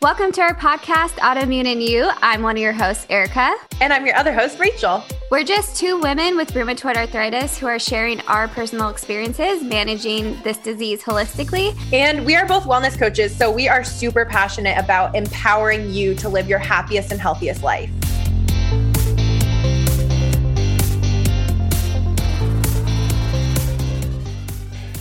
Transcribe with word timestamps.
Welcome 0.00 0.30
to 0.30 0.42
our 0.42 0.54
podcast, 0.54 1.14
Autoimmune 1.18 1.66
and 1.66 1.82
You. 1.82 2.08
I'm 2.22 2.40
one 2.40 2.56
of 2.56 2.62
your 2.62 2.72
hosts, 2.72 3.04
Erica. 3.10 3.56
And 3.80 3.92
I'm 3.92 4.06
your 4.06 4.14
other 4.14 4.32
host, 4.32 4.60
Rachel. 4.60 5.02
We're 5.28 5.42
just 5.42 5.76
two 5.76 5.98
women 5.98 6.36
with 6.36 6.52
rheumatoid 6.52 6.96
arthritis 6.96 7.58
who 7.58 7.66
are 7.66 7.80
sharing 7.80 8.20
our 8.28 8.46
personal 8.46 8.90
experiences 8.90 9.60
managing 9.60 10.40
this 10.42 10.56
disease 10.58 11.02
holistically. 11.02 11.76
And 11.92 12.24
we 12.24 12.36
are 12.36 12.46
both 12.46 12.62
wellness 12.62 12.96
coaches, 12.96 13.34
so 13.36 13.50
we 13.50 13.68
are 13.68 13.82
super 13.82 14.24
passionate 14.24 14.78
about 14.78 15.16
empowering 15.16 15.90
you 15.90 16.14
to 16.14 16.28
live 16.28 16.48
your 16.48 16.60
happiest 16.60 17.10
and 17.10 17.20
healthiest 17.20 17.64
life. 17.64 17.90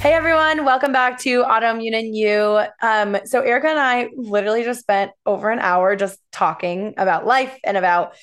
Hey 0.08 0.14
everyone, 0.14 0.64
welcome 0.64 0.94
back 0.94 1.20
to 1.24 1.44
Autoimmune 1.44 1.94
and 1.94 2.16
You. 2.16 2.62
Um, 2.82 3.18
so 3.26 3.42
Erica 3.42 3.68
and 3.68 3.78
I 3.78 4.08
literally 4.16 4.64
just 4.64 4.80
spent 4.80 5.12
over 5.26 5.50
an 5.50 5.60
hour 5.60 5.98
just 5.98 6.18
talking 6.32 6.94
about 6.96 7.26
life 7.26 7.54
and 7.66 7.76
about 7.76 8.16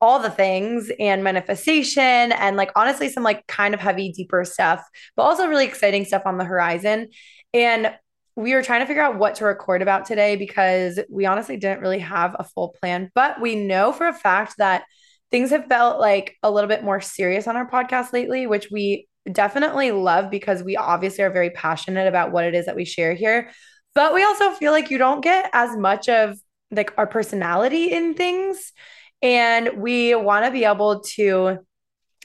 all 0.00 0.20
the 0.20 0.30
things 0.30 0.88
and 1.00 1.24
manifestation 1.24 2.30
and 2.30 2.56
like 2.56 2.70
honestly 2.76 3.08
some 3.08 3.24
like 3.24 3.44
kind 3.48 3.74
of 3.74 3.80
heavy, 3.80 4.12
deeper 4.12 4.44
stuff, 4.44 4.84
but 5.16 5.24
also 5.24 5.48
really 5.48 5.64
exciting 5.64 6.04
stuff 6.04 6.22
on 6.26 6.38
the 6.38 6.44
horizon. 6.44 7.08
And 7.52 7.92
we 8.36 8.54
were 8.54 8.62
trying 8.62 8.82
to 8.82 8.86
figure 8.86 9.02
out 9.02 9.18
what 9.18 9.34
to 9.34 9.44
record 9.44 9.82
about 9.82 10.06
today 10.06 10.36
because 10.36 11.00
we 11.10 11.26
honestly 11.26 11.56
didn't 11.56 11.80
really 11.80 11.98
have 11.98 12.36
a 12.38 12.44
full 12.44 12.68
plan, 12.80 13.10
but 13.16 13.40
we 13.40 13.56
know 13.56 13.90
for 13.90 14.06
a 14.06 14.14
fact 14.14 14.58
that 14.58 14.84
things 15.32 15.50
have 15.50 15.66
felt 15.66 15.98
like 15.98 16.36
a 16.44 16.52
little 16.52 16.68
bit 16.68 16.84
more 16.84 17.00
serious 17.00 17.48
on 17.48 17.56
our 17.56 17.68
podcast 17.68 18.12
lately, 18.12 18.46
which 18.46 18.68
we 18.70 19.08
definitely 19.30 19.92
love 19.92 20.30
because 20.30 20.62
we 20.62 20.76
obviously 20.76 21.24
are 21.24 21.30
very 21.30 21.50
passionate 21.50 22.08
about 22.08 22.32
what 22.32 22.44
it 22.44 22.54
is 22.54 22.66
that 22.66 22.76
we 22.76 22.84
share 22.84 23.14
here. 23.14 23.50
But 23.94 24.14
we 24.14 24.24
also 24.24 24.50
feel 24.52 24.72
like 24.72 24.90
you 24.90 24.98
don't 24.98 25.20
get 25.22 25.50
as 25.52 25.76
much 25.76 26.08
of 26.08 26.38
like 26.70 26.92
our 26.96 27.06
personality 27.06 27.92
in 27.92 28.14
things. 28.14 28.72
And 29.20 29.70
we 29.76 30.14
want 30.14 30.44
to 30.46 30.50
be 30.50 30.64
able 30.64 31.00
to 31.14 31.58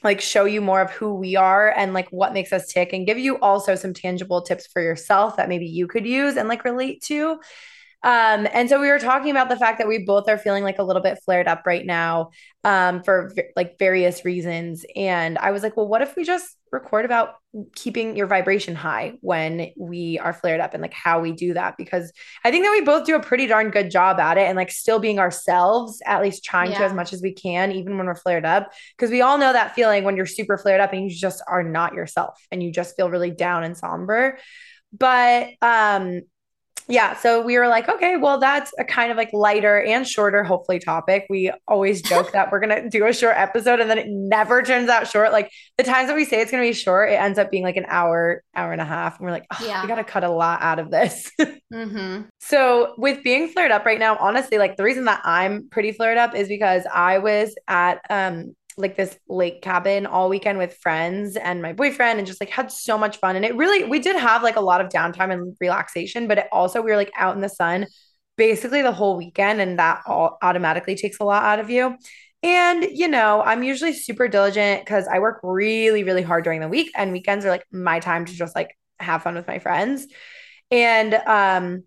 like 0.02 0.20
show 0.20 0.44
you 0.44 0.60
more 0.60 0.80
of 0.80 0.90
who 0.90 1.14
we 1.14 1.36
are 1.36 1.70
and 1.70 1.92
like 1.92 2.08
what 2.10 2.32
makes 2.32 2.52
us 2.52 2.68
tick 2.68 2.92
and 2.92 3.06
give 3.06 3.18
you 3.18 3.38
also 3.40 3.74
some 3.74 3.92
tangible 3.92 4.42
tips 4.42 4.66
for 4.66 4.80
yourself 4.80 5.36
that 5.36 5.48
maybe 5.48 5.66
you 5.66 5.86
could 5.86 6.06
use 6.06 6.36
and 6.36 6.48
like 6.48 6.64
relate 6.64 7.02
to. 7.02 7.38
Um, 8.04 8.46
and 8.52 8.68
so 8.68 8.80
we 8.80 8.88
were 8.88 9.00
talking 9.00 9.32
about 9.32 9.48
the 9.48 9.56
fact 9.56 9.78
that 9.78 9.88
we 9.88 10.04
both 10.04 10.28
are 10.28 10.38
feeling 10.38 10.62
like 10.62 10.78
a 10.78 10.84
little 10.84 11.02
bit 11.02 11.18
flared 11.24 11.48
up 11.48 11.62
right 11.66 11.84
now 11.84 12.30
um, 12.62 13.02
for 13.02 13.32
v- 13.34 13.50
like 13.56 13.76
various 13.78 14.24
reasons. 14.24 14.84
And 14.94 15.36
I 15.36 15.50
was 15.50 15.64
like, 15.64 15.76
well, 15.76 15.88
what 15.88 16.02
if 16.02 16.14
we 16.14 16.22
just 16.22 16.56
record 16.70 17.04
about 17.04 17.34
keeping 17.74 18.14
your 18.14 18.28
vibration 18.28 18.76
high 18.76 19.14
when 19.20 19.70
we 19.76 20.18
are 20.20 20.32
flared 20.32 20.60
up 20.60 20.74
and 20.74 20.82
like 20.82 20.92
how 20.92 21.18
we 21.18 21.32
do 21.32 21.54
that? 21.54 21.76
Because 21.76 22.12
I 22.44 22.52
think 22.52 22.64
that 22.64 22.70
we 22.70 22.82
both 22.82 23.04
do 23.04 23.16
a 23.16 23.20
pretty 23.20 23.48
darn 23.48 23.70
good 23.70 23.90
job 23.90 24.20
at 24.20 24.38
it 24.38 24.46
and 24.46 24.56
like 24.56 24.70
still 24.70 25.00
being 25.00 25.18
ourselves, 25.18 26.00
at 26.06 26.22
least 26.22 26.44
trying 26.44 26.70
yeah. 26.70 26.78
to 26.78 26.84
as 26.84 26.92
much 26.92 27.12
as 27.12 27.20
we 27.20 27.32
can, 27.32 27.72
even 27.72 27.96
when 27.96 28.06
we're 28.06 28.14
flared 28.14 28.44
up. 28.44 28.72
Because 28.96 29.10
we 29.10 29.22
all 29.22 29.38
know 29.38 29.52
that 29.52 29.74
feeling 29.74 30.04
when 30.04 30.16
you're 30.16 30.24
super 30.24 30.56
flared 30.56 30.80
up 30.80 30.92
and 30.92 31.10
you 31.10 31.16
just 31.16 31.42
are 31.48 31.64
not 31.64 31.94
yourself 31.94 32.38
and 32.52 32.62
you 32.62 32.70
just 32.70 32.94
feel 32.94 33.10
really 33.10 33.32
down 33.32 33.64
and 33.64 33.76
somber 33.76 34.38
but 34.90 35.48
um 35.60 36.22
yeah, 36.88 37.14
so 37.16 37.42
we 37.42 37.58
were 37.58 37.68
like, 37.68 37.86
okay, 37.86 38.16
well, 38.16 38.38
that's 38.38 38.72
a 38.78 38.84
kind 38.84 39.10
of 39.10 39.18
like 39.18 39.30
lighter 39.34 39.82
and 39.82 40.08
shorter, 40.08 40.42
hopefully, 40.42 40.78
topic. 40.78 41.26
We 41.28 41.52
always 41.66 42.00
joke 42.00 42.32
that 42.32 42.50
we're 42.50 42.60
gonna 42.60 42.88
do 42.90 43.06
a 43.06 43.12
short 43.12 43.34
episode, 43.36 43.78
and 43.80 43.90
then 43.90 43.98
it 43.98 44.06
never 44.08 44.62
turns 44.62 44.88
out 44.88 45.06
short. 45.06 45.30
Like 45.30 45.50
the 45.76 45.84
times 45.84 46.08
that 46.08 46.16
we 46.16 46.24
say 46.24 46.40
it's 46.40 46.50
gonna 46.50 46.62
be 46.62 46.72
short, 46.72 47.10
it 47.10 47.16
ends 47.16 47.38
up 47.38 47.50
being 47.50 47.62
like 47.62 47.76
an 47.76 47.84
hour, 47.88 48.42
hour 48.54 48.72
and 48.72 48.80
a 48.80 48.86
half, 48.86 49.18
and 49.18 49.26
we're 49.26 49.32
like, 49.32 49.46
oh, 49.52 49.66
yeah, 49.66 49.82
we 49.82 49.88
gotta 49.88 50.02
cut 50.02 50.24
a 50.24 50.30
lot 50.30 50.62
out 50.62 50.78
of 50.78 50.90
this. 50.90 51.30
mm-hmm. 51.40 52.22
So 52.40 52.94
with 52.96 53.22
being 53.22 53.48
flared 53.48 53.70
up 53.70 53.84
right 53.84 53.98
now, 53.98 54.16
honestly, 54.16 54.56
like 54.56 54.76
the 54.76 54.84
reason 54.84 55.04
that 55.04 55.20
I'm 55.24 55.68
pretty 55.68 55.92
flared 55.92 56.16
up 56.16 56.34
is 56.34 56.48
because 56.48 56.84
I 56.92 57.18
was 57.18 57.54
at 57.68 58.00
um 58.08 58.54
like 58.78 58.96
this 58.96 59.18
lake 59.28 59.60
cabin 59.60 60.06
all 60.06 60.28
weekend 60.28 60.58
with 60.58 60.76
friends 60.78 61.36
and 61.36 61.60
my 61.60 61.72
boyfriend 61.72 62.18
and 62.18 62.26
just 62.26 62.40
like 62.40 62.50
had 62.50 62.70
so 62.70 62.96
much 62.96 63.18
fun. 63.18 63.36
And 63.36 63.44
it 63.44 63.56
really, 63.56 63.84
we 63.84 63.98
did 63.98 64.16
have 64.16 64.42
like 64.42 64.56
a 64.56 64.60
lot 64.60 64.80
of 64.80 64.88
downtime 64.88 65.32
and 65.32 65.56
relaxation, 65.60 66.28
but 66.28 66.38
it 66.38 66.46
also, 66.52 66.80
we 66.80 66.90
were 66.90 66.96
like 66.96 67.12
out 67.16 67.34
in 67.34 67.42
the 67.42 67.48
sun 67.48 67.86
basically 68.36 68.82
the 68.82 68.92
whole 68.92 69.16
weekend. 69.16 69.60
And 69.60 69.78
that 69.78 70.02
all 70.06 70.38
automatically 70.42 70.94
takes 70.94 71.18
a 71.20 71.24
lot 71.24 71.42
out 71.42 71.58
of 71.58 71.70
you. 71.70 71.96
And, 72.42 72.84
you 72.84 73.08
know, 73.08 73.42
I'm 73.42 73.64
usually 73.64 73.92
super 73.92 74.28
diligent 74.28 74.84
because 74.84 75.08
I 75.08 75.18
work 75.18 75.40
really, 75.42 76.04
really 76.04 76.22
hard 76.22 76.44
during 76.44 76.60
the 76.60 76.68
week 76.68 76.92
and 76.94 77.10
weekends 77.12 77.44
are 77.44 77.50
like 77.50 77.64
my 77.72 77.98
time 77.98 78.24
to 78.26 78.32
just 78.32 78.54
like 78.54 78.78
have 79.00 79.24
fun 79.24 79.34
with 79.34 79.48
my 79.48 79.58
friends. 79.58 80.06
And, 80.70 81.14
um, 81.14 81.84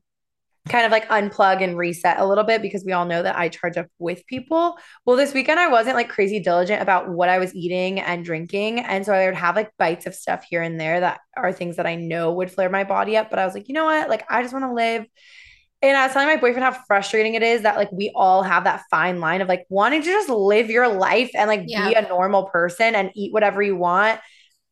kind 0.69 0.85
of 0.85 0.91
like 0.91 1.09
unplug 1.09 1.63
and 1.63 1.75
reset 1.77 2.19
a 2.19 2.25
little 2.25 2.43
bit 2.43 2.61
because 2.61 2.85
we 2.85 2.91
all 2.91 3.05
know 3.05 3.23
that 3.23 3.37
I 3.37 3.49
charge 3.49 3.77
up 3.77 3.87
with 3.97 4.25
people. 4.27 4.77
Well, 5.05 5.17
this 5.17 5.33
weekend 5.33 5.59
I 5.59 5.67
wasn't 5.67 5.95
like 5.95 6.09
crazy 6.09 6.39
diligent 6.39 6.81
about 6.81 7.09
what 7.09 7.29
I 7.29 7.39
was 7.39 7.55
eating 7.55 7.99
and 7.99 8.23
drinking. 8.23 8.79
And 8.79 9.03
so 9.03 9.13
I 9.13 9.25
would 9.25 9.35
have 9.35 9.55
like 9.55 9.71
bites 9.77 10.05
of 10.05 10.13
stuff 10.13 10.45
here 10.47 10.61
and 10.61 10.79
there 10.79 10.99
that 10.99 11.19
are 11.35 11.51
things 11.51 11.77
that 11.77 11.87
I 11.87 11.95
know 11.95 12.33
would 12.33 12.51
flare 12.51 12.69
my 12.69 12.83
body 12.83 13.17
up. 13.17 13.31
But 13.31 13.39
I 13.39 13.45
was 13.45 13.55
like, 13.55 13.69
you 13.69 13.73
know 13.73 13.85
what? 13.85 14.07
Like, 14.07 14.25
I 14.29 14.43
just 14.43 14.53
want 14.53 14.65
to 14.65 14.73
live. 14.73 15.05
And 15.81 15.97
I 15.97 16.05
was 16.05 16.13
telling 16.13 16.27
my 16.27 16.39
boyfriend 16.39 16.63
how 16.63 16.79
frustrating 16.85 17.33
it 17.33 17.41
is 17.41 17.63
that 17.63 17.75
like 17.75 17.91
we 17.91 18.11
all 18.13 18.43
have 18.43 18.65
that 18.65 18.83
fine 18.91 19.19
line 19.19 19.41
of 19.41 19.47
like 19.47 19.65
wanting 19.67 20.03
to 20.03 20.07
just 20.07 20.29
live 20.29 20.69
your 20.69 20.87
life 20.87 21.31
and 21.33 21.47
like 21.47 21.63
yeah. 21.65 21.89
be 21.89 21.95
a 21.95 22.07
normal 22.07 22.45
person 22.45 22.93
and 22.93 23.09
eat 23.15 23.33
whatever 23.33 23.63
you 23.63 23.75
want 23.75 24.19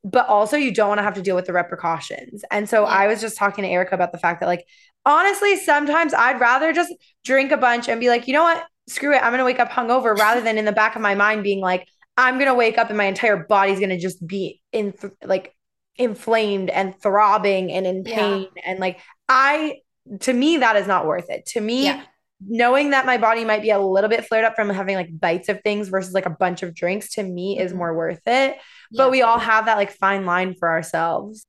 but 0.03 0.27
also 0.27 0.55
you 0.57 0.73
don't 0.73 0.87
want 0.87 0.99
to 0.99 1.03
have 1.03 1.15
to 1.15 1.21
deal 1.21 1.35
with 1.35 1.45
the 1.45 1.53
repercussions. 1.53 2.43
And 2.51 2.69
so 2.69 2.83
yeah. 2.83 2.89
I 2.89 3.07
was 3.07 3.21
just 3.21 3.37
talking 3.37 3.63
to 3.63 3.69
Erica 3.69 3.95
about 3.95 4.11
the 4.11 4.17
fact 4.17 4.39
that 4.39 4.47
like 4.47 4.65
honestly, 5.05 5.55
sometimes 5.57 6.13
I'd 6.13 6.39
rather 6.39 6.73
just 6.73 6.93
drink 7.25 7.51
a 7.51 7.57
bunch 7.57 7.87
and 7.89 7.99
be 7.99 8.09
like, 8.09 8.27
you 8.27 8.33
know 8.33 8.43
what? 8.43 8.65
Screw 8.87 9.13
it. 9.13 9.21
I'm 9.21 9.31
going 9.31 9.39
to 9.39 9.45
wake 9.45 9.59
up 9.59 9.69
hungover 9.69 10.17
rather 10.17 10.41
than 10.41 10.57
in 10.57 10.65
the 10.65 10.71
back 10.71 10.95
of 10.95 11.01
my 11.01 11.15
mind 11.15 11.43
being 11.43 11.61
like, 11.61 11.87
I'm 12.17 12.35
going 12.35 12.47
to 12.47 12.55
wake 12.55 12.77
up 12.77 12.89
and 12.89 12.97
my 12.97 13.05
entire 13.05 13.45
body's 13.47 13.79
going 13.79 13.89
to 13.89 13.99
just 13.99 14.25
be 14.25 14.61
in 14.71 14.93
like 15.23 15.55
inflamed 15.95 16.69
and 16.69 16.99
throbbing 17.01 17.71
and 17.71 17.85
in 17.85 18.03
pain. 18.03 18.47
Yeah. 18.55 18.61
And 18.65 18.79
like, 18.79 18.99
I, 19.27 19.77
to 20.21 20.33
me, 20.33 20.57
that 20.57 20.75
is 20.75 20.87
not 20.87 21.05
worth 21.05 21.29
it. 21.29 21.45
To 21.47 21.61
me, 21.61 21.85
yeah. 21.85 22.03
Knowing 22.45 22.91
that 22.91 23.05
my 23.05 23.17
body 23.17 23.43
might 23.43 23.61
be 23.61 23.69
a 23.69 23.79
little 23.79 24.09
bit 24.09 24.25
flared 24.25 24.45
up 24.45 24.55
from 24.55 24.69
having 24.69 24.95
like 24.95 25.19
bites 25.19 25.49
of 25.49 25.61
things 25.61 25.89
versus 25.89 26.13
like 26.13 26.25
a 26.25 26.29
bunch 26.29 26.63
of 26.63 26.73
drinks 26.73 27.09
to 27.13 27.23
me 27.23 27.55
mm-hmm. 27.55 27.65
is 27.65 27.73
more 27.73 27.95
worth 27.95 28.21
it. 28.25 28.57
Yeah. 28.91 29.03
But 29.03 29.11
we 29.11 29.21
all 29.21 29.39
have 29.39 29.65
that 29.65 29.77
like 29.77 29.91
fine 29.91 30.25
line 30.25 30.55
for 30.55 30.69
ourselves. 30.69 31.45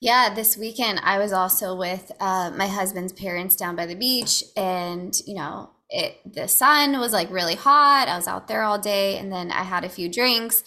Yeah, 0.00 0.34
this 0.34 0.56
weekend 0.56 1.00
I 1.04 1.18
was 1.18 1.32
also 1.32 1.76
with 1.76 2.10
uh, 2.18 2.50
my 2.56 2.66
husband's 2.66 3.12
parents 3.12 3.54
down 3.54 3.76
by 3.76 3.86
the 3.86 3.94
beach, 3.94 4.42
and 4.56 5.14
you 5.28 5.36
know, 5.36 5.70
it 5.90 6.18
the 6.26 6.48
sun 6.48 6.98
was 6.98 7.12
like 7.12 7.30
really 7.30 7.54
hot. 7.54 8.08
I 8.08 8.16
was 8.16 8.26
out 8.26 8.48
there 8.48 8.62
all 8.62 8.80
day, 8.80 9.16
and 9.16 9.30
then 9.30 9.52
I 9.52 9.62
had 9.62 9.84
a 9.84 9.88
few 9.88 10.08
drinks, 10.08 10.64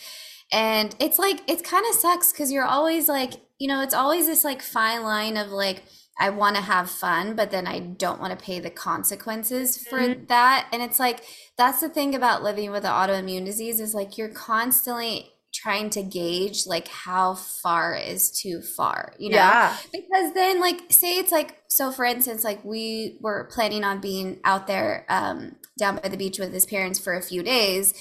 and 0.54 0.96
it's 1.00 1.20
like 1.20 1.42
it 1.50 1.66
kind 1.66 1.86
of 1.90 1.96
sucks 1.96 2.32
because 2.32 2.50
you're 2.50 2.64
always 2.64 3.10
like, 3.10 3.34
you 3.60 3.68
know, 3.68 3.82
it's 3.82 3.94
always 3.94 4.26
this 4.26 4.46
like 4.46 4.62
fine 4.62 5.04
line 5.04 5.36
of 5.36 5.50
like. 5.50 5.84
I 6.18 6.30
want 6.30 6.56
to 6.56 6.62
have 6.62 6.90
fun, 6.90 7.36
but 7.36 7.52
then 7.52 7.68
I 7.68 7.80
don't 7.80 8.22
want 8.22 8.38
to 8.38 8.44
pay 8.44 8.60
the 8.60 8.70
consequences 8.70 9.78
for 9.78 10.00
mm-hmm. 10.00 10.26
that. 10.26 10.68
And 10.72 10.82
it's 10.82 11.00
like 11.00 11.24
that's 11.58 11.82
the 11.82 11.90
thing 11.90 12.16
about 12.16 12.44
living 12.44 12.72
with 12.72 12.86
an 12.86 12.92
autoimmune 12.92 13.46
disease 13.46 13.80
is 13.80 13.94
like 13.94 14.18
you're 14.18 14.30
constantly 14.30 15.32
trying 15.54 15.90
to 15.90 16.04
gauge 16.04 16.68
like 16.68 16.88
how 16.88 17.34
far 17.34 17.96
is 17.96 18.32
too 18.32 18.62
far, 18.62 19.14
you 19.18 19.30
know? 19.30 19.38
Yeah. 19.38 19.76
Because 19.92 20.34
then 20.34 20.60
like 20.62 20.92
say 20.92 21.18
it's 21.18 21.32
like 21.32 21.62
so 21.68 21.92
for 21.92 22.06
instance, 22.06 22.44
like 22.44 22.64
we 22.64 23.18
were 23.22 23.50
planning 23.52 23.84
on 23.84 24.00
being 24.00 24.40
out 24.44 24.68
there 24.68 25.06
um 25.10 25.56
down 25.78 26.00
by 26.02 26.08
the 26.08 26.18
beach 26.18 26.40
with 26.40 26.54
his 26.54 26.66
parents 26.66 27.00
for 27.00 27.16
a 27.16 27.22
few 27.22 27.44
days 27.44 27.94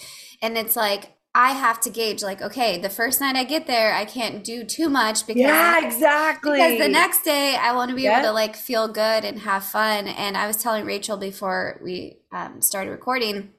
and 0.45 0.59
it's 0.59 0.77
like 0.77 1.14
I 1.37 1.51
have 1.51 1.81
to 1.81 1.91
gauge 1.91 2.23
like, 2.23 2.41
okay, 2.41 2.79
the 2.79 2.89
first 2.89 3.21
night 3.21 3.35
I 3.35 3.43
get 3.43 3.67
there, 3.67 3.93
I 3.93 4.05
can't 4.05 4.45
do 4.45 4.63
too 4.63 4.89
much 4.89 5.27
because 5.27 5.41
yeah, 5.41 5.85
exactly. 5.85 6.59
Because 6.59 6.79
the 6.79 6.89
next 6.89 7.25
day 7.25 7.57
I 7.61 7.75
want 7.75 7.89
to 7.91 7.97
be 7.97 8.03
yeah. 8.03 8.21
able 8.21 8.29
to 8.29 8.33
like 8.33 8.55
feel 8.55 8.87
good 8.87 9.25
and 9.25 9.41
have 9.41 9.65
fun. 9.65 10.07
And 10.07 10.37
I 10.37 10.47
was 10.47 10.57
telling 10.57 10.85
Rachel 10.85 11.17
before 11.17 11.81
we 11.83 12.19
um, 12.33 12.63
started 12.63 12.93
recording 12.93 13.51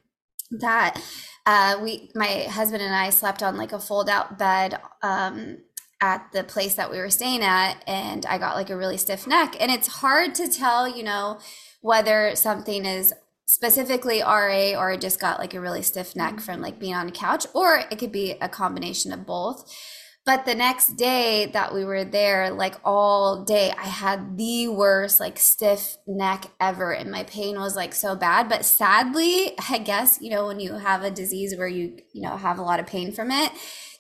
that 0.52 1.02
uh, 1.46 1.80
we 1.82 2.10
my 2.16 2.44
husband 2.50 2.82
and 2.82 2.96
I 2.96 3.10
slept 3.10 3.44
on 3.44 3.58
like 3.58 3.74
a 3.74 3.80
fold 3.80 4.10
out 4.10 4.40
bed 4.40 4.80
um, 5.04 5.58
at 6.02 6.32
the 6.32 6.44
place 6.44 6.76
that 6.76 6.90
we 6.90 6.98
were 6.98 7.10
staying 7.10 7.42
at, 7.42 7.84
and 7.88 8.26
I 8.26 8.38
got 8.38 8.56
like 8.56 8.70
a 8.70 8.78
really 8.78 8.98
stiff 8.98 9.28
neck, 9.28 9.56
and 9.60 9.72
it's 9.72 9.88
hard 9.88 10.34
to 10.36 10.48
tell, 10.48 10.88
you 10.88 11.04
know, 11.04 11.40
whether 11.82 12.36
something 12.36 12.86
is 12.86 13.14
specifically 13.46 14.22
RA 14.22 14.72
or 14.72 14.92
I 14.92 14.98
just 14.98 15.20
got 15.20 15.40
like 15.40 15.54
a 15.54 15.62
really 15.62 15.82
stiff 15.82 16.16
neck 16.16 16.36
mm-hmm. 16.36 16.40
from 16.40 16.62
like 16.62 16.80
being 16.80 16.96
on 16.96 17.08
a 17.08 17.12
couch, 17.12 17.46
or 17.54 17.84
it 17.90 17.98
could 17.98 18.12
be 18.12 18.36
a 18.42 18.50
combination 18.50 19.12
of 19.12 19.26
both. 19.26 19.72
But 20.26 20.46
the 20.46 20.56
next 20.56 20.96
day 20.98 21.46
that 21.54 21.72
we 21.72 21.86
were 21.86 22.04
there, 22.04 22.50
like 22.50 22.74
all 22.84 23.44
day, 23.44 23.72
I 23.78 23.84
had 23.84 24.40
the 24.40 24.68
worst, 24.70 25.20
like 25.20 25.38
stiff 25.38 25.98
neck 26.08 26.50
ever. 26.60 26.92
And 26.92 27.12
my 27.12 27.24
pain 27.26 27.60
was 27.60 27.76
like 27.76 27.94
so 27.94 28.16
bad. 28.16 28.50
But 28.50 28.66
sadly, 28.66 29.54
I 29.70 29.78
guess, 29.78 30.18
you 30.20 30.32
know, 30.32 30.48
when 30.48 30.60
you 30.60 30.74
have 30.74 31.04
a 31.04 31.12
disease 31.12 31.56
where 31.56 31.68
you, 31.68 32.00
you 32.12 32.24
know, 32.24 32.38
have 32.38 32.58
a 32.58 32.64
lot 32.64 32.80
of 32.80 32.88
pain 32.88 33.12
from 33.12 33.30
it, 33.30 33.52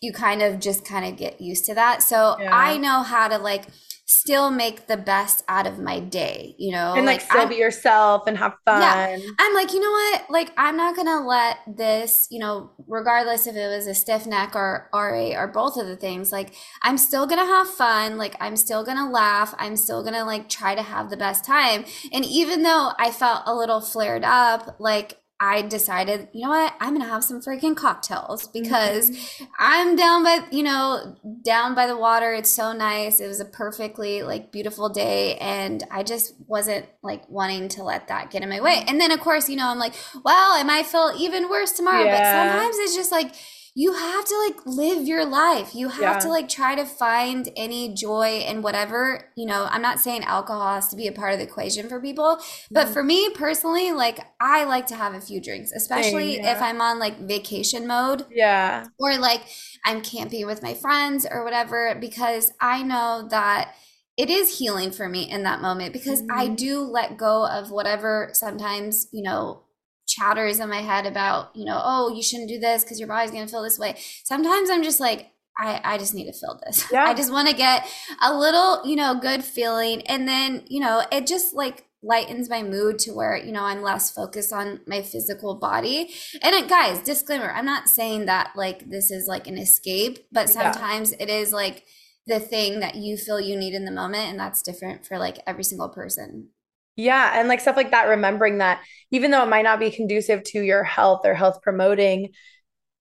you 0.01 0.12
kind 0.12 0.42
of 0.42 0.59
just 0.59 0.83
kind 0.83 1.06
of 1.06 1.15
get 1.15 1.39
used 1.39 1.65
to 1.65 1.75
that. 1.75 2.01
So 2.01 2.38
yeah. 2.39 2.50
I 2.51 2.77
know 2.77 3.03
how 3.03 3.27
to 3.27 3.38
like 3.38 3.65
still 4.06 4.52
make 4.52 4.86
the 4.86 4.98
best 4.98 5.44
out 5.48 5.66
of 5.66 5.80
my 5.80 6.00
day, 6.00 6.56
you 6.60 6.72
know? 6.72 6.94
And 6.94 7.06
like, 7.06 7.19
like 7.19 7.22
still 7.22 7.42
I'm, 7.42 7.50
be 7.50 7.56
yourself 7.56 8.28
and 8.28 8.38
have 8.38 8.54
fun. 8.63 8.81
Yeah. 8.81 9.18
I'm 9.40 9.54
like, 9.56 9.74
you 9.74 9.80
know 9.80 9.90
what? 9.90 10.30
Like, 10.30 10.52
I'm 10.57 10.78
not 10.78 10.96
gonna 10.96 11.25
let 11.25 11.57
this, 11.68 12.28
you 12.30 12.40
know, 12.40 12.72
regardless 12.88 13.48
if 13.48 13.56
it 13.56 13.68
was 13.68 13.88
a 13.88 13.96
stiff 13.96 14.28
neck 14.28 14.56
or 14.56 14.90
RA 14.94 15.31
or 15.36 15.48
both 15.48 15.78
of 15.78 15.88
the 15.88 15.96
things, 15.96 16.31
like, 16.31 16.54
I'm 16.84 16.98
still 16.98 17.25
gonna 17.25 17.46
have 17.46 17.68
fun. 17.68 18.18
Like, 18.18 18.36
I'm 18.40 18.56
still 18.56 18.86
gonna 18.86 19.10
laugh. 19.10 19.56
I'm 19.57 19.75
still 19.75 20.04
gonna 20.04 20.24
like 20.24 20.50
try 20.50 20.75
to 20.75 20.84
have 20.84 21.10
the 21.10 21.18
best 21.18 21.44
time. 21.44 21.86
And 22.13 22.24
even 22.25 22.62
though 22.62 22.92
I 23.00 23.10
felt 23.10 23.44
a 23.48 23.56
little 23.56 23.81
flared 23.81 24.24
up, 24.24 24.75
like, 24.80 25.18
I 25.40 25.64
decided, 25.64 26.30
you 26.32 26.44
know 26.44 26.50
what, 26.50 26.74
I'm 26.80 26.94
gonna 26.94 27.10
have 27.10 27.24
some 27.24 27.42
freaking 27.42 27.76
cocktails 27.76 28.48
because 28.48 29.12
mm-hmm. 29.12 29.44
I'm 29.60 29.98
down 29.98 30.24
by, 30.24 30.46
you 30.50 30.64
know, 30.64 31.18
down 31.44 31.76
by 31.76 31.88
the 31.88 31.98
water. 31.98 32.34
It's 32.34 32.50
so 32.50 32.72
nice. 32.72 33.20
It 33.20 33.28
was 33.28 33.42
a 33.42 33.46
perfectly 33.46 34.24
like 34.24 34.52
beautiful 34.52 34.88
day, 34.88 35.36
and 35.38 35.84
I 35.92 36.04
just 36.04 36.36
wasn't 36.48 36.86
like 37.04 37.30
wanting 37.30 37.68
to 37.70 37.84
let 37.84 38.08
that 38.08 38.32
get 38.32 38.44
in 38.44 38.50
my 38.50 38.62
way. 38.62 38.86
And 38.88 39.00
then, 39.00 39.12
of 39.12 39.20
course, 39.20 39.50
you 39.50 39.58
know, 39.58 39.68
I'm 39.68 39.80
like, 39.80 39.94
well, 40.24 40.54
I 40.54 40.64
might 40.64 40.86
feel 40.86 41.14
even 41.18 41.50
worse 41.50 41.74
tomorrow. 41.74 42.06
Yeah. 42.06 42.18
But 42.18 42.54
sometimes 42.54 42.78
it's 42.78 42.96
just 42.96 43.12
like 43.12 43.34
you 43.77 43.92
have 43.92 44.24
to 44.24 44.38
like 44.48 44.66
live 44.66 45.06
your 45.06 45.25
life. 45.25 45.75
You 45.75 45.89
have 45.89 46.01
yeah. 46.01 46.19
to 46.19 46.30
like 46.30 46.48
try 46.48 46.75
to 46.75 46.86
find 46.86 47.50
any 47.57 47.94
joy 47.94 48.39
in 48.39 48.62
whatever, 48.62 49.30
you 49.36 49.45
know, 49.45 49.68
I'm 49.69 49.81
not 49.81 50.00
saying 50.00 50.24
alcohol 50.24 50.75
has 50.75 50.88
to 50.88 50.95
be 50.95 51.07
a 51.07 51.12
part 51.12 51.33
of 51.33 51.39
the 51.39 51.45
equation 51.45 51.89
for 51.89 52.00
people, 52.00 52.39
but 52.72 52.88
mm. 52.88 52.94
for 52.94 53.04
me 53.04 53.30
personally, 53.31 53.92
like 53.92 54.19
I 54.39 54.63
like 54.63 54.88
to 54.88 54.95
have 54.95 55.13
a 55.13 55.19
few 55.19 55.42
drinks, 55.42 55.74
especially 55.74 56.38
yeah. 56.38 56.56
if 56.56 56.62
I'm 56.62 56.80
on 56.80 57.00
like 57.00 57.19
vacation 57.19 57.86
mode. 57.86 58.25
Yeah. 58.31 58.86
Or 58.98 59.18
like 59.18 59.42
I'm 59.83 60.01
camping 60.01 60.45
with 60.45 60.63
my 60.63 60.74
friends 60.74 61.28
or 61.30 61.44
whatever, 61.44 61.98
because 62.00 62.54
I 62.62 62.81
know 62.81 63.28
that 63.30 63.75
it 64.16 64.30
is 64.30 64.60
healing 64.60 64.92
for 64.92 65.10
me 65.10 65.30
in 65.30 65.44
that 65.44 65.62
moment 65.62 65.92
because 65.92 66.21
mm-hmm. 66.21 66.39
I 66.39 66.48
do 66.48 66.80
let 66.80 67.18
go 67.18 67.45
of 67.45 67.71
whatever 67.71 68.30
sometimes, 68.31 69.07
you 69.12 69.21
know, 69.21 69.65
chatters 70.07 70.60
in 70.60 70.69
my 70.69 70.81
head 70.81 71.06
about, 71.06 71.56
you 71.56 71.66
know, 71.66 71.80
oh, 71.84 72.13
you 72.16 72.22
shouldn't 72.22 72.50
do 72.50 72.60
this 72.60 72.84
because 72.84 73.00
your 73.00 73.07
body's 73.07 73.31
going 73.31 73.46
to 73.46 73.52
feel 73.52 73.63
this 73.63 73.80
way. 73.80 73.96
Sometimes 74.24 74.69
I'm 74.69 74.84
just 74.84 75.00
like, 75.00 75.31
I, 75.57 75.81
I 75.84 75.98
just 75.98 76.13
need 76.13 76.25
to 76.25 76.34
feel 76.34 76.60
this. 76.66 76.86
Yeah. 76.92 77.06
I 77.06 77.13
just 77.13 77.31
want 77.31 77.50
to 77.50 77.56
get 77.56 77.88
a 78.22 78.38
little, 78.38 78.86
you 78.86 78.96
know, 78.96 79.19
good 79.19 79.44
feeling. 79.44 80.02
And 80.04 80.28
then, 80.28 80.63
you 80.68 80.80
know, 80.80 81.04
it 81.12 81.28
just 81.28 81.54
like 81.54 81.86
lightens 82.04 82.50
my 82.50 82.62
mood 82.62 83.00
to 83.00 83.12
where, 83.12 83.36
you 83.36 83.52
know, 83.52 83.63
I'm 83.63 83.81
less 83.81 84.12
focused 84.12 84.54
on 84.54 84.81
my 84.86 85.02
physical 85.02 85.56
body. 85.56 86.13
And 86.42 86.54
it, 86.54 86.69
guys, 86.69 87.00
disclaimer, 87.00 87.52
I'm 87.52 87.66
not 87.66 87.88
saying 87.88 88.25
that 88.25 88.52
like 88.56 88.90
this 88.90 89.12
is 89.12 89.28
like 89.28 89.48
an 89.48 89.57
escape, 89.57 90.19
but 90.31 90.50
sometimes 90.50 91.12
yeah. 91.12 91.24
it 91.24 91.30
is 91.30 91.52
like 91.52 91.84
the 92.28 92.40
thing 92.40 92.80
that 92.80 92.96
you 92.96 93.18
feel 93.18 93.40
you 93.40 93.57
need 93.57 93.74
in 93.74 93.86
the 93.86 93.92
moment. 93.92 94.30
And 94.30 94.40
that's 94.40 94.62
different 94.62 95.06
for 95.06 95.18
like 95.18 95.40
every 95.48 95.63
single 95.63 95.90
person. 95.90 96.50
Yeah. 96.95 97.39
And 97.39 97.47
like 97.47 97.59
stuff 97.59 97.75
like 97.75 97.92
that, 97.92 98.07
remembering 98.07 98.59
that 98.59 98.81
even 99.12 99.31
though 99.31 99.44
it 99.44 99.50
might 99.50 99.63
not 99.63 99.80
be 99.80 99.92
conducive 99.92 100.44
to 100.44 100.62
your 100.62 100.83
health 100.83 101.21
or 101.25 101.33
health 101.33 101.62
promoting, 101.62 102.30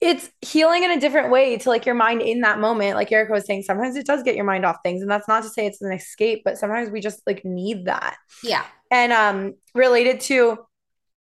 it's 0.01 0.29
healing 0.41 0.83
in 0.83 0.91
a 0.91 1.01
different 1.01 1.31
way 1.31 1.57
to 1.57 1.69
like 1.69 1.87
your 1.87 1.95
mind 1.95 2.21
in 2.21 2.41
that 2.41 2.59
moment. 2.59 2.97
Like 2.97 3.11
Erica 3.13 3.33
was 3.33 3.47
saying, 3.47 3.63
sometimes 3.63 3.97
it 3.97 4.07
does 4.07 4.23
get 4.23 4.35
your 4.35 4.45
mind 4.45 4.65
off 4.65 4.79
things. 4.83 5.01
And 5.01 5.11
that's 5.11 5.29
not 5.29 5.45
to 5.45 5.49
say 5.49 5.67
it's 5.67 5.81
an 5.81 5.93
escape, 5.93 6.43
but 6.45 6.59
sometimes 6.59 6.91
we 6.91 7.01
just 7.01 7.23
like 7.27 7.45
need 7.45 7.87
that. 7.87 8.17
Yeah. 8.43 8.65
And 8.91 9.13
um 9.13 9.55
related 9.75 10.21
to 10.23 10.59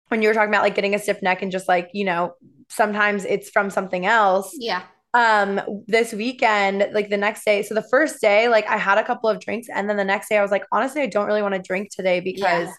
when 0.10 0.22
you 0.22 0.28
were 0.28 0.34
talking 0.34 0.50
about 0.50 0.64
like 0.64 0.76
getting 0.76 0.96
a 0.96 1.00
stiff 1.00 1.22
neck 1.22 1.42
and 1.42 1.52
just 1.52 1.68
like, 1.68 1.92
you 1.94 2.06
know, 2.06 2.34
sometimes 2.70 3.24
it's 3.26 3.50
from 3.50 3.70
something 3.70 4.06
else. 4.06 4.56
Yeah 4.58 4.84
um 5.14 5.62
this 5.88 6.12
weekend 6.12 6.88
like 6.92 7.10
the 7.10 7.18
next 7.18 7.46
day 7.46 7.62
so 7.62 7.76
the 7.76 7.84
first 7.84 8.20
day 8.20 8.48
like 8.48 8.68
i 8.68 8.78
had 8.78 8.98
a 8.98 9.04
couple 9.04 9.30
of 9.30 9.40
drinks 9.40 9.68
and 9.74 9.88
then 9.88 9.96
the 9.96 10.04
next 10.04 10.28
day 10.28 10.38
i 10.38 10.42
was 10.42 10.50
like 10.50 10.66
honestly 10.72 11.02
i 11.02 11.06
don't 11.06 11.28
really 11.28 11.44
want 11.44 11.54
to 11.54 11.62
drink 11.62 11.90
today 11.96 12.20
because 12.20 12.68
yeah. 12.68 12.74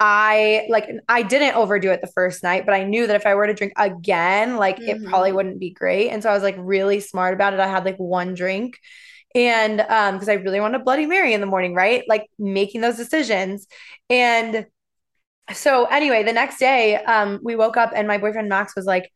i 0.00 0.66
like 0.68 0.88
i 1.08 1.22
didn't 1.22 1.54
overdo 1.54 1.90
it 1.92 2.00
the 2.00 2.08
first 2.08 2.42
night 2.42 2.66
but 2.66 2.74
i 2.74 2.82
knew 2.82 3.06
that 3.06 3.14
if 3.14 3.24
i 3.24 3.34
were 3.34 3.46
to 3.46 3.54
drink 3.54 3.72
again 3.76 4.56
like 4.56 4.78
mm-hmm. 4.78 5.04
it 5.04 5.08
probably 5.08 5.30
wouldn't 5.30 5.60
be 5.60 5.70
great 5.70 6.10
and 6.10 6.24
so 6.24 6.30
i 6.30 6.34
was 6.34 6.42
like 6.42 6.56
really 6.58 6.98
smart 6.98 7.34
about 7.34 7.54
it 7.54 7.60
i 7.60 7.68
had 7.68 7.84
like 7.84 7.98
one 7.98 8.34
drink 8.34 8.78
and 9.36 9.80
um 9.82 10.14
because 10.14 10.28
i 10.28 10.34
really 10.34 10.58
wanted 10.60 10.80
a 10.80 10.84
bloody 10.84 11.06
mary 11.06 11.34
in 11.34 11.40
the 11.40 11.46
morning 11.46 11.72
right 11.72 12.02
like 12.08 12.26
making 12.36 12.80
those 12.80 12.96
decisions 12.96 13.68
and 14.10 14.66
so 15.52 15.84
anyway 15.84 16.24
the 16.24 16.32
next 16.32 16.58
day 16.58 16.96
um 16.96 17.38
we 17.44 17.54
woke 17.54 17.76
up 17.76 17.92
and 17.94 18.08
my 18.08 18.18
boyfriend 18.18 18.48
max 18.48 18.74
was 18.74 18.86
like 18.86 19.08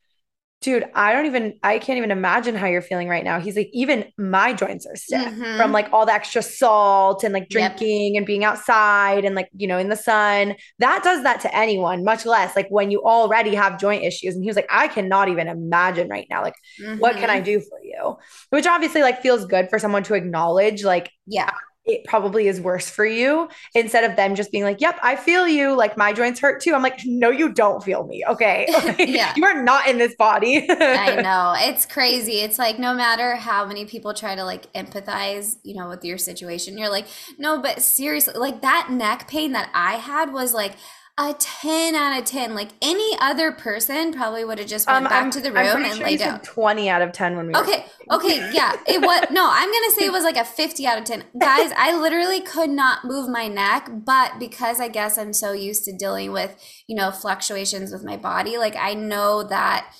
dude, 0.60 0.84
I 0.94 1.12
don't 1.12 1.24
even, 1.24 1.58
I 1.62 1.78
can't 1.78 1.96
even 1.96 2.10
imagine 2.10 2.54
how 2.54 2.66
you're 2.66 2.82
feeling 2.82 3.08
right 3.08 3.24
now. 3.24 3.40
He's 3.40 3.56
like, 3.56 3.70
even 3.72 4.12
my 4.18 4.52
joints 4.52 4.86
are 4.86 4.94
stiff 4.94 5.32
mm-hmm. 5.32 5.56
from 5.56 5.72
like 5.72 5.88
all 5.92 6.04
the 6.04 6.12
extra 6.12 6.42
salt 6.42 7.24
and 7.24 7.32
like 7.32 7.48
drinking 7.48 8.14
yep. 8.14 8.20
and 8.20 8.26
being 8.26 8.44
outside 8.44 9.24
and 9.24 9.34
like, 9.34 9.48
you 9.56 9.66
know, 9.66 9.78
in 9.78 9.88
the 9.88 9.96
sun. 9.96 10.54
That 10.78 11.02
does 11.02 11.22
that 11.22 11.40
to 11.40 11.56
anyone, 11.56 12.04
much 12.04 12.26
less 12.26 12.54
like 12.54 12.68
when 12.68 12.90
you 12.90 13.02
already 13.02 13.54
have 13.54 13.80
joint 13.80 14.04
issues. 14.04 14.34
And 14.34 14.44
he 14.44 14.50
was 14.50 14.56
like, 14.56 14.68
I 14.70 14.88
cannot 14.88 15.30
even 15.30 15.48
imagine 15.48 16.08
right 16.08 16.26
now. 16.28 16.42
Like, 16.42 16.56
mm-hmm. 16.80 16.98
what 16.98 17.16
can 17.16 17.30
I 17.30 17.36
mm-hmm. 17.36 17.44
do 17.44 17.60
for 17.60 17.78
you? 17.82 18.16
Which 18.50 18.66
obviously 18.66 19.00
like 19.00 19.22
feels 19.22 19.46
good 19.46 19.70
for 19.70 19.78
someone 19.78 20.02
to 20.04 20.14
acknowledge, 20.14 20.84
like, 20.84 21.10
yeah, 21.26 21.52
it 21.86 22.04
probably 22.04 22.46
is 22.46 22.60
worse 22.60 22.90
for 22.90 23.06
you 23.06 23.48
instead 23.74 24.08
of 24.08 24.14
them 24.16 24.34
just 24.34 24.52
being 24.52 24.64
like, 24.64 24.80
yep, 24.80 24.98
I 25.02 25.16
feel 25.16 25.48
you. 25.48 25.74
Like 25.74 25.96
my 25.96 26.12
joints 26.12 26.38
hurt 26.38 26.60
too. 26.60 26.74
I'm 26.74 26.82
like, 26.82 27.00
no, 27.06 27.30
you 27.30 27.52
don't 27.52 27.82
feel 27.82 28.06
me. 28.06 28.22
Okay. 28.28 28.66
Like, 28.72 28.98
yeah. 29.08 29.34
You 29.40 29.46
are 29.46 29.62
not 29.62 29.88
in 29.88 29.96
this 29.96 30.14
body. 30.16 30.66
I 30.68 31.16
know. 31.22 31.54
It's 31.56 31.86
crazy. 31.86 32.40
It's 32.40 32.58
like 32.58 32.78
no 32.78 32.92
matter 32.94 33.36
how 33.36 33.64
many 33.64 33.86
people 33.86 34.12
try 34.12 34.34
to 34.34 34.44
like 34.44 34.70
empathize, 34.74 35.56
you 35.62 35.74
know, 35.74 35.88
with 35.88 36.04
your 36.04 36.18
situation, 36.18 36.76
you're 36.76 36.90
like, 36.90 37.06
no, 37.38 37.60
but 37.60 37.80
seriously, 37.80 38.34
like 38.34 38.60
that 38.60 38.88
neck 38.90 39.28
pain 39.28 39.52
that 39.52 39.70
I 39.72 39.94
had 39.94 40.32
was 40.32 40.52
like, 40.52 40.72
a 41.18 41.34
10 41.34 41.94
out 41.94 42.18
of 42.18 42.24
10 42.24 42.54
like 42.54 42.70
any 42.80 43.16
other 43.20 43.52
person 43.52 44.12
probably 44.12 44.44
would 44.44 44.58
have 44.58 44.68
just 44.68 44.86
went 44.86 44.98
um, 44.98 45.04
back 45.04 45.24
I'm, 45.24 45.30
to 45.32 45.40
the 45.40 45.52
room 45.52 45.84
and 45.84 45.94
sure 45.94 46.04
laid 46.04 46.18
down. 46.18 46.40
20 46.40 46.88
out 46.88 47.02
of 47.02 47.12
10 47.12 47.36
when 47.36 47.48
we 47.48 47.54
okay 47.54 47.84
okay 48.10 48.50
yeah. 48.52 48.72
It 48.86 49.00
was 49.00 49.26
no 49.30 49.48
i'm 49.50 49.70
gonna 49.70 49.90
say 49.90 50.06
it 50.06 50.12
was 50.12 50.24
like 50.24 50.36
a 50.36 50.44
50 50.44 50.86
out 50.86 50.98
of 50.98 51.04
10 51.04 51.24
guys 51.38 51.72
i 51.76 51.94
literally 51.94 52.40
could 52.40 52.70
not 52.70 53.04
move 53.04 53.28
my 53.28 53.48
neck 53.48 53.90
but 53.92 54.38
because 54.38 54.80
i 54.80 54.88
guess 54.88 55.18
i'm 55.18 55.32
so 55.32 55.52
used 55.52 55.84
to 55.84 55.92
dealing 55.96 56.32
with 56.32 56.56
you 56.86 56.96
know 56.96 57.10
fluctuations 57.10 57.92
with 57.92 58.04
my 58.04 58.16
body 58.16 58.56
like 58.56 58.76
i 58.76 58.94
know 58.94 59.42
that 59.42 59.92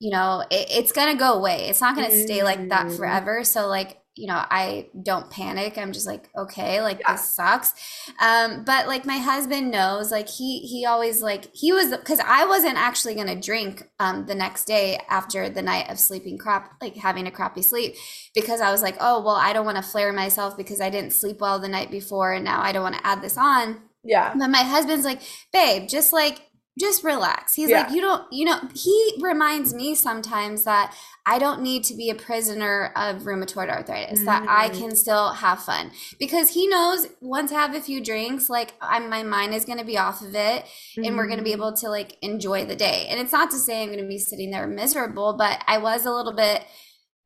you 0.00 0.10
know 0.10 0.44
it, 0.50 0.68
it's 0.70 0.92
gonna 0.92 1.16
go 1.16 1.34
away. 1.34 1.68
It's 1.68 1.80
not 1.80 1.94
gonna 1.94 2.10
stay 2.10 2.42
like 2.42 2.68
that 2.68 2.86
mm. 2.86 2.96
forever. 2.96 3.44
So 3.44 3.66
like 3.66 3.98
you 4.18 4.26
know, 4.26 4.44
I 4.50 4.88
don't 5.02 5.30
panic. 5.30 5.78
I'm 5.78 5.92
just 5.92 6.06
like, 6.06 6.28
okay, 6.36 6.82
like 6.82 7.00
yeah. 7.00 7.12
this 7.12 7.30
sucks. 7.30 7.72
Um, 8.20 8.64
but 8.64 8.88
like 8.88 9.06
my 9.06 9.18
husband 9.18 9.70
knows, 9.70 10.10
like 10.10 10.28
he 10.28 10.60
he 10.60 10.84
always 10.84 11.22
like 11.22 11.54
he 11.54 11.72
was 11.72 11.90
because 11.96 12.20
I 12.20 12.44
wasn't 12.46 12.76
actually 12.76 13.14
gonna 13.14 13.40
drink 13.40 13.88
um 14.00 14.26
the 14.26 14.34
next 14.34 14.64
day 14.64 15.00
after 15.08 15.48
the 15.48 15.62
night 15.62 15.88
of 15.90 15.98
sleeping 15.98 16.36
crap, 16.38 16.74
like 16.82 16.96
having 16.96 17.26
a 17.26 17.30
crappy 17.30 17.62
sleep, 17.62 17.94
because 18.34 18.60
I 18.60 18.72
was 18.72 18.82
like, 18.82 18.96
oh 19.00 19.22
well, 19.22 19.36
I 19.36 19.52
don't 19.52 19.66
want 19.66 19.76
to 19.76 19.82
flare 19.82 20.12
myself 20.12 20.56
because 20.56 20.80
I 20.80 20.90
didn't 20.90 21.12
sleep 21.12 21.40
well 21.40 21.58
the 21.58 21.68
night 21.68 21.90
before, 21.90 22.32
and 22.32 22.44
now 22.44 22.60
I 22.60 22.72
don't 22.72 22.82
want 22.82 22.96
to 22.96 23.06
add 23.06 23.22
this 23.22 23.38
on. 23.38 23.82
Yeah. 24.04 24.32
But 24.36 24.48
my 24.48 24.62
husband's 24.62 25.04
like, 25.04 25.20
babe, 25.52 25.88
just 25.88 26.12
like 26.12 26.40
just 26.78 27.04
relax. 27.04 27.54
He's 27.54 27.70
yeah. 27.70 27.82
like, 27.82 27.92
you 27.92 28.00
don't, 28.00 28.30
you 28.32 28.44
know, 28.44 28.60
he 28.74 29.14
reminds 29.20 29.74
me 29.74 29.94
sometimes 29.94 30.64
that 30.64 30.94
I 31.26 31.38
don't 31.38 31.62
need 31.62 31.84
to 31.84 31.94
be 31.94 32.10
a 32.10 32.14
prisoner 32.14 32.92
of 32.96 33.22
rheumatoid 33.22 33.68
arthritis, 33.68 34.20
mm-hmm. 34.20 34.26
that 34.26 34.46
I 34.48 34.70
mm. 34.70 34.78
can 34.78 34.96
still 34.96 35.32
have 35.32 35.62
fun 35.62 35.90
because 36.18 36.50
he 36.50 36.66
knows 36.66 37.06
once 37.20 37.52
I 37.52 37.56
have 37.56 37.74
a 37.74 37.80
few 37.80 38.02
drinks, 38.02 38.48
like 38.48 38.74
I'm, 38.80 39.10
my 39.10 39.22
mind 39.22 39.54
is 39.54 39.64
going 39.64 39.78
to 39.78 39.84
be 39.84 39.98
off 39.98 40.22
of 40.22 40.34
it 40.34 40.64
mm-hmm. 40.64 41.04
and 41.04 41.16
we're 41.16 41.26
going 41.26 41.38
to 41.38 41.44
be 41.44 41.52
able 41.52 41.74
to 41.74 41.88
like 41.88 42.16
enjoy 42.22 42.64
the 42.64 42.76
day. 42.76 43.06
And 43.10 43.20
it's 43.20 43.32
not 43.32 43.50
to 43.50 43.56
say 43.56 43.82
I'm 43.82 43.88
going 43.88 43.98
to 44.00 44.08
be 44.08 44.18
sitting 44.18 44.50
there 44.50 44.66
miserable, 44.66 45.34
but 45.34 45.62
I 45.66 45.78
was 45.78 46.06
a 46.06 46.12
little 46.12 46.34
bit 46.34 46.64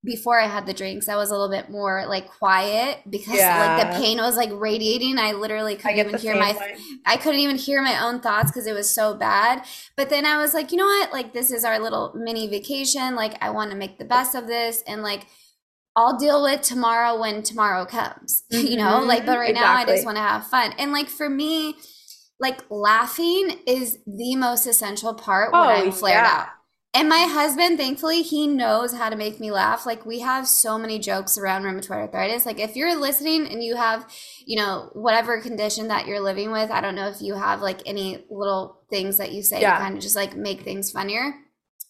before 0.05 0.41
I 0.41 0.49
had 0.49 0.67
the 0.67 0.75
drinks, 0.75 1.09
I 1.09 1.15
was 1.15 1.31
a 1.31 1.33
little 1.33 1.49
bit 1.49 1.71
more 1.71 2.07
like 2.07 2.29
quiet 2.29 3.03
because 3.09 3.37
yeah. 3.37 3.77
like 3.77 3.93
the 3.93 4.01
pain 4.01 4.19
was 4.19 4.37
like 4.37 4.51
radiating. 4.53 5.17
I 5.17 5.33
literally 5.33 5.77
couldn't 5.77 5.99
I 5.99 6.01
even 6.01 6.19
hear 6.19 6.35
my. 6.35 6.57
I 7.07 7.17
couldn't 7.17 7.41
even 7.41 7.57
hear 7.57 7.81
my 7.83 8.03
own 8.03 8.21
thoughts 8.21 8.51
because 8.51 8.67
it 8.67 8.75
was 8.75 8.93
so 8.93 9.15
bad. 9.15 9.65
But 9.97 10.11
then 10.11 10.27
I 10.27 10.39
was 10.39 10.55
like, 10.55 10.73
you 10.73 10.79
know 10.79 10.87
what? 10.87 11.13
Like 11.13 11.33
this 11.33 11.53
is 11.53 11.65
our 11.65 11.79
little 11.79 12.13
mini 12.17 12.49
vacation. 12.49 13.15
Like 13.15 13.41
I 13.41 13.51
want 13.51 13.71
to 13.71 13.77
make 13.77 13.99
the 13.99 14.05
best 14.05 14.35
of 14.35 14.49
this 14.49 14.83
and 14.89 15.03
like 15.03 15.27
I'll 15.95 16.19
deal 16.19 16.43
with 16.43 16.63
tomorrow 16.63 17.21
when 17.21 17.43
tomorrow 17.43 17.85
comes. 17.85 18.43
Mm-hmm. 18.53 18.67
You 18.73 18.79
know, 18.79 19.01
like 19.01 19.25
but 19.25 19.39
right 19.39 19.51
exactly. 19.51 19.75
now 19.75 19.77
I 19.77 19.85
just 19.85 20.07
want 20.07 20.17
to 20.17 20.23
have 20.23 20.47
fun. 20.49 20.73
And 20.79 20.91
like 20.91 21.09
for 21.09 21.29
me, 21.29 21.77
like 22.41 22.61
laughing 22.71 23.61
is 23.69 23.99
the 24.05 24.35
most 24.35 24.67
essential 24.67 25.15
part 25.15 25.53
when 25.53 25.61
oh, 25.61 25.65
I'm 25.65 25.93
flared 25.93 26.25
yeah. 26.25 26.41
out 26.41 26.49
and 26.95 27.09
my 27.09 27.21
husband, 27.21 27.79
thankfully, 27.79 28.21
he 28.21 28.47
knows 28.47 28.93
how 28.93 29.09
to 29.09 29.17
make 29.17 29.41
me 29.41 29.51
laugh. 29.51 29.87
Like 29.87 30.05
we 30.05 30.21
have 30.21 30.47
so 30.47 30.79
many 30.79 30.99
jokes 30.99 31.39
around 31.39 31.63
rheumatoid 31.63 31.91
arthritis. 31.91 32.45
Like 32.45 32.61
if 32.61 32.77
you're 32.77 32.95
listening 32.95 33.47
and 33.47 33.65
you 33.65 33.77
have, 33.77 34.07
you 34.45 34.57
know, 34.59 34.91
whatever 34.93 35.41
condition 35.41 35.89
that 35.89 36.07
you're 36.07 36.21
living 36.21 36.53
with, 36.53 36.71
I 36.71 36.83
don't 36.83 36.95
know 36.95 37.09
if 37.09 37.23
you 37.23 37.35
have 37.35 37.63
like 37.63 37.81
any 37.87 38.27
little 38.31 38.83
things 38.91 39.17
that 39.17 39.33
you 39.33 39.43
say 39.43 39.63
yeah. 39.63 39.73
to 39.73 39.79
kind 39.79 39.97
of 39.97 40.03
just 40.03 40.17
like 40.17 40.37
make 40.37 40.63
things 40.63 40.91
funnier. 40.91 41.35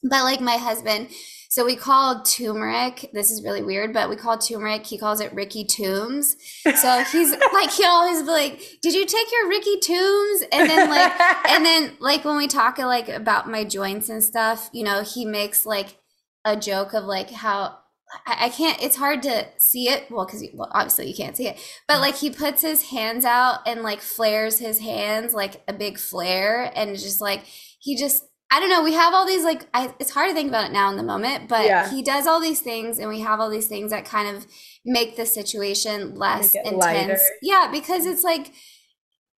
But 0.02 0.24
like 0.24 0.40
my 0.40 0.56
husband, 0.56 1.08
So 1.48 1.66
we 1.66 1.76
call 1.76 2.22
turmeric. 2.22 3.10
This 3.12 3.30
is 3.30 3.42
really 3.44 3.62
weird, 3.62 3.92
but 3.92 4.08
we 4.08 4.16
call 4.16 4.38
turmeric. 4.38 4.86
He 4.86 4.96
calls 4.96 5.20
it 5.20 5.34
Ricky 5.34 5.64
Toombs. 5.64 6.34
So 6.64 7.04
he's 7.04 7.30
like 7.52 7.70
he 7.70 7.84
always 7.84 8.22
be 8.22 8.28
like, 8.28 8.78
"Did 8.80 8.94
you 8.94 9.04
take 9.04 9.30
your 9.30 9.48
Ricky 9.50 9.78
Toombs?" 9.78 10.44
And 10.50 10.70
then 10.70 10.88
like 10.88 11.12
and 11.50 11.64
then 11.64 11.92
like 12.00 12.24
when 12.24 12.38
we 12.38 12.48
talk 12.48 12.78
like 12.78 13.10
about 13.10 13.50
my 13.50 13.64
joints 13.64 14.08
and 14.08 14.24
stuff, 14.24 14.70
you 14.72 14.82
know, 14.82 15.02
he 15.02 15.26
makes 15.26 15.66
like 15.66 15.98
a 16.44 16.56
joke 16.56 16.94
of 16.94 17.04
like 17.04 17.30
how 17.30 17.78
I, 18.26 18.46
I 18.46 18.48
can't. 18.48 18.82
It's 18.82 18.96
hard 18.96 19.22
to 19.24 19.46
see 19.58 19.88
it. 19.90 20.10
Well, 20.10 20.24
because 20.24 20.42
well, 20.54 20.70
obviously 20.72 21.08
you 21.08 21.14
can't 21.14 21.36
see 21.36 21.48
it. 21.48 21.58
But 21.86 22.00
like 22.00 22.16
he 22.16 22.30
puts 22.30 22.62
his 22.62 22.90
hands 22.90 23.24
out 23.26 23.60
and 23.66 23.82
like 23.82 24.00
flares 24.00 24.58
his 24.58 24.80
hands 24.80 25.34
like 25.34 25.62
a 25.68 25.72
big 25.72 25.98
flare, 25.98 26.72
and 26.74 26.96
just 26.96 27.20
like 27.20 27.44
he 27.78 27.96
just. 27.96 28.24
I 28.52 28.60
don't 28.60 28.68
know. 28.68 28.82
We 28.82 28.92
have 28.92 29.14
all 29.14 29.26
these 29.26 29.44
like. 29.44 29.66
I, 29.72 29.94
it's 29.98 30.10
hard 30.10 30.28
to 30.28 30.34
think 30.34 30.48
about 30.50 30.66
it 30.66 30.72
now 30.72 30.90
in 30.90 30.96
the 30.96 31.02
moment, 31.02 31.48
but 31.48 31.64
Yeah. 31.64 31.88
he 31.88 32.02
does 32.02 32.26
all 32.26 32.40
these 32.40 32.60
things, 32.60 32.98
and 32.98 33.08
we 33.08 33.20
have 33.20 33.40
all 33.40 33.48
these 33.48 33.66
things 33.66 33.90
that 33.90 34.04
kind 34.04 34.36
of 34.36 34.46
make 34.84 35.16
the 35.16 35.24
situation 35.24 36.14
less 36.14 36.54
intense. 36.54 36.76
lighter. 36.76 37.18
Yeah, 37.40 37.68
because 37.72 38.02
mm-hmm. 38.02 38.12
it's 38.12 38.22
like, 38.22 38.52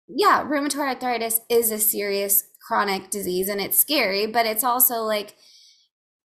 yeah, 0.08 0.44
rheumatoid 0.44 0.88
arthritis 0.88 1.40
is 1.48 1.70
a 1.70 1.78
serious 1.78 2.44
chronic 2.66 3.10
disease, 3.10 3.48
and 3.48 3.60
it's 3.60 3.78
scary, 3.78 4.26
but 4.26 4.46
it's 4.46 4.64
also 4.64 4.96
like 5.02 5.36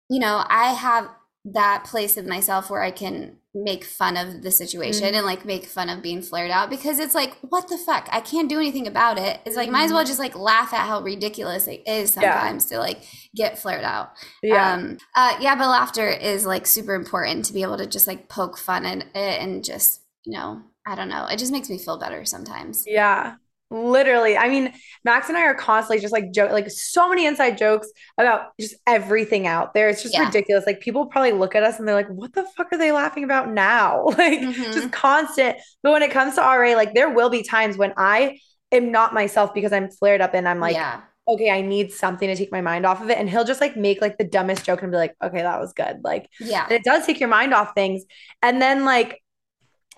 you 0.09 0.19
know, 0.19 0.43
I 0.47 0.73
have 0.73 1.09
that 1.45 1.85
place 1.85 2.17
of 2.17 2.25
myself 2.25 2.69
where 2.69 2.83
I 2.83 2.91
can 2.91 3.37
make 3.55 3.83
fun 3.83 4.17
of 4.17 4.41
the 4.41 4.49
situation 4.49 5.03
Mhm. 5.05 5.13
and 5.13 5.25
like 5.25 5.45
make 5.45 5.65
fun 5.65 5.87
of 5.89 6.01
being 6.01 6.21
flared 6.23 6.49
out 6.49 6.69
because 6.71 6.97
it's 6.97 7.13
like, 7.13 7.35
what 7.41 7.67
the 7.67 7.77
fuck? 7.77 8.07
I 8.11 8.19
can't 8.19 8.49
do 8.49 8.57
anything 8.57 8.87
about 8.87 9.19
it. 9.19 9.41
It's 9.45 9.55
like, 9.55 9.69
might 9.69 9.83
as 9.85 9.93
well 9.93 10.03
just 10.03 10.17
like 10.17 10.35
laugh 10.35 10.73
at 10.73 10.87
how 10.87 11.01
ridiculous 11.01 11.67
it 11.67 11.83
is 11.85 12.15
Yeah. 12.15 12.33
sometimes 12.33 12.65
to 12.67 12.79
like 12.79 13.03
get 13.35 13.59
flared 13.59 13.83
out. 13.83 14.13
Yeah. 14.41 14.73
Um, 14.73 14.97
uh, 15.15 15.37
yeah, 15.39 15.55
but 15.55 15.67
laughter 15.69 16.07
is 16.09 16.45
like 16.47 16.65
super 16.65 16.95
important 16.95 17.45
to 17.45 17.53
be 17.53 17.61
able 17.61 17.77
to 17.77 17.85
just 17.85 18.07
like 18.07 18.27
poke 18.27 18.57
fun 18.57 18.85
at 18.87 18.97
it 19.13 19.41
and 19.41 19.63
just, 19.63 20.01
you 20.25 20.33
know, 20.33 20.61
I 20.87 20.95
don't 20.95 21.09
know. 21.09 21.27
It 21.27 21.37
just 21.37 21.51
makes 21.51 21.69
me 21.69 21.77
feel 21.77 21.97
better 21.99 22.25
sometimes. 22.25 22.83
Yeah, 22.87 23.35
literally. 23.73 24.37
I 24.37 24.47
mean, 24.49 24.71
Max 25.03 25.27
and 25.29 25.37
I 25.37 25.41
are 25.45 25.55
constantly 25.55 25.99
just 26.01 26.13
like 26.13 26.31
joke, 26.31 26.51
like 26.51 26.69
so 26.69 27.09
many 27.09 27.25
inside 27.25 27.57
jokes 27.57 27.87
about 28.17 28.51
just 28.59 28.75
everything 28.87 29.47
out 29.47 29.73
there. 29.73 29.89
It's 29.89 30.03
just 30.03 30.13
Yeah. 30.13 30.25
ridiculous. 30.25 30.65
Like 30.65 30.79
people 30.79 31.07
probably 31.07 31.31
look 31.31 31.55
at 31.55 31.63
us 31.63 31.79
and 31.79 31.87
they're 31.87 31.95
like, 31.95 32.09
"What 32.09 32.33
the 32.33 32.45
fuck 32.55 32.71
are 32.71 32.77
they 32.77 32.91
laughing 32.91 33.23
about 33.23 33.49
now?" 33.51 34.05
Like 34.17 34.39
Mhm. 34.39 34.73
just 34.73 34.91
constant. 34.91 35.57
But 35.81 35.91
when 35.91 36.03
it 36.03 36.11
comes 36.11 36.35
to 36.35 36.41
RA, 36.41 36.75
like 36.75 36.93
there 36.93 37.09
will 37.09 37.29
be 37.29 37.43
times 37.43 37.77
when 37.77 37.93
I 37.97 38.39
am 38.71 38.91
not 38.91 39.13
myself 39.13 39.53
because 39.53 39.73
I'm 39.73 39.89
flared 39.89 40.21
up 40.21 40.33
and 40.33 40.47
I'm 40.47 40.59
like, 40.59 40.75
yeah. 40.75 41.01
okay, 41.27 41.49
I 41.51 41.61
need 41.61 41.91
something 41.91 42.27
to 42.27 42.35
take 42.35 42.51
my 42.51 42.61
mind 42.61 42.85
off 42.85 43.01
of 43.01 43.09
it. 43.09 43.17
And 43.17 43.29
he'll 43.29 43.43
just 43.45 43.61
like 43.61 43.75
make 43.77 44.01
like 44.01 44.17
the 44.17 44.23
dumbest 44.23 44.65
joke 44.65 44.81
and 44.83 44.91
be 44.91 44.97
like, 44.97 45.15
okay, 45.23 45.41
that 45.41 45.59
was 45.59 45.73
good. 45.73 46.01
Like 46.03 46.27
Yeah. 46.39 46.63
and 46.63 46.71
it 46.73 46.83
does 46.83 47.05
take 47.05 47.19
your 47.19 47.29
mind 47.29 47.53
off 47.53 47.73
things. 47.75 48.03
And 48.41 48.61
then 48.61 48.83
like, 48.85 49.21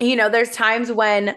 you 0.00 0.14
know, 0.16 0.28
there's 0.28 0.50
times 0.50 0.92
when 0.92 1.34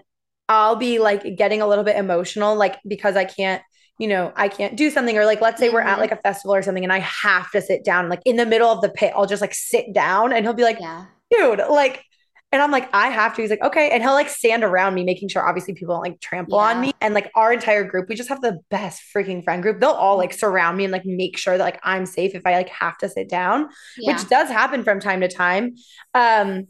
I'll 0.49 0.75
be 0.75 0.99
like 0.99 1.37
getting 1.37 1.61
a 1.61 1.67
little 1.67 1.85
bit 1.85 1.95
emotional, 1.95 2.55
like 2.55 2.77
because 2.87 3.15
I 3.15 3.23
can't, 3.23 3.61
you 3.99 4.07
know, 4.07 4.33
I 4.35 4.47
can't 4.49 4.75
do 4.75 4.89
something, 4.89 5.17
or 5.17 5.25
like 5.25 5.39
let's 5.41 5.59
say 5.59 5.69
we're 5.69 5.79
at 5.81 5.97
Mhm. 5.97 6.01
like 6.01 6.11
a 6.11 6.15
festival 6.17 6.55
or 6.55 6.61
something 6.61 6.83
and 6.83 6.91
I 6.91 6.99
have 6.99 7.49
to 7.51 7.61
sit 7.61 7.85
down, 7.85 8.09
like 8.09 8.21
in 8.25 8.35
the 8.35 8.45
middle 8.45 8.69
of 8.69 8.81
the 8.81 8.89
pit, 8.89 9.13
I'll 9.15 9.25
just 9.27 9.41
like 9.41 9.53
sit 9.53 9.93
down 9.93 10.33
and 10.33 10.43
he'll 10.45 10.53
be 10.53 10.63
like, 10.63 10.79
Yeah. 10.79 11.05
dude, 11.31 11.59
like, 11.69 12.03
and 12.51 12.63
I'm 12.63 12.71
like, 12.71 12.89
I 12.95 13.09
have 13.09 13.35
to. 13.35 13.43
He's 13.43 13.51
like, 13.51 13.61
okay. 13.61 13.91
And 13.91 14.01
he'll 14.01 14.13
like 14.13 14.27
stand 14.27 14.63
around 14.63 14.95
me, 14.95 15.03
making 15.03 15.29
sure 15.29 15.47
obviously 15.47 15.75
people 15.75 15.93
don't 15.93 16.01
like 16.03 16.19
trample 16.19 16.57
on 16.57 16.81
me. 16.81 16.91
And 16.99 17.13
like 17.13 17.29
our 17.35 17.53
entire 17.53 17.83
group, 17.83 18.09
we 18.09 18.15
just 18.15 18.29
have 18.29 18.41
the 18.41 18.57
best 18.71 19.03
freaking 19.15 19.43
friend 19.43 19.61
group. 19.61 19.79
They'll 19.79 19.91
all 19.91 20.17
like 20.17 20.33
surround 20.33 20.75
me 20.75 20.85
and 20.85 20.91
like 20.91 21.05
make 21.05 21.37
sure 21.37 21.59
that 21.59 21.63
like 21.63 21.79
I'm 21.83 22.07
safe 22.07 22.33
if 22.33 22.41
I 22.47 22.53
like 22.55 22.69
have 22.69 22.97
to 22.99 23.07
sit 23.09 23.29
down, 23.29 23.69
Yeah. 23.99 24.13
which 24.13 24.27
does 24.29 24.49
happen 24.49 24.83
from 24.83 24.99
time 24.99 25.21
to 25.21 25.27
time. 25.27 25.75
Um, 26.15 26.69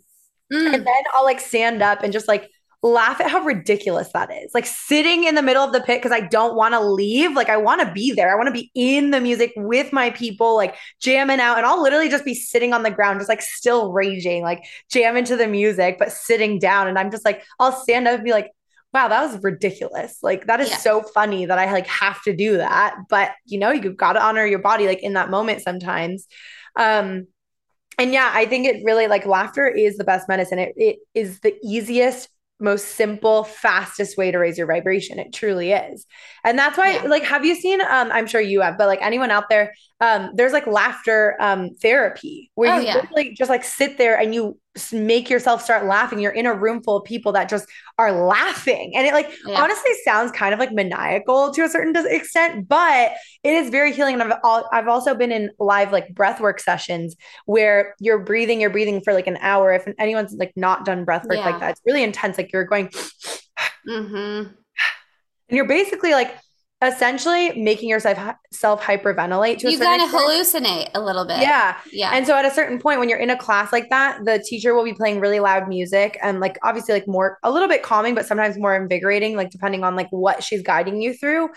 Mm. 0.52 0.74
and 0.74 0.86
then 0.86 1.04
I'll 1.14 1.24
like 1.24 1.40
stand 1.40 1.82
up 1.84 2.02
and 2.04 2.12
just 2.12 2.28
like 2.28 2.50
laugh 2.82 3.20
at 3.20 3.30
how 3.30 3.42
ridiculous 3.42 4.10
that 4.14 4.32
is. 4.32 4.52
Like 4.54 4.66
sitting 4.66 5.26
in 5.26 5.36
the 5.36 5.42
middle 5.42 5.64
of 5.64 5.74
the 5.74 5.82
pit 5.82 6.02
because 6.02 6.14
I 6.14 6.22
don't 6.28 6.56
want 6.56 6.74
to 6.74 6.80
leave. 6.80 7.34
Like 7.36 7.50
I 7.50 7.58
want 7.58 7.82
to 7.82 7.92
be 7.92 8.14
there. 8.14 8.32
I 8.32 8.36
want 8.36 8.48
to 8.48 8.54
be 8.54 8.72
in 8.74 9.12
the 9.12 9.20
music 9.20 9.52
with 9.58 9.92
my 9.92 10.12
people, 10.12 10.56
like 10.56 10.76
jamming 11.02 11.40
out. 11.42 11.58
And 11.58 11.66
I'll 11.66 11.82
literally 11.82 12.10
just 12.10 12.24
be 12.26 12.34
sitting 12.34 12.74
on 12.74 12.84
the 12.84 12.92
ground, 12.92 13.20
just 13.20 13.30
like 13.30 13.42
still 13.42 13.92
raging, 13.92 14.44
like 14.44 14.64
jamming 14.90 15.26
to 15.26 15.36
the 15.36 15.48
music, 15.48 15.98
but 16.00 16.12
sitting 16.12 16.58
down. 16.58 16.88
And 16.88 16.98
I'm 16.98 17.12
just 17.12 17.26
like, 17.26 17.44
I'll 17.60 17.74
stand 17.74 18.08
up 18.08 18.16
and 18.16 18.24
be 18.24 18.32
like, 18.32 18.52
wow, 18.94 19.08
that 19.08 19.22
was 19.32 19.44
ridiculous. 19.44 20.18
Like 20.24 20.48
that 20.48 20.60
is 20.62 20.70
Yeah. 20.70 20.78
so 20.78 21.02
funny 21.04 21.46
that 21.46 21.60
I 21.60 21.72
like 21.72 21.88
have 21.88 22.22
to 22.24 22.36
do 22.36 22.58
that. 22.58 22.96
But 23.10 23.32
you 23.46 23.60
know, 23.60 23.72
you've 23.72 23.98
got 23.98 24.14
to 24.14 24.24
honor 24.24 24.46
your 24.46 24.60
body 24.60 24.88
like 24.88 25.04
in 25.04 25.14
that 25.14 25.30
moment 25.30 25.62
sometimes. 25.62 26.28
Um, 26.76 27.28
and 27.98 28.14
yeah, 28.14 28.32
I 28.34 28.46
think 28.46 28.66
it 28.66 28.84
really 28.86 29.08
like 29.08 29.26
laughter 29.26 29.68
is 29.68 29.98
the 29.98 30.04
best 30.06 30.30
medicine. 30.30 30.60
It, 30.60 30.74
it 30.78 31.00
is 31.14 31.40
the 31.42 31.56
easiest, 31.64 32.30
most 32.60 32.90
simple, 32.96 33.44
fastest 33.44 34.18
way 34.18 34.32
to 34.32 34.38
raise 34.38 34.58
your 34.58 34.68
vibration. 34.68 35.20
It 35.20 35.34
truly 35.34 35.72
is. 35.72 36.06
And 36.44 36.58
that's 36.60 36.78
why, 36.78 37.02
Yeah. 37.02 37.04
like, 37.06 37.24
have 37.24 37.46
you 37.46 37.56
seen, 37.56 37.82
um, 37.82 38.12
I'm 38.12 38.28
sure 38.28 38.42
you 38.42 38.62
have, 38.62 38.78
but 38.78 38.88
like 38.88 39.02
anyone 39.02 39.32
out 39.32 39.50
there, 39.50 39.74
um, 40.02 40.32
there's 40.36 40.54
like 40.54 40.66
laughter 40.68 41.36
um 41.40 41.72
therapy 41.82 42.52
where 42.56 42.74
Oh, 42.74 42.80
you 42.80 42.86
yeah. 42.88 42.96
literally 42.96 43.34
just 43.36 43.50
like 43.50 43.64
sit 43.64 43.98
there 43.98 44.18
and 44.18 44.34
you 44.34 44.58
make 44.94 45.30
yourself 45.30 45.62
start 45.62 45.86
laughing. 45.86 46.20
You're 46.20 46.32
in 46.32 46.46
a 46.46 46.54
room 46.54 46.82
full 46.82 46.96
of 46.98 47.04
people 47.04 47.34
that 47.34 47.50
just 47.50 47.68
are 47.98 48.14
laughing. 48.14 48.94
And 48.96 49.06
it 49.06 49.14
like 49.14 49.30
Yeah. 49.46 49.62
honestly 49.62 49.92
sounds 50.06 50.32
kind 50.32 50.54
of 50.54 50.60
like 50.60 50.72
maniacal 50.72 51.52
to 51.52 51.64
a 51.64 51.70
certain 51.70 51.94
extent, 52.08 52.70
but 52.70 53.12
it 53.44 53.54
is 53.54 53.70
very 53.72 53.92
healing. 53.92 54.14
And 54.14 54.24
I've, 54.32 54.40
al- 54.46 54.70
I've 54.72 54.88
also 54.88 55.16
been 55.16 55.34
in 55.34 55.50
live 55.60 55.92
like 55.92 56.14
breath 56.16 56.40
work 56.40 56.62
sessions 56.62 57.18
where 57.46 57.94
you're 58.00 58.20
breathing, 58.20 58.62
you're 58.62 58.70
breathing 58.70 59.02
for 59.02 59.12
like 59.14 59.28
an 59.28 59.38
hour. 59.42 59.74
If 59.74 59.86
anyone's 60.00 60.32
like 60.34 60.54
not 60.56 60.86
done 60.86 61.04
breath 61.04 61.26
work 61.26 61.40
Yeah. 61.40 61.50
like 61.50 61.60
that, 61.60 61.72
it's 61.72 61.82
really 61.86 62.04
intense. 62.04 62.38
Like 62.38 62.54
you're 62.54 62.64
going, 62.64 62.90
Mm-hmm. 63.88 64.48
and 64.48 64.54
you're 65.50 65.68
basically 65.68 66.12
like 66.12 66.36
essentially 66.82 67.52
making 67.62 67.90
yourself 67.90 68.18
self 68.52 68.82
hyperventilate 68.82 69.60
to 69.60 69.72
You 69.72 69.80
kind 69.80 70.02
of 70.02 70.10
hallucinate 70.10 70.90
a 70.96 71.02
little 71.02 71.26
bit. 71.26 71.40
Yeah. 71.42 71.76
Yeah. 71.92 72.12
And 72.14 72.26
so 72.26 72.36
at 72.36 72.46
a 72.46 72.52
certain 72.52 72.80
point, 72.80 73.00
when 73.00 73.10
you're 73.10 73.20
in 73.20 73.30
a 73.30 73.38
class 73.38 73.74
like 73.74 73.90
that, 73.90 74.24
the 74.24 74.40
teacher 74.40 74.74
will 74.74 74.86
be 74.86 74.94
playing 74.94 75.20
really 75.20 75.40
loud 75.40 75.68
music 75.68 76.18
and 76.22 76.40
like 76.40 76.58
obviously 76.64 76.94
like 76.94 77.08
more 77.08 77.38
a 77.44 77.52
little 77.52 77.68
bit 77.68 77.84
calming, 77.84 78.16
but 78.16 78.26
sometimes 78.26 78.58
more 78.58 78.76
invigorating, 78.76 79.36
like 79.36 79.50
depending 79.50 79.84
on 79.84 79.96
like 79.96 80.08
what 80.12 80.44
she's 80.44 80.62
guiding 80.62 81.02
you 81.02 81.14
through. 81.14 81.50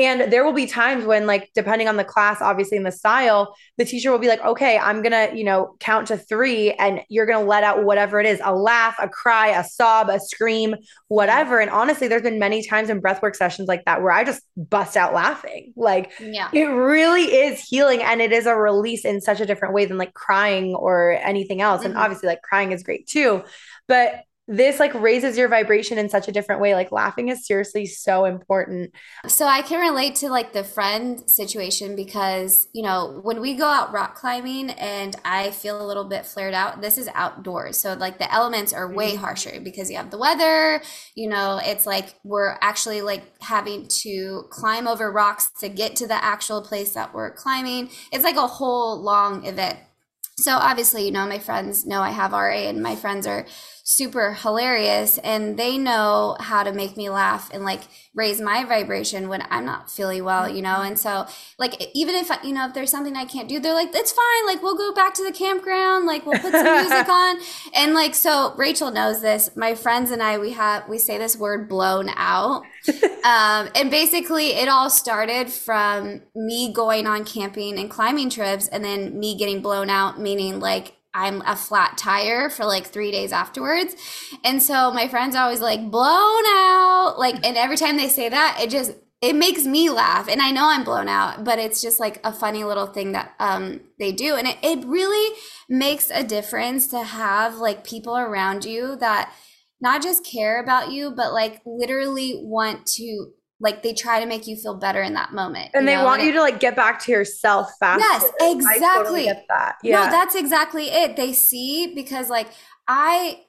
And 0.00 0.32
there 0.32 0.44
will 0.44 0.54
be 0.54 0.66
times 0.66 1.04
when, 1.04 1.26
like, 1.26 1.50
depending 1.54 1.86
on 1.86 1.96
the 1.98 2.04
class, 2.04 2.40
obviously 2.40 2.78
in 2.78 2.84
the 2.84 2.90
style, 2.90 3.54
the 3.76 3.84
teacher 3.84 4.10
will 4.10 4.18
be 4.18 4.28
like, 4.28 4.42
okay, 4.42 4.78
I'm 4.78 5.02
gonna, 5.02 5.28
you 5.34 5.44
know, 5.44 5.76
count 5.78 6.08
to 6.08 6.16
three, 6.16 6.72
and 6.72 7.02
you're 7.10 7.26
gonna 7.26 7.44
let 7.44 7.64
out 7.64 7.84
whatever 7.84 8.18
it 8.18 8.24
is 8.26 8.40
a 8.42 8.54
laugh, 8.54 8.96
a 8.98 9.08
cry, 9.10 9.48
a 9.48 9.62
sob, 9.62 10.08
a 10.08 10.18
scream, 10.18 10.74
whatever. 11.08 11.60
And 11.60 11.70
honestly, 11.70 12.08
there's 12.08 12.22
been 12.22 12.38
many 12.38 12.66
times 12.66 12.88
in 12.88 13.02
breathwork 13.02 13.36
sessions 13.36 13.68
like 13.68 13.84
that 13.84 14.00
where 14.02 14.12
I 14.12 14.24
just 14.24 14.42
bust 14.56 14.96
out 14.96 15.12
laughing. 15.12 15.74
Like, 15.76 16.12
yeah. 16.18 16.48
it 16.52 16.64
really 16.64 17.24
is 17.24 17.60
healing 17.60 18.02
and 18.02 18.22
it 18.22 18.32
is 18.32 18.46
a 18.46 18.56
release 18.56 19.04
in 19.04 19.20
such 19.20 19.40
a 19.40 19.46
different 19.46 19.74
way 19.74 19.84
than 19.84 19.98
like 19.98 20.14
crying 20.14 20.74
or 20.74 21.12
anything 21.12 21.60
else. 21.60 21.84
And 21.84 21.94
Mhm. 21.94 21.98
obviously, 21.98 22.28
like 22.28 22.40
crying 22.42 22.72
is 22.72 22.82
great 22.82 23.06
too. 23.06 23.42
But 23.86 24.22
this 24.52 24.80
like 24.80 24.92
raises 24.94 25.38
your 25.38 25.46
vibration 25.48 25.96
in 25.96 26.08
such 26.08 26.26
a 26.26 26.32
different 26.32 26.60
way. 26.60 26.74
Like 26.74 26.90
laughing 26.90 27.28
is 27.28 27.46
seriously 27.46 27.86
so 27.86 28.24
important. 28.24 28.92
So 29.28 29.46
I 29.46 29.62
can 29.62 29.80
relate 29.80 30.16
to 30.16 30.28
like 30.28 30.52
the 30.52 30.64
friend 30.64 31.22
situation 31.30 31.94
because, 31.94 32.66
you 32.72 32.82
know, 32.82 33.20
when 33.22 33.40
we 33.40 33.54
go 33.54 33.66
out 33.66 33.92
rock 33.92 34.16
climbing 34.16 34.70
and 34.70 35.14
I 35.24 35.52
feel 35.52 35.80
a 35.80 35.86
little 35.86 36.02
bit 36.04 36.26
flared 36.26 36.52
out, 36.52 36.80
this 36.80 36.98
is 36.98 37.08
outdoors. 37.14 37.78
So 37.78 37.94
like 37.94 38.18
the 38.18 38.32
elements 38.34 38.72
are 38.72 38.92
way 38.92 39.14
Mhm. 39.14 39.18
harsher 39.18 39.60
because 39.62 39.88
you 39.88 39.96
have 39.98 40.10
the 40.10 40.18
weather, 40.18 40.82
you 41.14 41.28
know, 41.28 41.60
it's 41.62 41.86
like 41.86 42.16
we're 42.24 42.58
actually 42.60 43.02
like 43.02 43.22
having 43.40 43.86
to 44.02 44.44
climb 44.50 44.88
over 44.88 45.12
rocks 45.12 45.48
to 45.60 45.68
get 45.68 45.94
to 45.96 46.08
the 46.08 46.24
actual 46.24 46.60
place 46.60 46.92
that 46.94 47.14
we're 47.14 47.30
climbing. 47.30 47.88
It's 48.10 48.24
like 48.24 48.36
a 48.36 48.48
whole 48.48 49.00
long 49.00 49.46
event. 49.46 49.78
So 50.38 50.52
obviously, 50.56 51.04
you 51.04 51.10
know, 51.12 51.26
my 51.26 51.38
friends 51.38 51.84
know 51.86 52.00
I 52.00 52.10
have 52.10 52.32
RA 52.32 52.66
and 52.68 52.82
my 52.82 52.96
friends 52.96 53.26
are 53.26 53.44
super 53.90 54.34
hilarious 54.34 55.18
and 55.18 55.58
they 55.58 55.76
know 55.76 56.36
how 56.38 56.62
to 56.62 56.72
make 56.72 56.96
me 56.96 57.10
laugh 57.10 57.50
and 57.52 57.64
like 57.64 57.80
raise 58.14 58.40
my 58.40 58.64
vibration 58.64 59.28
when 59.28 59.44
I'm 59.50 59.64
not 59.64 59.90
feeling 59.90 60.22
well, 60.22 60.48
you 60.48 60.62
know? 60.62 60.82
And 60.82 60.96
so 60.96 61.26
like 61.58 61.90
even 61.92 62.14
if 62.14 62.30
you 62.44 62.52
know 62.52 62.68
if 62.68 62.74
there's 62.74 62.90
something 62.90 63.16
I 63.16 63.24
can't 63.24 63.48
do, 63.48 63.58
they're 63.58 63.74
like, 63.74 63.90
it's 63.92 64.12
fine, 64.12 64.46
like 64.46 64.62
we'll 64.62 64.76
go 64.76 64.94
back 64.94 65.14
to 65.14 65.24
the 65.24 65.32
campground, 65.32 66.06
like 66.06 66.24
we'll 66.24 66.38
put 66.38 66.52
some 66.52 66.64
music 66.64 67.08
on. 67.08 67.38
And 67.74 67.92
like 67.92 68.14
so 68.14 68.54
Rachel 68.56 68.92
knows 68.92 69.22
this. 69.22 69.56
My 69.56 69.74
friends 69.74 70.12
and 70.12 70.22
I 70.22 70.38
we 70.38 70.52
have 70.52 70.88
we 70.88 70.98
say 70.98 71.18
this 71.18 71.36
word 71.36 71.68
blown 71.68 72.10
out. 72.10 72.62
um 73.24 73.68
and 73.74 73.90
basically 73.90 74.52
it 74.52 74.68
all 74.68 74.88
started 74.88 75.50
from 75.50 76.22
me 76.36 76.72
going 76.72 77.08
on 77.08 77.24
camping 77.24 77.76
and 77.76 77.90
climbing 77.90 78.30
trips 78.30 78.68
and 78.68 78.84
then 78.84 79.18
me 79.18 79.36
getting 79.36 79.60
blown 79.60 79.90
out, 79.90 80.20
meaning 80.20 80.60
like 80.60 80.94
I'm 81.12 81.42
a 81.42 81.56
flat 81.56 81.98
tire 81.98 82.48
for 82.50 82.64
like 82.64 82.86
three 82.86 83.10
days 83.10 83.32
afterwards. 83.32 83.94
And 84.44 84.62
so 84.62 84.92
my 84.92 85.08
friends 85.08 85.34
always 85.34 85.60
like, 85.60 85.90
blown 85.90 86.44
out. 86.46 87.16
Like, 87.18 87.44
and 87.44 87.56
every 87.56 87.76
time 87.76 87.96
they 87.96 88.08
say 88.08 88.28
that, 88.28 88.58
it 88.60 88.70
just 88.70 88.92
it 89.20 89.34
makes 89.34 89.64
me 89.64 89.90
laugh 89.90 90.28
and 90.28 90.40
i 90.40 90.50
know 90.50 90.70
i'm 90.70 90.84
blown 90.84 91.08
out 91.08 91.44
but 91.44 91.58
it's 91.58 91.82
just 91.82 92.00
like 92.00 92.18
a 92.24 92.32
funny 92.32 92.64
little 92.64 92.86
thing 92.86 93.12
that 93.12 93.34
um 93.38 93.80
they 93.98 94.12
do 94.12 94.34
and 94.34 94.48
it, 94.48 94.56
it 94.62 94.84
really 94.86 95.36
makes 95.68 96.10
a 96.10 96.24
difference 96.24 96.86
to 96.86 97.02
have 97.02 97.56
like 97.56 97.84
people 97.84 98.16
around 98.16 98.64
you 98.64 98.96
that 98.96 99.32
not 99.80 100.02
just 100.02 100.24
care 100.24 100.62
about 100.62 100.90
you 100.90 101.10
but 101.10 101.32
like 101.32 101.60
literally 101.66 102.40
want 102.42 102.86
to 102.86 103.32
like 103.60 103.82
they 103.82 103.92
try 103.92 104.20
to 104.20 104.26
make 104.26 104.46
you 104.46 104.56
feel 104.56 104.74
better 104.74 105.02
in 105.02 105.14
that 105.14 105.32
moment 105.32 105.70
and 105.74 105.86
they 105.86 105.94
know? 105.94 106.04
want 106.04 106.20
and 106.20 106.28
you 106.28 106.32
to 106.34 106.40
like 106.40 106.58
get 106.58 106.74
back 106.74 106.98
to 106.98 107.12
yourself 107.12 107.70
fast 107.78 108.00
Yes, 108.00 108.24
exactly. 108.40 108.86
Totally 108.86 109.24
get 109.24 109.44
that 109.48 109.76
yeah 109.82 110.04
No, 110.04 110.10
that's 110.10 110.34
exactly 110.34 110.84
it. 110.86 111.16
They 111.16 111.32
see 111.32 111.94
because 111.94 112.30
like 112.30 112.48
I 112.88 113.44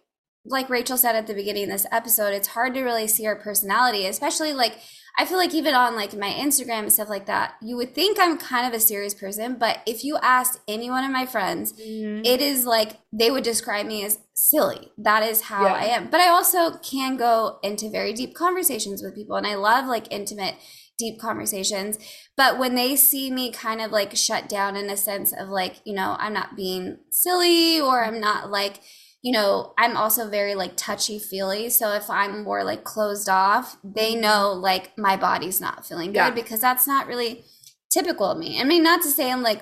like 0.45 0.69
Rachel 0.69 0.97
said 0.97 1.15
at 1.15 1.27
the 1.27 1.33
beginning 1.33 1.65
of 1.65 1.69
this 1.69 1.85
episode, 1.91 2.33
it's 2.33 2.49
hard 2.49 2.73
to 2.73 2.81
really 2.83 3.07
see 3.07 3.25
our 3.27 3.35
personality, 3.35 4.07
especially 4.07 4.53
like 4.53 4.79
I 5.17 5.25
feel 5.25 5.37
like 5.37 5.53
even 5.53 5.75
on 5.75 5.95
like 5.95 6.15
my 6.15 6.29
Instagram 6.29 6.79
and 6.79 6.93
stuff 6.93 7.09
like 7.09 7.25
that, 7.25 7.55
you 7.61 7.75
would 7.77 7.93
think 7.93 8.17
I'm 8.19 8.37
kind 8.37 8.65
of 8.67 8.73
a 8.73 8.79
serious 8.79 9.13
person, 9.13 9.55
but 9.59 9.79
if 9.85 10.03
you 10.03 10.17
asked 10.21 10.59
any 10.67 10.89
one 10.89 11.03
of 11.03 11.11
my 11.11 11.25
friends, 11.25 11.73
Mhm. 11.73 12.25
it 12.25 12.41
is 12.41 12.65
like 12.65 12.99
they 13.11 13.29
would 13.29 13.43
describe 13.43 13.85
me 13.85 14.03
as 14.05 14.19
silly. 14.33 14.91
That 14.97 15.23
is 15.23 15.41
how 15.41 15.65
Yeah. 15.65 15.73
I 15.73 15.83
am. 15.85 16.09
But 16.09 16.21
I 16.21 16.29
also 16.29 16.77
can 16.77 17.17
go 17.17 17.59
into 17.61 17.89
very 17.89 18.13
deep 18.13 18.33
conversations 18.33 19.03
with 19.03 19.13
people 19.15 19.35
and 19.35 19.45
I 19.45 19.55
love 19.55 19.85
like 19.85 20.07
intimate 20.11 20.55
deep 20.97 21.19
conversations. 21.19 21.97
But 22.37 22.57
when 22.59 22.75
they 22.75 22.95
see 22.95 23.31
me 23.31 23.51
kind 23.51 23.81
of 23.81 23.91
like 23.91 24.15
shut 24.15 24.47
down 24.47 24.75
in 24.75 24.89
a 24.89 24.97
sense 24.97 25.33
of 25.33 25.49
like, 25.49 25.75
you 25.83 25.93
know, 25.93 26.15
I'm 26.19 26.33
not 26.33 26.55
being 26.55 26.99
silly 27.09 27.79
or 27.81 28.03
I'm 28.05 28.19
not 28.19 28.49
like 28.51 28.81
you 29.21 29.31
know, 29.31 29.73
I'm 29.77 29.95
also 29.95 30.27
very 30.29 30.55
like 30.55 30.75
touchy 30.75 31.19
feely. 31.19 31.69
So 31.69 31.93
if 31.93 32.09
I'm 32.09 32.43
more 32.43 32.63
like 32.63 32.83
closed 32.83 33.29
off, 33.29 33.77
they 33.83 34.15
know 34.15 34.51
like 34.51 34.97
my 34.97 35.15
body's 35.15 35.61
not 35.61 35.85
feeling 35.85 36.07
good 36.11 36.15
Yeah. 36.15 36.29
because 36.31 36.59
that's 36.59 36.87
not 36.87 37.07
really 37.07 37.43
typical 37.91 38.31
of 38.31 38.37
me. 38.39 38.59
I 38.59 38.63
mean, 38.63 38.83
not 38.83 39.01
to 39.03 39.09
say 39.09 39.31
I'm 39.31 39.43
like 39.43 39.61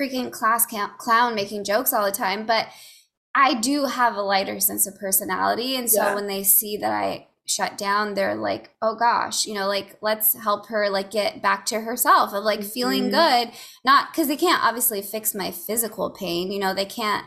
freaking 0.00 0.30
class 0.30 0.66
clown 0.98 1.34
making 1.34 1.64
jokes 1.64 1.92
all 1.92 2.04
the 2.04 2.12
time, 2.12 2.46
but 2.46 2.68
I 3.34 3.54
do 3.54 3.86
have 3.86 4.14
a 4.14 4.22
lighter 4.22 4.60
sense 4.60 4.86
of 4.86 4.98
personality. 4.98 5.74
And 5.76 5.90
so 5.90 6.02
Yeah. 6.02 6.14
when 6.14 6.26
they 6.26 6.42
see 6.44 6.76
that 6.76 6.92
I 6.92 7.26
shut 7.44 7.76
down, 7.78 8.14
they're 8.14 8.34
like, 8.34 8.70
oh 8.82 8.94
gosh, 8.94 9.46
you 9.46 9.54
know, 9.54 9.66
like 9.68 9.96
let's 10.00 10.34
help 10.34 10.66
her 10.66 10.88
like 10.90 11.10
get 11.10 11.42
back 11.42 11.64
to 11.66 11.80
herself 11.80 12.32
of 12.32 12.44
like 12.44 12.62
feeling 12.62 13.10
Mhm. 13.10 13.10
good. 13.10 13.52
Not 13.84 14.12
because 14.12 14.28
they 14.28 14.36
can't 14.36 14.62
obviously 14.62 15.02
fix 15.02 15.34
my 15.34 15.50
physical 15.50 16.10
pain, 16.10 16.50
you 16.52 16.58
know, 16.58 16.72
they 16.74 16.86
can't 16.86 17.24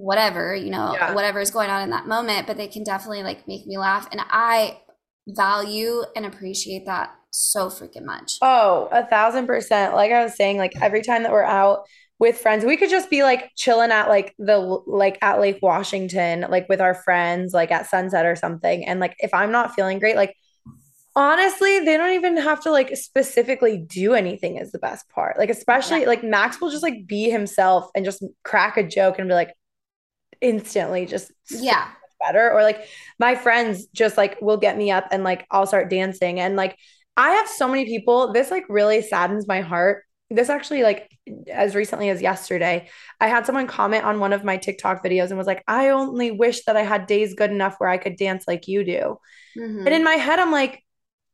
whatever, 0.00 0.54
you 0.54 0.70
know, 0.70 0.92
Yeah. 0.94 1.14
whatever 1.14 1.40
is 1.40 1.50
going 1.50 1.70
on 1.70 1.82
in 1.82 1.90
that 1.90 2.06
moment, 2.06 2.46
but 2.46 2.56
they 2.56 2.66
can 2.68 2.82
definitely 2.84 3.22
like 3.22 3.46
make 3.46 3.66
me 3.66 3.76
laugh. 3.78 4.08
And 4.10 4.20
I 4.30 4.80
value 5.28 6.02
and 6.16 6.26
appreciate 6.26 6.86
that 6.86 7.10
so 7.30 7.68
freaking 7.68 8.04
much. 8.04 8.38
Oh, 8.42 8.88
a 8.90 9.06
thousand 9.06 9.46
percent. 9.46 9.94
Like 9.94 10.10
I 10.12 10.24
was 10.24 10.34
saying, 10.34 10.56
like 10.58 10.72
every 10.80 11.02
time 11.02 11.22
that 11.22 11.32
we're 11.32 11.42
out 11.44 11.86
with 12.18 12.38
friends, 12.38 12.64
we 12.64 12.76
could 12.76 12.90
just 12.90 13.08
be 13.10 13.22
like 13.22 13.50
chilling 13.56 13.90
at 13.92 14.08
like 14.08 14.34
the 14.38 14.56
like 14.86 15.18
at 15.22 15.40
Lake 15.40 15.58
Washington, 15.62 16.46
like 16.50 16.68
with 16.68 16.80
our 16.80 16.94
friends, 16.94 17.52
like 17.54 17.70
at 17.70 17.86
sunset 17.86 18.26
or 18.26 18.36
something. 18.36 18.84
And 18.86 18.98
like 19.00 19.14
if 19.20 19.32
I'm 19.32 19.52
not 19.52 19.74
feeling 19.74 19.98
great, 19.98 20.16
like 20.16 20.34
honestly, 21.16 21.80
they 21.80 21.96
don't 21.96 22.12
even 22.14 22.36
have 22.36 22.62
to 22.62 22.70
like 22.70 22.96
specifically 22.96 23.76
do 23.78 24.14
anything 24.14 24.56
is 24.56 24.72
the 24.72 24.78
best 24.78 25.08
part. 25.08 25.38
Like 25.38 25.50
especially 25.50 26.00
Yeah. 26.00 26.06
like 26.08 26.24
Max 26.24 26.60
will 26.60 26.70
just 26.70 26.82
like 26.82 27.06
be 27.06 27.30
himself 27.30 27.90
and 27.94 28.04
just 28.04 28.22
crack 28.44 28.76
a 28.76 28.82
joke 28.86 29.18
and 29.18 29.28
be 29.28 29.34
like 29.34 29.54
instantly 30.40 31.06
just 31.06 31.30
Yeah. 31.50 31.86
better. 32.20 32.52
Or 32.52 32.62
like 32.62 32.86
my 33.18 33.34
friends 33.34 33.86
just 33.94 34.16
like 34.16 34.40
will 34.40 34.58
get 34.58 34.76
me 34.76 34.90
up 34.90 35.08
and 35.10 35.24
like 35.24 35.46
I'll 35.50 35.66
start 35.66 35.90
dancing. 35.90 36.38
And 36.40 36.56
like 36.56 36.76
I 37.16 37.30
have 37.32 37.48
so 37.48 37.66
many 37.68 37.86
people 37.86 38.32
this 38.32 38.50
like 38.50 38.64
really 38.68 39.02
saddens 39.02 39.46
my 39.48 39.60
heart. 39.62 40.04
This 40.30 40.48
actually 40.48 40.82
like 40.82 41.10
as 41.50 41.74
recently 41.74 42.08
as 42.10 42.22
yesterday 42.22 42.88
I 43.20 43.28
had 43.28 43.46
someone 43.46 43.66
comment 43.66 44.04
on 44.04 44.20
one 44.20 44.32
of 44.32 44.44
my 44.44 44.56
TikTok 44.58 45.02
videos 45.04 45.28
and 45.30 45.38
was 45.38 45.46
like 45.46 45.64
I 45.66 45.88
only 45.90 46.30
wish 46.30 46.64
that 46.64 46.76
I 46.76 46.82
had 46.82 47.06
days 47.06 47.34
good 47.34 47.50
enough 47.50 47.76
where 47.78 47.88
I 47.90 47.98
could 47.98 48.16
dance 48.16 48.44
like 48.46 48.68
you 48.68 48.84
do. 48.84 49.18
Mhm. 49.58 49.86
and 49.86 49.94
in 49.94 50.04
my 50.04 50.14
head 50.14 50.38
I'm 50.38 50.52
like 50.52 50.82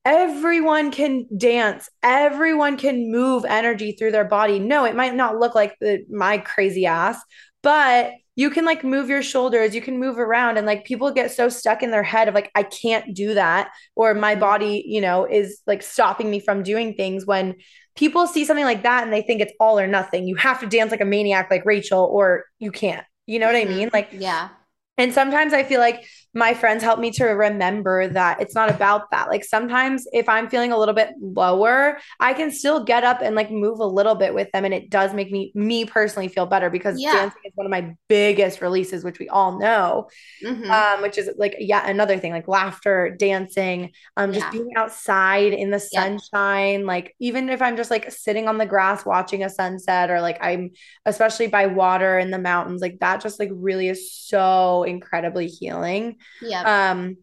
everyone 0.05 0.93
can 0.93 1.27
dance. 1.37 1.89
Everyone 2.03 2.77
can 2.77 3.11
move 3.11 3.45
energy 3.45 3.93
through 3.93 4.13
their 4.13 4.25
body. 4.25 4.59
No 4.61 4.85
it 4.85 4.95
might 4.95 5.15
not 5.15 5.37
look 5.39 5.55
like 5.55 5.77
the 5.81 6.05
my 6.11 6.39
crazy 6.39 6.87
ass 6.87 7.21
but 7.63 8.13
you 8.37 8.51
can 8.51 8.65
like 8.65 8.85
move 8.85 9.09
your 9.09 9.23
shoulders 9.23 9.75
you 9.75 9.81
can 9.81 9.99
move 9.99 10.19
around 10.19 10.59
and 10.59 10.67
like 10.67 10.85
people 10.85 11.11
get 11.11 11.31
so 11.33 11.49
stuck 11.49 11.83
in 11.83 11.91
their 11.91 12.03
head 12.03 12.29
of 12.29 12.35
like 12.35 12.51
i 12.55 12.63
can't 12.63 13.15
do 13.15 13.35
that 13.35 13.71
or 13.97 14.15
my 14.15 14.37
Mhm. 14.37 14.41
body 14.41 14.85
you 14.87 15.01
know 15.01 15.25
is 15.25 15.61
like 15.67 15.83
stopping 15.83 16.31
me 16.31 16.39
from 16.41 16.63
doing 16.63 16.95
things 16.95 17.27
when 17.27 17.57
people 17.97 18.27
see 18.27 18.45
something 18.45 18.65
like 18.65 18.83
that 18.83 19.03
and 19.05 19.13
they 19.13 19.23
think 19.23 19.41
it's 19.41 19.55
all 19.59 19.79
or 19.79 19.87
nothing 19.87 20.27
you 20.29 20.37
have 20.37 20.61
to 20.61 20.67
dance 20.67 20.91
like 20.91 21.01
a 21.01 21.05
maniac 21.07 21.51
like 21.51 21.65
rachel 21.65 22.05
or 22.13 22.45
you 22.59 22.71
can't 22.71 23.05
you 23.27 23.39
know 23.39 23.47
what 23.47 23.57
i 23.57 23.65
Mhm. 23.65 23.69
mean 23.69 23.91
like 23.93 24.09
yeah. 24.13 24.51
and 24.99 25.13
sometimes 25.13 25.53
I 25.53 25.63
feel 25.63 25.81
like 25.81 26.07
my 26.37 26.55
friends 26.55 26.83
help 26.83 26.99
me 27.01 27.11
to 27.13 27.25
remember 27.25 28.09
that 28.09 28.41
it's 28.43 28.55
not 28.55 28.69
about 28.71 29.11
that. 29.11 29.29
Like 29.29 29.43
sometimes 29.43 30.07
if 30.13 30.29
I'm 30.29 30.49
feeling 30.51 30.71
a 30.71 30.79
little 30.79 30.95
bit 30.95 31.11
lower, 31.21 31.99
I 32.21 32.35
can 32.35 32.51
still 32.53 32.85
get 32.85 33.05
up 33.05 33.23
and 33.23 33.35
like 33.35 33.51
move 33.51 33.81
a 33.81 33.87
little 33.87 34.15
bit 34.15 34.35
with 34.35 34.53
them. 34.53 34.67
And 34.67 34.75
it 34.75 34.91
does 34.91 35.15
make 35.15 35.33
me, 35.33 35.51
me 35.55 35.87
personally 35.87 36.29
feel 36.29 36.47
better 36.47 36.71
because 36.71 37.01
Yeah. 37.01 37.13
dancing 37.13 37.41
is 37.45 37.53
one 37.55 37.67
of 37.67 37.71
my 37.71 37.95
biggest 38.09 38.61
releases, 38.61 39.03
which 39.03 39.19
we 39.19 39.31
all 39.31 39.59
know, 39.59 40.09
Mhm. 40.45 40.71
um, 40.71 41.03
which 41.03 41.17
is 41.17 41.31
like, 41.39 41.57
yeah, 41.59 41.89
another 41.89 42.19
thing 42.19 42.33
like 42.33 42.49
laughter, 42.49 43.17
dancing, 43.19 43.93
um, 44.19 44.33
just 44.33 44.47
Yeah. 44.47 44.53
being 44.53 44.71
outside 44.77 45.55
in 45.55 45.71
the 45.71 45.81
sunshine. 45.81 46.85
Like 46.85 47.15
even 47.19 47.49
if 47.49 47.63
I'm 47.63 47.77
just 47.79 47.91
like 47.91 48.11
sitting 48.13 48.47
on 48.49 48.59
the 48.59 48.67
grass 48.67 49.07
watching 49.07 49.43
a 49.43 49.51
sunset 49.51 50.11
or 50.11 50.21
like 50.21 50.39
I'm 50.43 50.73
especially 51.07 51.47
by 51.47 51.67
water 51.67 52.19
in 52.19 52.31
the 52.31 52.39
mountains, 52.39 52.83
like 52.83 52.99
that 53.01 53.23
just 53.23 53.39
like 53.41 53.51
really 53.53 53.89
is 53.89 54.13
so 54.13 54.83
incredibly 54.83 55.47
healing. 55.47 56.17
Yeah. 56.43 56.91
Um, 56.91 57.17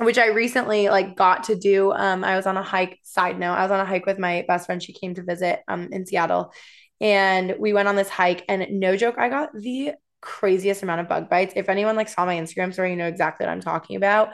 which 0.00 0.18
I 0.18 0.28
recently 0.28 0.88
like 0.88 1.16
got 1.16 1.44
to 1.44 1.54
do. 1.54 1.92
Um, 1.92 2.24
I 2.24 2.36
was 2.36 2.46
on 2.46 2.56
a 2.56 2.62
hike, 2.62 2.98
side 3.02 3.38
note, 3.38 3.54
I 3.54 3.62
was 3.62 3.70
on 3.70 3.80
a 3.80 3.84
hike 3.84 4.06
with 4.06 4.18
my 4.18 4.44
best 4.48 4.66
friend. 4.66 4.82
She 4.82 4.92
came 4.92 5.14
to 5.14 5.22
visit 5.22 5.60
um 5.68 5.88
in 5.92 6.06
Seattle 6.06 6.52
and 7.00 7.56
we 7.58 7.72
went 7.72 7.88
on 7.88 7.96
this 7.96 8.08
hike 8.08 8.44
and 8.48 8.66
no 8.80 8.96
joke, 8.96 9.16
I 9.18 9.28
got 9.28 9.50
the 9.54 9.92
craziest 10.20 10.82
amount 10.82 11.02
of 11.02 11.08
bug 11.08 11.28
bites. 11.28 11.52
If 11.54 11.68
anyone 11.68 11.96
like 11.96 12.08
saw 12.08 12.24
my 12.24 12.36
Instagram 12.36 12.72
story, 12.72 12.90
you 12.90 12.96
know 12.96 13.06
exactly 13.06 13.46
what 13.46 13.52
I'm 13.52 13.60
talking 13.60 13.96
about. 13.96 14.30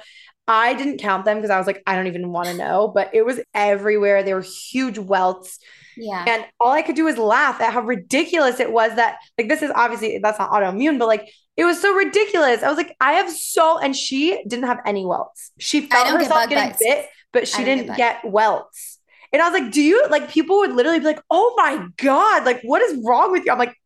I 0.47 0.75
didn't 0.75 0.99
count 0.99 1.25
them 1.25 1.37
because 1.39 1.51
I 1.51 1.59
was 1.59 1.67
like, 1.67 1.83
I 1.87 1.95
don't 1.95 2.07
even 2.07 2.33
want 2.33 2.49
to 2.49 2.57
know, 2.57 2.89
but 2.89 3.15
it 3.15 3.25
was 3.25 3.41
everywhere. 3.55 4.23
There 4.23 4.37
were 4.37 4.43
huge 4.43 4.99
welts. 4.99 5.59
Yeah. 5.97 6.25
And 6.27 6.45
all 6.59 6.73
I 6.73 6.83
could 6.83 6.97
do 6.97 7.05
was 7.05 7.19
laugh 7.19 7.61
at 7.61 7.73
how 7.73 7.83
ridiculous 7.83 8.61
it 8.61 8.73
was 8.73 8.95
that, 8.97 9.19
like, 9.39 9.49
this 9.49 9.63
is 9.63 9.71
obviously 9.75 10.19
that's 10.19 10.39
not 10.39 10.51
autoimmune, 10.51 10.99
but 10.99 11.09
like, 11.09 11.29
it 11.57 11.65
was 11.65 11.81
so 11.81 11.95
ridiculous. 11.95 12.63
I 12.63 12.69
was 12.69 12.77
like, 12.77 12.97
I 13.01 13.15
have 13.15 13.31
so, 13.31 13.79
and 13.79 13.95
she 13.95 14.43
didn't 14.47 14.67
have 14.67 14.81
any 14.87 15.05
welts. 15.05 15.53
She 15.59 15.83
felt 15.83 16.07
don't 16.07 16.19
get 16.19 16.29
herself 16.29 16.49
getting 16.49 16.71
bites. 16.71 16.83
bit, 16.83 17.07
but 17.33 17.49
she 17.49 17.63
I 17.63 17.65
don't 17.65 17.77
get 17.77 17.83
didn't 17.83 17.97
get 17.97 18.25
welts. 18.25 18.99
And 19.33 19.41
I 19.41 19.49
was 19.49 19.61
like, 19.61 19.73
do 19.73 19.83
you 19.83 20.07
like 20.11 20.31
people 20.31 20.59
would 20.61 20.73
literally 20.73 20.99
be 20.99 21.05
like, 21.05 21.21
oh 21.31 21.55
my 21.57 21.87
God, 21.97 22.45
like, 22.45 22.63
what 22.63 22.83
is 22.83 23.01
wrong 23.05 23.31
with 23.31 23.45
you? 23.45 23.53
I'm 23.53 23.59
like, 23.59 23.77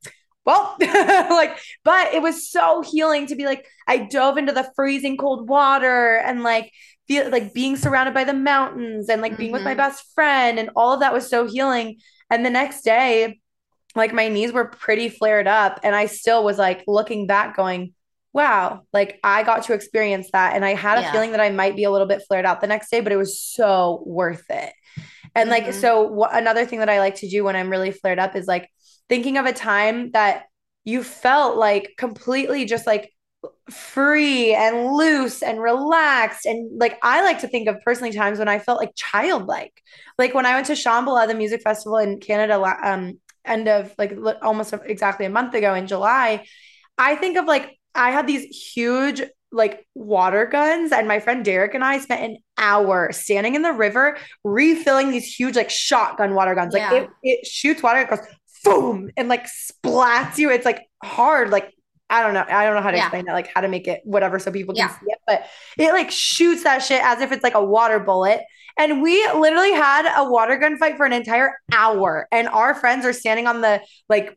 well, 0.47 0.77
like, 0.81 1.59
but 1.85 2.15
it 2.15 2.23
was 2.23 2.49
so 2.51 2.83
healing 2.83 3.27
to 3.27 3.35
be 3.35 3.45
like, 3.45 3.67
I 3.87 3.99
dove 3.99 4.39
into 4.39 4.53
the 4.53 4.71
freezing 4.77 5.17
cold 5.17 5.49
water 5.49 6.17
and 6.17 6.43
like 6.43 6.71
feel 7.09 7.31
like 7.31 7.55
being 7.55 7.77
surrounded 7.77 8.15
by 8.15 8.25
the 8.25 8.33
mountains 8.35 9.09
and 9.09 9.21
like 9.23 9.37
being 9.39 9.53
with 9.53 9.65
my 9.65 9.75
Mhm. 9.75 9.77
best 9.77 10.05
friend 10.15 10.59
and 10.59 10.71
all 10.77 10.93
of 10.95 11.01
that 11.01 11.13
was 11.13 11.29
so 11.29 11.47
healing. 11.47 11.99
And 12.31 12.45
the 12.45 12.51
next 12.51 12.83
day, 12.83 13.41
like 13.97 14.13
my 14.13 14.29
knees 14.29 14.53
were 14.53 14.67
pretty 14.67 15.09
flared 15.09 15.47
up 15.47 15.81
and 15.83 15.95
I 15.95 16.07
still 16.07 16.45
was 16.45 16.59
like 16.59 16.85
looking 16.87 17.27
back 17.27 17.57
going, 17.57 17.95
wow, 18.33 18.83
like 18.93 19.21
I 19.23 19.45
got 19.45 19.65
to 19.65 19.75
experience 19.75 20.31
that. 20.33 20.57
And 20.57 20.65
I 20.65 20.75
had 20.75 20.99
a 20.99 21.03
Yeah. 21.03 21.13
feeling 21.13 21.33
that 21.33 21.41
I 21.41 21.51
might 21.51 21.77
be 21.77 21.85
a 21.85 21.91
little 21.91 22.07
bit 22.09 22.23
flared 22.27 22.45
out 22.47 22.61
the 22.61 22.67
next 22.67 22.91
day, 22.91 23.01
but 23.01 23.13
it 23.13 23.17
was 23.17 23.39
so 23.41 24.03
worth 24.07 24.51
it. 24.51 24.73
And 25.35 25.51
like, 25.51 25.67
Mhm. 25.67 25.73
so 25.75 26.17
wh- 26.21 26.35
another 26.35 26.65
thing 26.67 26.81
that 26.81 26.89
I 26.91 26.99
like 26.99 27.17
to 27.17 27.29
do 27.29 27.45
when 27.45 27.57
I'm 27.57 27.71
really 27.71 27.93
flared 27.93 28.19
up 28.19 28.37
is 28.37 28.47
like 28.47 28.71
thinking 29.09 29.39
of 29.39 29.47
a 29.47 29.53
time 29.53 30.11
that 30.13 30.45
you 30.85 31.03
felt 31.03 31.57
like 31.57 31.95
completely 31.97 32.65
just 32.65 32.87
like 32.87 33.11
free 33.71 34.55
and 34.55 34.93
loose 34.93 35.43
and 35.43 35.61
relaxed. 35.61 36.47
And 36.47 36.79
like, 36.79 36.99
I 37.03 37.23
like 37.23 37.41
to 37.41 37.49
think 37.49 37.69
of 37.69 37.81
personally 37.85 38.13
times 38.13 38.39
when 38.39 38.49
I 38.49 38.59
felt 38.59 38.79
like 38.79 38.95
childlike. 38.97 39.81
Like 40.19 40.35
when 40.35 40.47
I 40.47 40.55
went 40.55 40.67
to 40.67 40.73
Shambhala, 40.75 41.27
the 41.27 41.35
music 41.35 41.63
festival 41.63 41.99
in 41.99 42.21
Canada, 42.21 42.61
um, 42.83 43.19
end 43.45 43.69
of 43.69 43.95
like 43.99 44.17
almost 44.43 44.75
exactly 44.85 45.27
a 45.27 45.31
month 45.31 45.55
ago 45.55 45.75
in 45.75 45.87
July, 45.87 46.47
I 46.99 47.17
think 47.17 47.37
of 47.37 47.47
like, 47.47 47.79
I 47.95 48.11
had 48.11 48.27
these 48.27 48.45
huge 48.75 49.23
like 49.53 49.87
water 49.95 50.47
guns 50.47 50.91
and 50.91 51.07
my 51.07 51.21
friend 51.21 51.45
Derek 51.45 51.75
and 51.75 51.85
I 51.85 52.01
spent 52.01 52.23
an 52.23 52.39
hour 52.59 53.13
standing 53.13 53.55
in 53.55 53.63
the 53.63 53.73
river 53.73 54.17
refilling 54.43 55.11
these 55.13 55.33
huge 55.33 55.55
like 55.55 55.71
shotgun 55.71 56.35
water 56.35 56.55
guns. 56.57 56.73
Like 56.73 56.91
Yeah. 56.91 56.95
it, 56.95 57.11
it 57.23 57.47
shoots 57.47 57.83
water, 57.83 58.01
it 58.01 58.11
goes 58.11 58.19
boom 58.65 59.11
and 59.17 59.29
like 59.29 59.47
splats 59.47 60.39
you. 60.39 60.51
It's 60.51 60.65
like 60.65 60.89
hard, 61.03 61.51
like 61.51 61.73
I 62.11 62.23
don't 62.23 62.35
know. 62.35 62.45
I 62.49 62.65
don't 62.65 62.75
know 62.75 62.83
how 62.83 62.91
to 62.91 62.97
Yeah. 62.97 63.05
explain 63.05 63.25
that, 63.27 63.33
like 63.33 63.51
how 63.55 63.61
to 63.63 63.69
make 63.69 63.89
it 63.89 64.01
whatever 64.05 64.39
so 64.39 64.51
people 64.51 64.75
can 64.75 64.89
Yeah. 64.89 64.99
see 64.99 65.07
it, 65.07 65.19
but 65.27 65.47
it 65.79 65.93
like 65.93 66.11
shoots 66.11 66.65
that 66.65 66.79
shit 66.83 67.03
as 67.03 67.21
if 67.21 67.33
it's 67.33 67.43
like 67.43 67.55
a 67.55 67.65
water 67.65 67.99
bullet. 67.99 68.41
And 68.79 69.03
we 69.03 69.27
literally 69.33 69.73
had 69.73 70.11
a 70.17 70.29
water 70.29 70.57
gun 70.57 70.77
fight 70.79 70.97
for 70.97 71.07
an 71.07 71.13
entire 71.13 71.57
hour. 71.73 72.27
And 72.33 72.49
our 72.49 72.75
friends 72.75 73.07
are 73.07 73.13
standing 73.13 73.47
on 73.47 73.61
the 73.61 73.81
like 74.09 74.37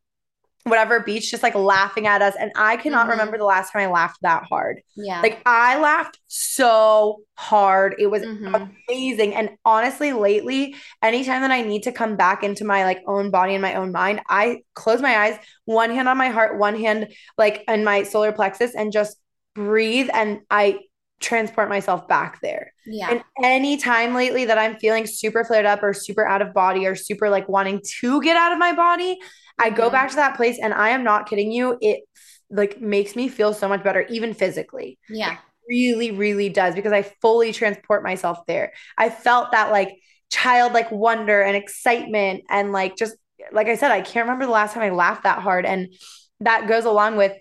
whatever 0.70 1.00
beach 1.00 1.30
just 1.32 1.44
like 1.44 1.56
laughing 1.56 2.08
at 2.08 2.22
us 2.22 2.36
and 2.40 2.52
i 2.56 2.78
cannot 2.78 3.02
mm-hmm. 3.02 3.12
remember 3.12 3.38
the 3.38 3.44
last 3.44 3.72
time 3.72 3.82
i 3.82 3.92
laughed 3.92 4.20
that 4.22 4.44
hard 4.44 4.82
yeah 4.96 5.22
like 5.22 5.42
i 5.46 5.80
laughed 5.80 6.20
so 6.28 7.22
hard 7.36 7.96
it 8.00 8.08
was 8.08 8.22
mm-hmm. 8.24 8.56
amazing 8.88 9.34
and 9.34 9.50
honestly 9.66 10.14
lately 10.14 10.76
anytime 11.02 11.42
that 11.42 11.52
i 11.52 11.62
need 11.62 11.84
to 11.84 11.92
come 11.92 12.16
back 12.16 12.44
into 12.44 12.66
my 12.66 12.84
like 12.84 13.02
own 13.08 13.30
body 13.30 13.54
and 13.54 13.62
my 13.62 13.76
own 13.76 13.92
mind 13.92 14.22
i 14.30 14.62
close 14.74 15.02
my 15.02 15.18
eyes 15.18 15.38
one 15.66 15.90
hand 15.90 16.08
on 16.08 16.18
my 16.18 16.30
heart 16.30 16.58
one 16.58 16.76
hand 16.76 17.12
like 17.38 17.64
in 17.68 17.84
my 17.84 18.04
solar 18.04 18.32
plexus 18.32 18.76
and 18.76 18.92
just 18.92 19.18
breathe 19.56 20.10
and 20.14 20.40
i 20.50 20.80
transport 21.20 21.70
myself 21.70 22.08
back 22.08 22.40
there. 22.42 22.74
Yeah. 22.86 23.10
And 23.10 23.24
any 23.44 23.78
time 23.78 24.14
lately 24.14 24.46
that 24.46 24.58
I'm 24.58 24.78
feeling 24.78 25.08
super 25.08 25.44
flared 25.44 25.66
up 25.66 25.82
or 25.82 25.94
super 25.94 26.26
out 26.28 26.42
of 26.42 26.54
body 26.54 26.86
or 26.86 26.96
super 26.96 27.30
like 27.30 27.50
wanting 27.50 27.82
to 28.00 28.22
get 28.22 28.38
out 28.38 28.52
of 28.52 28.60
my 28.60 28.74
body, 28.74 29.18
I 29.60 29.70
go 29.70 29.90
back 29.90 30.08
mm-hmm. 30.08 30.12
to 30.12 30.16
that 30.18 30.36
place 30.36 30.60
and 30.62 30.74
I 30.74 30.90
am 30.90 31.04
not 31.04 31.30
kidding 31.30 31.52
you. 31.52 31.78
It 31.82 32.02
like 32.50 32.80
makes 32.82 33.16
me 33.16 33.28
feel 33.28 33.54
so 33.54 33.68
much 33.68 33.84
better, 33.84 34.06
even 34.10 34.34
physically. 34.34 35.00
Yeah. 35.10 35.34
It 35.34 35.40
really, 35.70 36.12
really 36.12 36.50
does 36.50 36.76
because 36.76 36.94
I 36.94 37.02
fully 37.22 37.52
transport 37.52 38.04
myself 38.04 38.46
there. 38.48 38.74
I 38.98 39.10
felt 39.10 39.52
that 39.52 39.72
like 39.72 40.00
childlike 40.30 40.92
wonder 40.92 41.42
and 41.42 41.56
excitement 41.56 42.44
and 42.50 42.72
like 42.72 42.96
just 42.98 43.16
like 43.52 43.68
I 43.68 43.76
said, 43.76 43.92
I 43.92 44.02
can't 44.02 44.26
remember 44.26 44.46
the 44.46 44.52
last 44.52 44.74
time 44.74 44.84
I 44.84 44.90
laughed 44.90 45.24
that 45.24 45.40
hard. 45.40 45.66
And 45.66 45.94
that 46.40 46.68
goes 46.68 46.86
along 46.86 47.18
with 47.18 47.34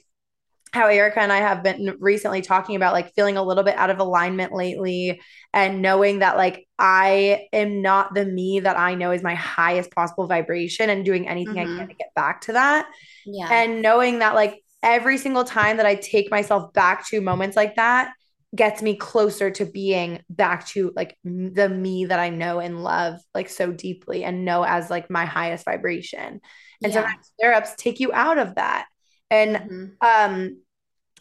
how 0.76 0.86
Erica 0.86 1.20
and 1.20 1.32
I 1.32 1.38
have 1.38 1.62
been 1.62 1.96
recently 1.98 2.42
talking 2.42 2.76
about 2.76 2.92
like 2.92 3.14
feeling 3.14 3.36
a 3.36 3.42
little 3.42 3.64
bit 3.64 3.76
out 3.76 3.90
of 3.90 3.98
alignment 3.98 4.52
lately 4.52 5.20
and 5.52 5.82
knowing 5.82 6.20
that 6.20 6.36
like 6.36 6.66
I 6.78 7.48
am 7.52 7.82
not 7.82 8.14
the 8.14 8.24
me 8.24 8.60
that 8.60 8.78
I 8.78 8.94
know 8.94 9.10
is 9.10 9.22
my 9.22 9.34
highest 9.34 9.90
possible 9.90 10.26
vibration 10.26 10.90
and 10.90 11.04
doing 11.04 11.28
anything 11.28 11.54
mm-hmm. 11.54 11.74
I 11.74 11.78
can 11.78 11.88
to 11.88 11.94
get 11.94 12.14
back 12.14 12.42
to 12.42 12.52
that. 12.52 12.88
Yeah. 13.24 13.48
And 13.50 13.82
knowing 13.82 14.20
that 14.20 14.34
like 14.34 14.62
every 14.82 15.18
single 15.18 15.44
time 15.44 15.78
that 15.78 15.86
I 15.86 15.96
take 15.96 16.30
myself 16.30 16.72
back 16.72 17.06
to 17.08 17.20
moments 17.20 17.56
like 17.56 17.76
that 17.76 18.12
gets 18.54 18.82
me 18.82 18.96
closer 18.96 19.50
to 19.50 19.64
being 19.66 20.20
back 20.30 20.66
to 20.68 20.92
like 20.94 21.16
the 21.24 21.68
me 21.68 22.06
that 22.06 22.18
I 22.18 22.30
know 22.30 22.60
and 22.60 22.82
love 22.82 23.20
like 23.34 23.48
so 23.48 23.72
deeply 23.72 24.24
and 24.24 24.44
know 24.44 24.62
as 24.62 24.90
like 24.90 25.10
my 25.10 25.24
highest 25.24 25.64
vibration. 25.64 26.40
And 26.82 26.92
yeah. 26.92 27.02
sometimes 27.02 27.32
flare 27.38 27.54
ups 27.54 27.74
take 27.76 28.00
you 28.00 28.12
out 28.12 28.38
of 28.38 28.54
that. 28.54 28.86
And 29.30 29.56
mm-hmm. 29.56 30.32
um 30.34 30.58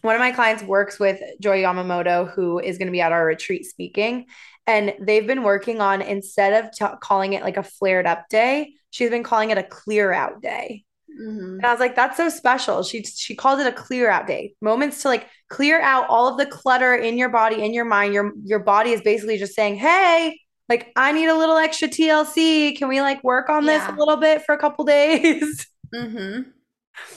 one 0.05 0.15
of 0.15 0.19
my 0.19 0.31
clients 0.31 0.63
works 0.63 0.99
with 0.99 1.19
Joy 1.41 1.63
Yamamoto, 1.63 2.31
who 2.31 2.59
is 2.59 2.77
going 2.77 2.87
to 2.87 2.91
be 2.91 3.01
at 3.01 3.11
our 3.11 3.25
retreat 3.25 3.65
speaking. 3.65 4.27
And 4.67 4.93
they've 5.01 5.25
been 5.25 5.43
working 5.43 5.81
on, 5.81 6.01
instead 6.01 6.63
of 6.63 6.71
t- 6.71 6.97
calling 7.01 7.33
it 7.33 7.43
like 7.43 7.57
a 7.57 7.63
flared 7.63 8.05
up 8.05 8.29
day, 8.29 8.73
she's 8.91 9.09
been 9.09 9.23
calling 9.23 9.49
it 9.49 9.57
a 9.57 9.63
clear 9.63 10.11
out 10.13 10.41
day. 10.41 10.85
Mm-hmm. 11.19 11.55
And 11.55 11.65
I 11.65 11.71
was 11.71 11.79
like, 11.79 11.95
that's 11.95 12.17
so 12.17 12.29
special. 12.29 12.83
She 12.83 13.03
she 13.03 13.35
called 13.35 13.59
it 13.59 13.67
a 13.67 13.71
clear 13.71 14.09
out 14.09 14.27
day. 14.27 14.53
Moments 14.61 15.01
to 15.03 15.07
like 15.07 15.27
clear 15.49 15.81
out 15.81 16.07
all 16.09 16.27
of 16.27 16.37
the 16.37 16.45
clutter 16.45 16.93
in 16.93 17.17
your 17.17 17.29
body, 17.29 17.63
in 17.63 17.73
your 17.73 17.85
mind. 17.85 18.13
Your 18.13 18.33
your 18.43 18.59
body 18.59 18.91
is 18.91 19.01
basically 19.01 19.37
just 19.37 19.55
saying, 19.55 19.75
Hey, 19.75 20.39
like 20.67 20.91
I 20.95 21.13
need 21.13 21.27
a 21.27 21.37
little 21.37 21.57
extra 21.57 21.87
TLC. 21.87 22.77
Can 22.77 22.89
we 22.89 23.01
like 23.01 23.23
work 23.23 23.49
on 23.49 23.65
yeah. 23.65 23.77
this 23.77 23.95
a 23.95 23.97
little 23.97 24.17
bit 24.17 24.43
for 24.43 24.53
a 24.53 24.57
couple 24.57 24.83
days? 24.85 25.67
Mm-hmm. 25.93 26.49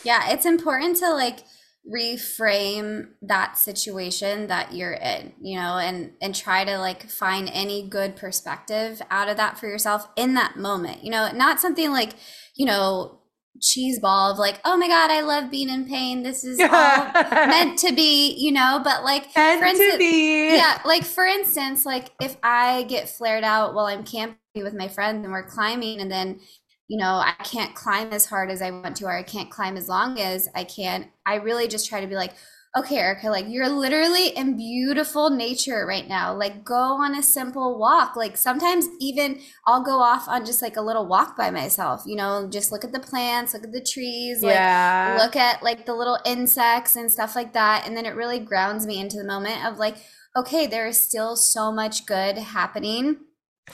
Yeah, 0.05 0.31
it's 0.31 0.47
important 0.47 0.97
to 0.99 1.13
like 1.13 1.41
reframe 1.89 3.09
that 3.23 3.57
situation 3.57 4.47
that 4.49 4.75
you're 4.75 4.93
in 4.93 5.33
you 5.41 5.59
know 5.59 5.79
and 5.79 6.13
and 6.21 6.35
try 6.35 6.63
to 6.65 6.79
like 6.79 7.09
find 7.09 7.49
any 7.53 7.89
good 7.89 8.15
perspective 8.15 9.01
out 9.11 9.29
of 9.29 9.39
that 9.39 9.59
for 9.59 9.67
yourself 9.67 10.07
in 10.15 10.35
that 10.35 10.57
moment 10.57 11.03
you 11.03 11.11
know 11.11 11.31
not 11.33 11.59
something 11.59 11.91
like 11.91 12.13
you 12.55 12.67
know 12.67 13.19
cheese 13.61 13.99
ball 13.99 14.31
of 14.31 14.39
like 14.39 14.61
oh 14.65 14.77
my 14.77 14.87
god 14.87 15.11
i 15.11 15.21
love 15.21 15.51
being 15.51 15.69
in 15.69 15.87
pain. 15.87 16.23
This 16.23 16.45
is 16.45 16.61
all 16.61 16.69
meant 17.33 17.79
to 17.81 17.93
be 17.93 18.35
you 18.37 18.53
know 18.53 18.81
but 18.85 19.03
like 19.03 19.35
meant 19.35 19.61
for 19.61 19.67
instance 19.67 20.03
yeah 20.03 20.81
like 20.85 21.05
for 21.05 21.25
instance 21.25 21.85
like 21.85 22.11
if 22.21 22.37
i 22.43 22.85
get 22.85 23.09
flared 23.09 23.45
out 23.45 23.75
while 23.75 23.87
i'm 23.87 24.05
camping 24.05 24.37
with 24.57 24.75
my 24.75 24.89
friends 24.89 25.25
and 25.25 25.33
we're 25.33 25.49
climbing 25.49 26.01
and 26.01 26.11
then 26.11 26.41
you 26.89 26.97
know, 26.97 27.23
I 27.23 27.35
can't 27.45 27.75
climb 27.75 28.13
as 28.13 28.27
hard 28.27 28.51
as 28.51 28.63
I 28.63 28.71
want 28.71 28.97
to, 28.97 29.05
or 29.05 29.17
I 29.17 29.23
can't 29.23 29.51
climb 29.51 29.77
as 29.77 29.89
long 29.89 30.19
as 30.19 30.49
I 30.55 30.65
can. 30.65 31.11
I 31.27 31.37
really 31.37 31.69
just 31.69 31.89
try 31.89 32.01
to 32.01 32.07
be 32.07 32.15
like, 32.15 32.33
okay, 32.77 32.99
Erica, 32.99 33.29
like 33.29 33.47
you're 33.49 33.69
literally 33.69 34.29
in 34.29 34.57
beautiful 34.57 35.31
nature 35.31 35.87
right 35.87 36.07
now. 36.07 36.35
Like 36.35 36.65
go 36.65 36.75
on 36.75 37.15
a 37.15 37.23
simple 37.23 37.79
walk. 37.79 38.17
Like 38.17 38.37
sometimes 38.37 38.89
even 39.01 39.41
I'll 39.67 39.83
go 39.83 40.01
off 40.01 40.29
on 40.29 40.45
just 40.45 40.63
like 40.63 40.77
a 40.77 40.83
little 40.83 41.07
walk 41.07 41.37
by 41.37 41.51
myself, 41.51 42.03
you 42.07 42.17
know, 42.17 42.49
just 42.51 42.71
look 42.73 42.85
at 42.85 42.93
the 42.93 43.01
plants, 43.01 43.55
look 43.55 43.65
at 43.65 43.73
the 43.73 43.85
trees, 43.85 44.43
like 44.43 44.55
yeah. 44.55 45.19
look 45.21 45.35
at 45.35 45.63
like 45.63 45.87
the 45.87 45.95
little 45.95 46.19
insects 46.25 46.97
and 46.97 47.11
stuff 47.11 47.35
like 47.35 47.53
that. 47.55 47.87
And 47.87 47.97
then 47.97 48.07
it 48.07 48.15
really 48.15 48.39
grounds 48.39 48.87
me 48.87 49.01
into 49.01 49.17
the 49.17 49.25
moment 49.27 49.65
of 49.65 49.79
like, 49.79 49.97
okay, 50.37 50.67
there 50.67 50.87
is 50.87 51.01
still 51.01 51.37
so 51.37 51.73
much 51.73 52.07
good 52.07 52.39
happening 52.39 53.17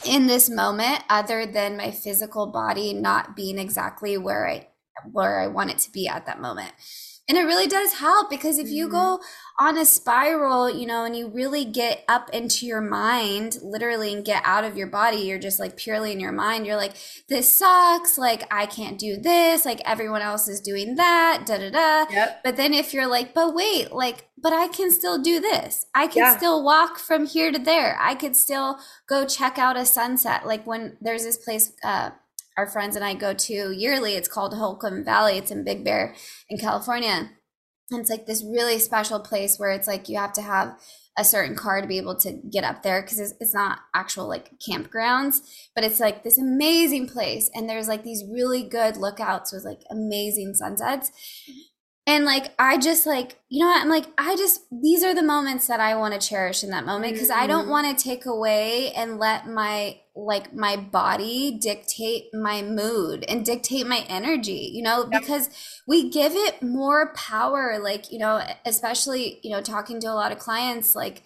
in 0.04 0.26
this 0.26 0.50
moment 0.50 1.02
other 1.08 1.46
than 1.46 1.76
my 1.76 1.90
physical 1.90 2.46
body 2.46 2.92
not 2.92 3.36
being 3.36 3.58
exactly 3.58 4.16
where 4.18 4.48
I 4.48 4.68
where 5.10 5.40
I 5.40 5.46
want 5.48 5.70
it 5.70 5.78
to 5.78 5.90
be 5.90 6.08
at 6.08 6.26
that 6.26 6.40
moment. 6.40 6.72
And 7.26 7.38
it 7.38 7.44
really 7.44 7.66
does 7.66 7.94
help 7.94 8.28
because 8.28 8.58
if 8.58 8.68
you 8.68 8.86
go 8.86 9.18
mm-hmm. 9.18 9.66
on 9.66 9.78
a 9.78 9.86
spiral, 9.86 10.68
you 10.68 10.86
know, 10.86 11.06
and 11.06 11.16
you 11.16 11.28
really 11.28 11.64
get 11.64 12.04
up 12.06 12.28
into 12.34 12.66
your 12.66 12.82
mind, 12.82 13.56
literally, 13.62 14.12
and 14.12 14.22
get 14.22 14.42
out 14.44 14.64
of 14.64 14.76
your 14.76 14.88
body, 14.88 15.18
you're 15.18 15.38
just 15.38 15.58
like 15.58 15.78
purely 15.78 16.12
in 16.12 16.20
your 16.20 16.32
mind. 16.32 16.66
You're 16.66 16.76
like, 16.76 16.96
this 17.30 17.56
sucks. 17.56 18.18
Like, 18.18 18.46
I 18.52 18.66
can't 18.66 18.98
do 18.98 19.16
this. 19.16 19.64
Like, 19.64 19.80
everyone 19.86 20.20
else 20.20 20.48
is 20.48 20.60
doing 20.60 20.96
that. 20.96 21.44
Da 21.46 21.56
da 21.56 21.70
da. 21.70 22.12
Yep. 22.12 22.40
But 22.44 22.56
then 22.56 22.74
if 22.74 22.92
you're 22.92 23.06
like, 23.06 23.32
but 23.32 23.54
wait, 23.54 23.90
like, 23.90 24.28
but 24.44 24.52
I 24.52 24.68
can 24.68 24.90
still 24.90 25.20
do 25.20 25.40
this. 25.40 25.86
I 25.94 26.06
can 26.06 26.22
yeah. 26.22 26.36
still 26.36 26.62
walk 26.62 26.98
from 26.98 27.24
here 27.24 27.50
to 27.50 27.58
there. 27.58 27.96
I 27.98 28.14
could 28.14 28.36
still 28.36 28.78
go 29.08 29.24
check 29.24 29.56
out 29.58 29.78
a 29.78 29.86
sunset. 29.86 30.46
Like, 30.46 30.66
when 30.66 30.98
there's 31.00 31.24
this 31.24 31.38
place, 31.38 31.72
uh, 31.82 32.10
our 32.58 32.66
friends 32.66 32.94
and 32.94 33.04
I 33.04 33.14
go 33.14 33.32
to 33.32 33.72
yearly. 33.72 34.14
It's 34.14 34.28
called 34.28 34.54
Holcomb 34.54 35.02
Valley. 35.02 35.38
It's 35.38 35.50
in 35.50 35.64
Big 35.64 35.82
Bear 35.82 36.14
in 36.48 36.58
California. 36.58 37.30
And 37.90 38.00
it's 38.00 38.10
like 38.10 38.26
this 38.26 38.44
really 38.44 38.78
special 38.78 39.18
place 39.18 39.58
where 39.58 39.72
it's 39.72 39.88
like 39.88 40.10
you 40.10 40.18
have 40.18 40.34
to 40.34 40.42
have 40.42 40.78
a 41.16 41.24
certain 41.24 41.56
car 41.56 41.80
to 41.80 41.86
be 41.86 41.98
able 41.98 42.16
to 42.16 42.40
get 42.52 42.64
up 42.64 42.82
there 42.82 43.00
because 43.00 43.20
it's, 43.20 43.34
it's 43.40 43.54
not 43.54 43.78
actual 43.94 44.28
like 44.28 44.50
campgrounds, 44.60 45.40
but 45.74 45.84
it's 45.84 46.00
like 46.00 46.22
this 46.22 46.38
amazing 46.38 47.08
place. 47.08 47.50
And 47.54 47.68
there's 47.68 47.88
like 47.88 48.04
these 48.04 48.24
really 48.30 48.62
good 48.62 48.98
lookouts 48.98 49.52
with 49.52 49.64
like 49.64 49.80
amazing 49.90 50.54
sunsets. 50.54 51.12
And 52.06 52.26
like, 52.26 52.52
I 52.58 52.76
just 52.76 53.06
like, 53.06 53.38
you 53.48 53.60
know 53.60 53.68
what? 53.68 53.80
I'm 53.80 53.88
like, 53.88 54.06
I 54.18 54.36
just, 54.36 54.62
these 54.70 55.02
are 55.02 55.14
the 55.14 55.22
moments 55.22 55.66
that 55.68 55.80
I 55.80 55.96
want 55.96 56.18
to 56.18 56.26
cherish 56.26 56.62
in 56.62 56.68
that 56.70 56.84
moment 56.84 57.14
because 57.14 57.30
mm-hmm. 57.30 57.42
I 57.42 57.46
don't 57.46 57.62
mm-hmm. 57.62 57.70
want 57.70 57.98
to 57.98 58.04
take 58.04 58.26
away 58.26 58.92
and 58.92 59.18
let 59.18 59.48
my, 59.48 60.00
like, 60.14 60.54
my 60.54 60.76
body 60.76 61.58
dictate 61.58 62.24
my 62.34 62.60
mood 62.60 63.24
and 63.26 63.44
dictate 63.44 63.86
my 63.86 64.04
energy, 64.06 64.70
you 64.74 64.82
know, 64.82 65.08
yep. 65.10 65.22
because 65.22 65.48
we 65.86 66.10
give 66.10 66.32
it 66.34 66.62
more 66.62 67.14
power. 67.14 67.78
Like, 67.82 68.12
you 68.12 68.18
know, 68.18 68.42
especially, 68.66 69.40
you 69.42 69.50
know, 69.50 69.62
talking 69.62 69.98
to 70.00 70.08
a 70.08 70.12
lot 70.12 70.30
of 70.30 70.38
clients, 70.38 70.94
like, 70.94 71.22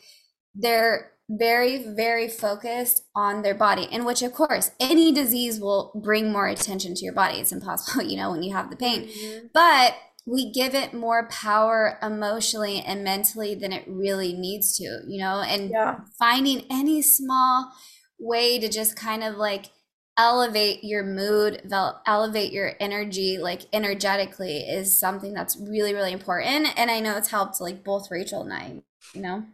they're, 0.54 1.12
very 1.30 1.84
very 1.94 2.26
focused 2.26 3.04
on 3.14 3.42
their 3.42 3.54
body 3.54 3.86
in 3.92 4.06
which 4.06 4.22
of 4.22 4.32
course 4.32 4.70
any 4.80 5.12
disease 5.12 5.60
will 5.60 5.92
bring 6.02 6.32
more 6.32 6.46
attention 6.46 6.94
to 6.94 7.04
your 7.04 7.12
body 7.12 7.36
it's 7.36 7.52
impossible 7.52 8.02
you 8.08 8.16
know 8.16 8.30
when 8.30 8.42
you 8.42 8.54
have 8.54 8.70
the 8.70 8.76
pain 8.76 9.06
mm-hmm. 9.06 9.46
but 9.52 9.94
we 10.28 10.52
give 10.52 10.74
it 10.74 10.92
more 10.92 11.26
power 11.28 11.98
emotionally 12.02 12.80
and 12.86 13.02
mentally 13.02 13.54
than 13.54 13.72
it 13.72 13.84
really 13.88 14.34
needs 14.34 14.76
to, 14.76 15.00
you 15.06 15.18
know, 15.18 15.40
and 15.40 15.70
yeah. 15.70 16.00
finding 16.18 16.66
any 16.70 17.00
small 17.00 17.72
way 18.18 18.58
to 18.58 18.68
just 18.68 18.94
kind 18.94 19.24
of 19.24 19.36
like 19.36 19.70
elevate 20.18 20.84
your 20.84 21.02
mood, 21.02 21.62
elevate 22.06 22.52
your 22.52 22.72
energy, 22.78 23.38
like 23.38 23.62
energetically, 23.72 24.58
is 24.58 24.98
something 24.98 25.32
that's 25.32 25.56
really, 25.56 25.94
really 25.94 26.12
important. 26.12 26.78
And 26.78 26.90
I 26.90 27.00
know 27.00 27.16
it's 27.16 27.30
helped 27.30 27.58
like 27.60 27.82
both 27.82 28.10
Rachel 28.10 28.42
and 28.42 28.52
I, 28.52 28.82
you 29.14 29.22
know. 29.22 29.44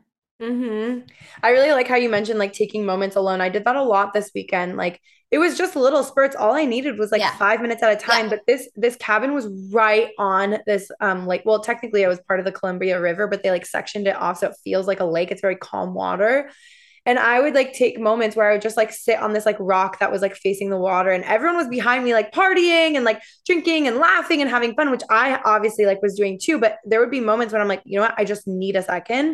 Mm-hmm. 0.43 1.07
I 1.45 1.51
really 1.51 1.71
like 1.71 1.87
how 1.87 1.97
you 1.97 2.09
mentioned 2.09 2.41
like 2.41 2.53
taking 2.53 2.85
moments 2.85 3.15
alone. 3.15 3.41
I 3.41 3.49
did 3.49 3.65
that 3.65 3.77
a 3.77 3.83
lot 3.83 4.13
this 4.13 4.33
weekend. 4.35 4.77
Like 4.77 5.01
it 5.35 5.39
was 5.39 5.59
just 5.59 5.75
little 5.75 6.05
spurts. 6.05 6.37
All 6.37 6.55
I 6.55 6.65
needed 6.65 6.97
was 6.97 7.11
like 7.11 7.21
yeah. 7.21 7.37
five 7.37 7.61
minutes 7.61 7.83
at 7.83 7.93
a 7.93 7.97
time. 7.97 8.27
Yeah. 8.27 8.31
But 8.31 8.41
this 8.47 8.69
this 8.77 8.95
cabin 8.95 9.35
was 9.35 9.49
right 9.73 10.11
on 10.17 10.59
this 10.65 10.93
um 11.01 11.27
like 11.27 11.43
well 11.45 11.59
technically 11.59 12.05
I 12.05 12.09
was 12.09 12.21
part 12.29 12.39
of 12.39 12.47
the 12.47 12.53
Columbia 12.53 13.01
River, 13.01 13.27
but 13.27 13.43
they 13.43 13.51
like 13.51 13.67
sectioned 13.67 14.07
it 14.07 14.15
off 14.15 14.39
so 14.39 14.51
it 14.51 14.57
feels 14.63 14.87
like 14.87 15.01
a 15.01 15.05
lake. 15.05 15.33
It's 15.33 15.41
very 15.41 15.57
calm 15.57 15.93
water. 15.93 16.53
And 17.07 17.19
I 17.19 17.41
would 17.41 17.55
like 17.55 17.73
take 17.73 17.99
moments 17.99 18.35
where 18.35 18.49
I 18.49 18.53
would 18.53 18.63
just 18.63 18.77
like 18.77 18.93
sit 18.93 19.19
on 19.19 19.33
this 19.33 19.45
like 19.45 19.57
rock 19.61 19.99
that 19.99 20.11
was 20.11 20.23
like 20.23 20.35
facing 20.35 20.71
the 20.71 20.79
water 20.79 21.11
and 21.11 21.25
everyone 21.25 21.57
was 21.57 21.69
behind 21.69 22.05
me 22.05 22.15
like 22.15 22.33
partying 22.33 22.97
and 22.97 23.05
like 23.05 23.23
drinking 23.47 23.87
and 23.87 23.99
laughing 23.99 24.41
and 24.41 24.51
having 24.51 24.75
fun, 24.75 24.91
which 24.91 25.03
I 25.11 25.41
obviously 25.45 25.85
like 25.85 26.01
was 26.03 26.15
doing 26.15 26.39
too. 26.41 26.59
But 26.59 26.79
there 26.85 27.01
would 27.01 27.11
be 27.11 27.21
moments 27.21 27.53
when 27.53 27.61
I'm 27.61 27.69
like, 27.69 27.83
you 27.85 27.99
know 27.99 28.05
what? 28.05 28.15
I 28.17 28.25
just 28.25 28.47
need 28.47 28.77
a 28.77 28.83
second 28.83 29.27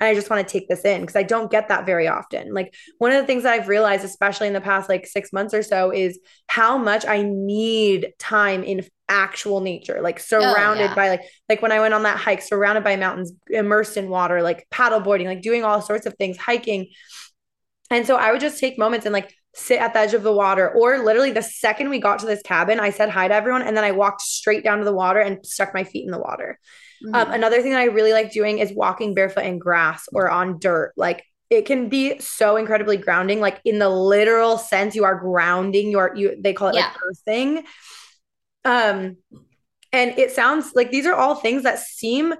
and 0.00 0.08
I 0.08 0.14
just 0.14 0.30
want 0.30 0.46
to 0.46 0.52
take 0.52 0.68
this 0.68 0.84
in 0.84 1.00
because 1.00 1.16
I 1.16 1.24
don't 1.24 1.50
get 1.50 1.68
that 1.68 1.86
very 1.86 2.06
often. 2.06 2.54
Like 2.54 2.74
one 2.98 3.12
of 3.12 3.20
the 3.20 3.26
things 3.26 3.42
that 3.42 3.52
I've 3.52 3.68
realized, 3.68 4.04
especially 4.04 4.46
in 4.46 4.52
the 4.52 4.60
past 4.60 4.88
like 4.88 5.06
six 5.06 5.32
months 5.32 5.52
or 5.52 5.62
so, 5.62 5.92
is 5.92 6.18
how 6.46 6.78
much 6.78 7.04
I 7.06 7.22
need 7.22 8.12
time 8.18 8.62
in 8.62 8.84
actual 9.08 9.60
nature 9.60 10.00
like 10.02 10.18
surrounded 10.18 10.84
oh, 10.84 10.88
yeah. 10.88 10.94
by 10.94 11.08
like 11.08 11.22
like 11.48 11.62
when 11.62 11.70
i 11.70 11.78
went 11.78 11.94
on 11.94 12.02
that 12.02 12.18
hike 12.18 12.42
surrounded 12.42 12.82
by 12.82 12.96
mountains 12.96 13.32
immersed 13.48 13.96
in 13.96 14.08
water 14.08 14.42
like 14.42 14.66
paddle 14.70 15.00
boarding 15.00 15.26
like 15.26 15.42
doing 15.42 15.64
all 15.64 15.80
sorts 15.80 16.06
of 16.06 16.14
things 16.14 16.36
hiking 16.36 16.88
and 17.90 18.06
so 18.06 18.16
i 18.16 18.32
would 18.32 18.40
just 18.40 18.58
take 18.58 18.78
moments 18.78 19.06
and 19.06 19.12
like 19.12 19.32
sit 19.54 19.80
at 19.80 19.94
the 19.94 20.00
edge 20.00 20.12
of 20.12 20.22
the 20.22 20.32
water 20.32 20.68
or 20.70 20.98
literally 20.98 21.30
the 21.30 21.42
second 21.42 21.88
we 21.88 22.00
got 22.00 22.18
to 22.18 22.26
this 22.26 22.42
cabin 22.42 22.80
i 22.80 22.90
said 22.90 23.08
hi 23.08 23.28
to 23.28 23.34
everyone 23.34 23.62
and 23.62 23.76
then 23.76 23.84
i 23.84 23.92
walked 23.92 24.20
straight 24.20 24.64
down 24.64 24.78
to 24.78 24.84
the 24.84 24.92
water 24.92 25.20
and 25.20 25.44
stuck 25.46 25.72
my 25.72 25.84
feet 25.84 26.04
in 26.04 26.10
the 26.10 26.18
water 26.18 26.58
um, 27.06 27.12
mm-hmm. 27.12 27.28
um, 27.28 27.32
another 27.32 27.62
thing 27.62 27.70
that 27.70 27.80
i 27.80 27.84
really 27.84 28.12
like 28.12 28.32
doing 28.32 28.58
is 28.58 28.72
walking 28.72 29.14
barefoot 29.14 29.44
in 29.44 29.58
grass 29.58 30.08
or 30.12 30.28
on 30.28 30.58
dirt 30.58 30.92
like 30.96 31.24
it 31.48 31.64
can 31.64 31.88
be 31.88 32.18
so 32.18 32.56
incredibly 32.56 32.96
grounding 32.96 33.40
like 33.40 33.60
in 33.64 33.78
the 33.78 33.88
literal 33.88 34.58
sense 34.58 34.94
you 34.94 35.04
are 35.04 35.18
grounding 35.18 35.90
your 35.90 36.14
you 36.16 36.36
they 36.40 36.52
call 36.52 36.68
it 36.68 36.74
yeah. 36.74 36.86
like 36.86 36.96
earthing 37.08 37.64
um, 38.66 39.16
and 39.92 40.18
it 40.18 40.32
sounds 40.32 40.72
like 40.74 40.90
these 40.90 41.06
are 41.06 41.14
all 41.14 41.36
things 41.36 41.62
that 41.62 41.78
seem 41.78 42.34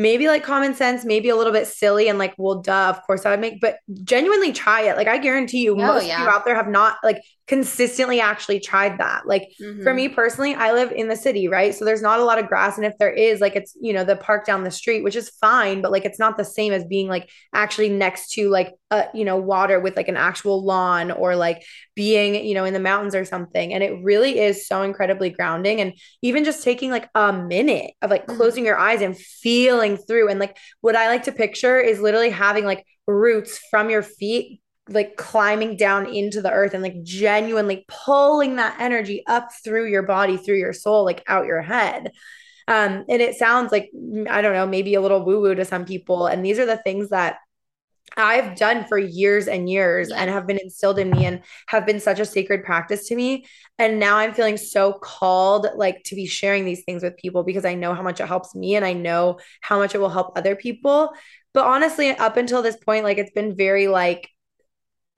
maybe 0.00 0.28
like 0.28 0.42
common 0.42 0.74
sense, 0.74 1.04
maybe 1.04 1.28
a 1.28 1.36
little 1.36 1.52
bit 1.52 1.66
silly 1.66 2.08
and 2.08 2.18
like, 2.18 2.34
well, 2.38 2.60
duh, 2.60 2.88
of 2.88 3.02
course 3.02 3.26
I 3.26 3.30
would 3.30 3.40
make, 3.40 3.60
but 3.60 3.78
genuinely 4.02 4.52
try 4.52 4.82
it. 4.82 4.96
Like 4.96 5.08
I 5.08 5.18
guarantee 5.18 5.62
you, 5.62 5.72
oh, 5.72 5.76
most 5.76 6.06
yeah. 6.06 6.16
of 6.16 6.22
you 6.22 6.28
out 6.28 6.44
there 6.44 6.54
have 6.54 6.68
not 6.68 6.96
like 7.04 7.20
consistently 7.50 8.20
actually 8.20 8.60
tried 8.60 8.98
that. 8.98 9.26
Like 9.26 9.52
mm-hmm. 9.60 9.82
for 9.82 9.92
me 9.92 10.08
personally, 10.08 10.54
I 10.54 10.72
live 10.72 10.92
in 10.92 11.08
the 11.08 11.16
city, 11.16 11.48
right? 11.48 11.74
So 11.74 11.84
there's 11.84 12.00
not 12.00 12.20
a 12.20 12.24
lot 12.24 12.38
of 12.38 12.46
grass. 12.46 12.76
And 12.76 12.86
if 12.86 12.96
there 12.98 13.10
is, 13.10 13.40
like 13.40 13.56
it's, 13.56 13.76
you 13.80 13.92
know, 13.92 14.04
the 14.04 14.14
park 14.14 14.46
down 14.46 14.62
the 14.62 14.70
street, 14.70 15.02
which 15.02 15.16
is 15.16 15.30
fine, 15.30 15.82
but 15.82 15.90
like 15.90 16.04
it's 16.04 16.20
not 16.20 16.36
the 16.36 16.44
same 16.44 16.72
as 16.72 16.84
being 16.84 17.08
like 17.08 17.28
actually 17.52 17.88
next 17.88 18.30
to 18.34 18.48
like 18.48 18.76
a, 18.92 19.06
you 19.12 19.24
know, 19.24 19.36
water 19.36 19.80
with 19.80 19.96
like 19.96 20.06
an 20.06 20.16
actual 20.16 20.64
lawn 20.64 21.10
or 21.10 21.34
like 21.34 21.64
being, 21.96 22.36
you 22.36 22.54
know, 22.54 22.64
in 22.64 22.72
the 22.72 22.78
mountains 22.78 23.16
or 23.16 23.24
something. 23.24 23.74
And 23.74 23.82
it 23.82 24.00
really 24.00 24.38
is 24.38 24.68
so 24.68 24.82
incredibly 24.82 25.30
grounding. 25.30 25.80
And 25.80 25.94
even 26.22 26.44
just 26.44 26.62
taking 26.62 26.92
like 26.92 27.08
a 27.16 27.32
minute 27.32 27.94
of 28.00 28.10
like 28.10 28.28
mm-hmm. 28.28 28.36
closing 28.36 28.64
your 28.64 28.78
eyes 28.78 29.02
and 29.02 29.18
feeling 29.18 29.89
through. 29.96 30.28
And 30.28 30.40
like 30.40 30.56
what 30.80 30.96
I 30.96 31.08
like 31.08 31.24
to 31.24 31.32
picture 31.32 31.78
is 31.78 32.00
literally 32.00 32.30
having 32.30 32.64
like 32.64 32.86
roots 33.06 33.60
from 33.70 33.90
your 33.90 34.02
feet 34.02 34.60
like 34.90 35.16
climbing 35.16 35.76
down 35.76 36.06
into 36.06 36.42
the 36.42 36.50
earth 36.50 36.74
and 36.74 36.82
like 36.82 37.02
genuinely 37.02 37.84
pulling 37.88 38.56
that 38.56 38.76
energy 38.80 39.22
up 39.26 39.48
through 39.64 39.88
your 39.88 40.02
body, 40.02 40.36
through 40.36 40.58
your 40.58 40.72
soul, 40.72 41.04
like 41.04 41.22
out 41.28 41.46
your 41.46 41.62
head. 41.62 42.10
Um, 42.66 43.04
and 43.08 43.22
it 43.22 43.36
sounds 43.36 43.72
like, 43.72 43.90
I 44.28 44.42
don't 44.42 44.52
know, 44.52 44.66
maybe 44.66 44.94
a 44.94 45.00
little 45.00 45.24
woo 45.24 45.40
woo 45.40 45.54
to 45.54 45.64
some 45.64 45.84
people. 45.84 46.26
And 46.26 46.44
these 46.44 46.58
are 46.58 46.66
the 46.66 46.76
things 46.76 47.10
that 47.10 47.36
I've 48.16 48.56
done 48.56 48.84
for 48.86 48.98
years 48.98 49.48
and 49.48 49.68
years 49.68 50.10
and 50.10 50.30
have 50.30 50.46
been 50.46 50.58
instilled 50.58 50.98
in 50.98 51.10
me 51.10 51.24
and 51.26 51.42
have 51.68 51.86
been 51.86 52.00
such 52.00 52.20
a 52.20 52.24
sacred 52.24 52.64
practice 52.64 53.08
to 53.08 53.16
me. 53.16 53.46
And 53.78 53.98
now 53.98 54.16
I'm 54.16 54.34
feeling 54.34 54.56
so 54.56 54.94
called 54.94 55.68
like 55.76 56.02
to 56.04 56.14
be 56.14 56.26
sharing 56.26 56.64
these 56.64 56.84
things 56.84 57.02
with 57.02 57.16
people 57.16 57.44
because 57.44 57.64
I 57.64 57.74
know 57.74 57.94
how 57.94 58.02
much 58.02 58.20
it 58.20 58.26
helps 58.26 58.54
me 58.54 58.76
and 58.76 58.84
I 58.84 58.92
know 58.92 59.38
how 59.60 59.78
much 59.78 59.94
it 59.94 59.98
will 59.98 60.10
help 60.10 60.36
other 60.36 60.56
people. 60.56 61.12
But 61.54 61.66
honestly, 61.66 62.10
up 62.10 62.36
until 62.36 62.62
this 62.62 62.76
point, 62.76 63.04
like 63.04 63.18
it's 63.18 63.32
been 63.32 63.56
very 63.56 63.88
like 63.88 64.28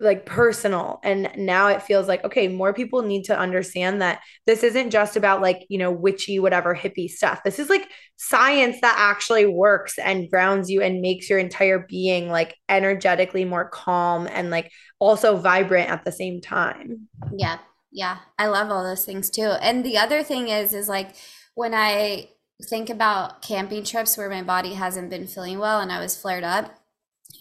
like 0.03 0.27
personal. 0.27 1.01
And 1.03 1.31
now 1.37 1.69
it 1.69 1.83
feels 1.83 2.09
like 2.09 2.25
okay 2.25 2.49
more 2.49 2.75
people 2.75 3.03
need 3.03 3.25
to 3.25 3.39
understand 3.39 4.03
that 4.03 4.21
this 4.47 4.63
isn't 4.63 4.91
just 4.91 5.17
about 5.17 5.41
like 5.41 5.65
you 5.69 5.79
know 5.79 5.91
witchy 5.91 6.39
whatever 6.39 6.75
hippie 6.75 7.09
stuff. 7.09 7.43
This 7.45 7.59
is 7.59 7.71
like 7.71 7.89
science 8.17 8.81
that 8.83 8.97
actually 8.99 9.47
works 9.47 9.99
and 9.99 10.29
grounds 10.31 10.71
you 10.71 10.83
and 10.83 11.01
makes 11.01 11.31
your 11.31 11.39
entire 11.39 11.87
being 11.89 12.29
like 12.29 12.57
energetically 12.69 13.45
more 13.45 13.69
calm 13.69 14.29
and 14.31 14.51
like 14.51 14.71
also 14.99 15.37
vibrant 15.37 15.91
at 15.91 16.05
the 16.05 16.13
same 16.13 16.41
time. 16.41 17.09
Yeah. 17.37 17.59
Yeah. 17.91 18.19
I 18.39 18.47
love 18.47 18.71
all 18.71 18.85
those 18.85 19.05
things 19.05 19.31
too. 19.31 19.55
And 19.61 19.85
the 19.85 19.99
other 19.99 20.23
thing 20.23 20.49
is 20.49 20.75
is 20.75 20.89
like 20.89 21.15
when 21.55 21.75
i 21.75 22.29
think 22.69 22.89
about 22.89 23.43
camping 23.43 23.85
trips 23.85 24.17
where 24.17 24.29
my 24.29 24.43
body 24.43 24.75
hasn't 24.75 25.11
been 25.11 25.27
feeling 25.27 25.59
well 25.59 25.81
and 25.81 25.91
i 25.91 26.01
was 26.01 26.17
flared 26.17 26.45
up 26.45 26.79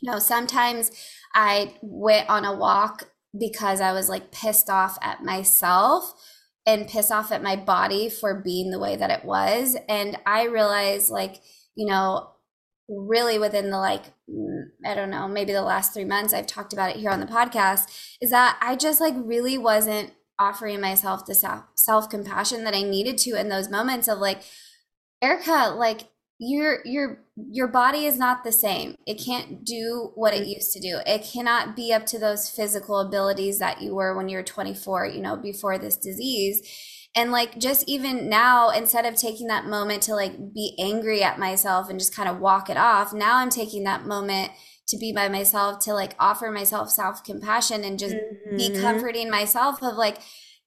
you 0.02 0.12
know 0.12 0.20
sometimes 0.20 0.92
I 1.34 1.76
went 1.82 2.30
on 2.30 2.46
a 2.46 2.56
walk 2.56 3.10
because 3.38 3.82
I 3.82 3.94
was 3.94 4.10
like 4.10 4.32
pissed 4.32 4.70
off 4.70 4.98
at 5.02 5.24
myself 5.24 6.14
and 6.66 6.88
pissed 6.88 7.12
off 7.12 7.32
at 7.32 7.42
my 7.42 7.56
body 7.56 8.10
for 8.10 8.42
being 8.42 8.72
the 8.72 8.80
way 8.80 8.96
that 8.96 9.10
it 9.10 9.26
was. 9.26 9.76
And 9.90 10.18
I 10.26 10.44
realized, 10.46 11.10
like, 11.10 11.42
you 11.76 11.88
know, 11.88 12.32
really 12.88 13.40
within 13.40 13.72
the 13.72 13.78
like, 13.78 14.14
mm, 14.30 14.64
I 14.86 14.94
don't 14.94 15.10
know, 15.10 15.28
maybe 15.28 15.54
the 15.54 15.62
last 15.62 15.94
three 15.94 16.06
months, 16.06 16.34
I've 16.34 16.48
talked 16.48 16.74
about 16.74 16.92
it 16.92 16.98
here 16.98 17.10
on 17.10 17.20
the 17.20 17.26
podcast, 17.26 18.16
is 18.22 18.30
that 18.32 18.58
I 18.62 18.76
just 18.76 19.02
like 19.02 19.16
really 19.18 19.58
wasn't 19.58 20.12
offering 20.38 20.82
myself 20.82 21.26
the 21.26 21.64
self 21.76 22.10
compassion 22.10 22.64
that 22.64 22.76
I 22.76 22.82
needed 22.82 23.18
to 23.20 23.40
in 23.40 23.50
those 23.50 23.70
moments 23.70 24.08
of 24.08 24.20
like, 24.20 24.42
Erica, 25.22 25.74
like, 25.76 26.10
your 26.42 26.80
your 26.86 27.24
your 27.36 27.68
body 27.68 28.06
is 28.06 28.18
not 28.18 28.44
the 28.44 28.52
same. 28.52 28.96
It 29.06 29.24
can't 29.24 29.64
do 29.64 30.12
what 30.16 30.34
it 30.34 30.48
used 30.48 30.74
to 30.74 30.80
do. 30.80 31.00
It 31.06 31.24
cannot 31.24 31.76
be 31.76 31.94
up 31.94 32.08
to 32.08 32.20
those 32.20 32.50
physical 32.50 33.00
abilities 33.00 33.60
that 33.60 33.82
you 33.82 33.94
were 33.94 34.16
when 34.16 34.28
you 34.28 34.38
were 34.38 34.44
24 34.44 35.06
you 35.06 35.22
know 35.22 35.38
before 35.38 35.78
this 35.78 35.98
disease. 35.98 36.68
And 37.14 37.32
like 37.32 37.60
just 37.60 37.88
even 37.88 38.30
now 38.30 38.70
instead 38.70 39.06
of 39.06 39.16
taking 39.16 39.48
that 39.48 39.66
moment 39.66 40.02
to 40.04 40.16
like 40.16 40.54
be 40.54 40.76
angry 40.80 41.22
at 41.22 41.38
myself 41.38 41.90
and 41.90 42.00
just 42.00 42.16
kind 42.16 42.30
of 42.30 42.40
walk 42.40 42.70
it 42.70 42.78
off 42.78 43.12
now 43.12 43.36
i'm 43.36 43.50
taking 43.50 43.84
that 43.84 44.06
moment 44.06 44.54
to 44.88 44.98
be 44.98 45.12
by 45.12 45.28
myself 45.28 45.80
to 45.80 45.94
like 45.94 46.16
offer 46.20 46.50
myself 46.52 46.90
self 46.90 47.22
compassion 47.22 47.84
and 47.84 48.00
just 48.00 48.16
mm-hmm. 48.16 48.56
be 48.56 48.80
comforting 48.80 49.30
myself 49.30 49.84
of 49.84 49.96
like 49.96 50.20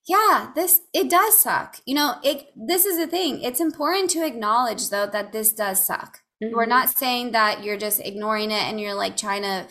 yeah 0.06 0.50
this 0.54 0.82
it 0.92 1.10
does 1.10 1.36
suck. 1.36 1.76
You 1.86 1.94
know 1.94 2.14
it 2.22 2.46
this 2.56 2.84
is 2.84 2.98
the 2.98 3.06
thing. 3.06 3.42
It's 3.42 3.60
important 3.60 4.10
to 4.10 4.26
acknowledge 4.26 4.90
though 4.90 5.06
that 5.06 5.32
this 5.32 5.52
does 5.52 5.84
suck. 5.84 6.20
Mm-hmm. 6.42 6.56
we're 6.56 6.66
not 6.66 6.90
saying 6.90 7.30
that 7.30 7.62
you're 7.62 7.76
just 7.76 8.00
ignoring 8.00 8.50
it 8.50 8.64
and 8.64 8.80
you're 8.80 8.94
like 8.94 9.16
trying 9.16 9.42
to 9.42 9.66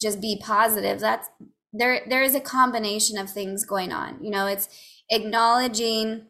just 0.00 0.20
be 0.20 0.40
positive. 0.42 1.00
That's 1.00 1.28
there 1.72 2.02
there 2.08 2.22
is 2.22 2.34
a 2.34 2.40
combination 2.40 3.18
of 3.18 3.30
things 3.30 3.64
going 3.64 3.92
on. 3.92 4.22
You 4.22 4.30
know 4.30 4.46
it's 4.46 4.68
acknowledging 5.10 6.26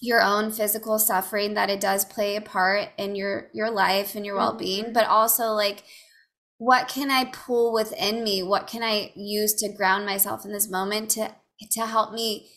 your 0.00 0.20
own 0.20 0.50
physical 0.50 0.98
suffering 0.98 1.54
that 1.54 1.70
it 1.70 1.80
does 1.80 2.04
play 2.04 2.34
a 2.36 2.40
part 2.40 2.88
in 2.98 3.14
your 3.14 3.48
your 3.54 3.70
life 3.70 4.14
and 4.14 4.26
your 4.26 4.34
mm-hmm. 4.34 4.44
well-being 4.44 4.92
but 4.92 5.06
also 5.06 5.52
like 5.52 5.84
what 6.58 6.88
can 6.88 7.10
i 7.10 7.24
pull 7.24 7.72
within 7.72 8.22
me? 8.22 8.42
What 8.42 8.66
can 8.66 8.82
i 8.82 9.12
use 9.14 9.54
to 9.54 9.72
ground 9.72 10.04
myself 10.04 10.44
in 10.44 10.52
this 10.52 10.68
moment 10.68 11.10
to 11.12 11.34
to 11.72 11.86
help 11.86 12.12
me 12.12 12.50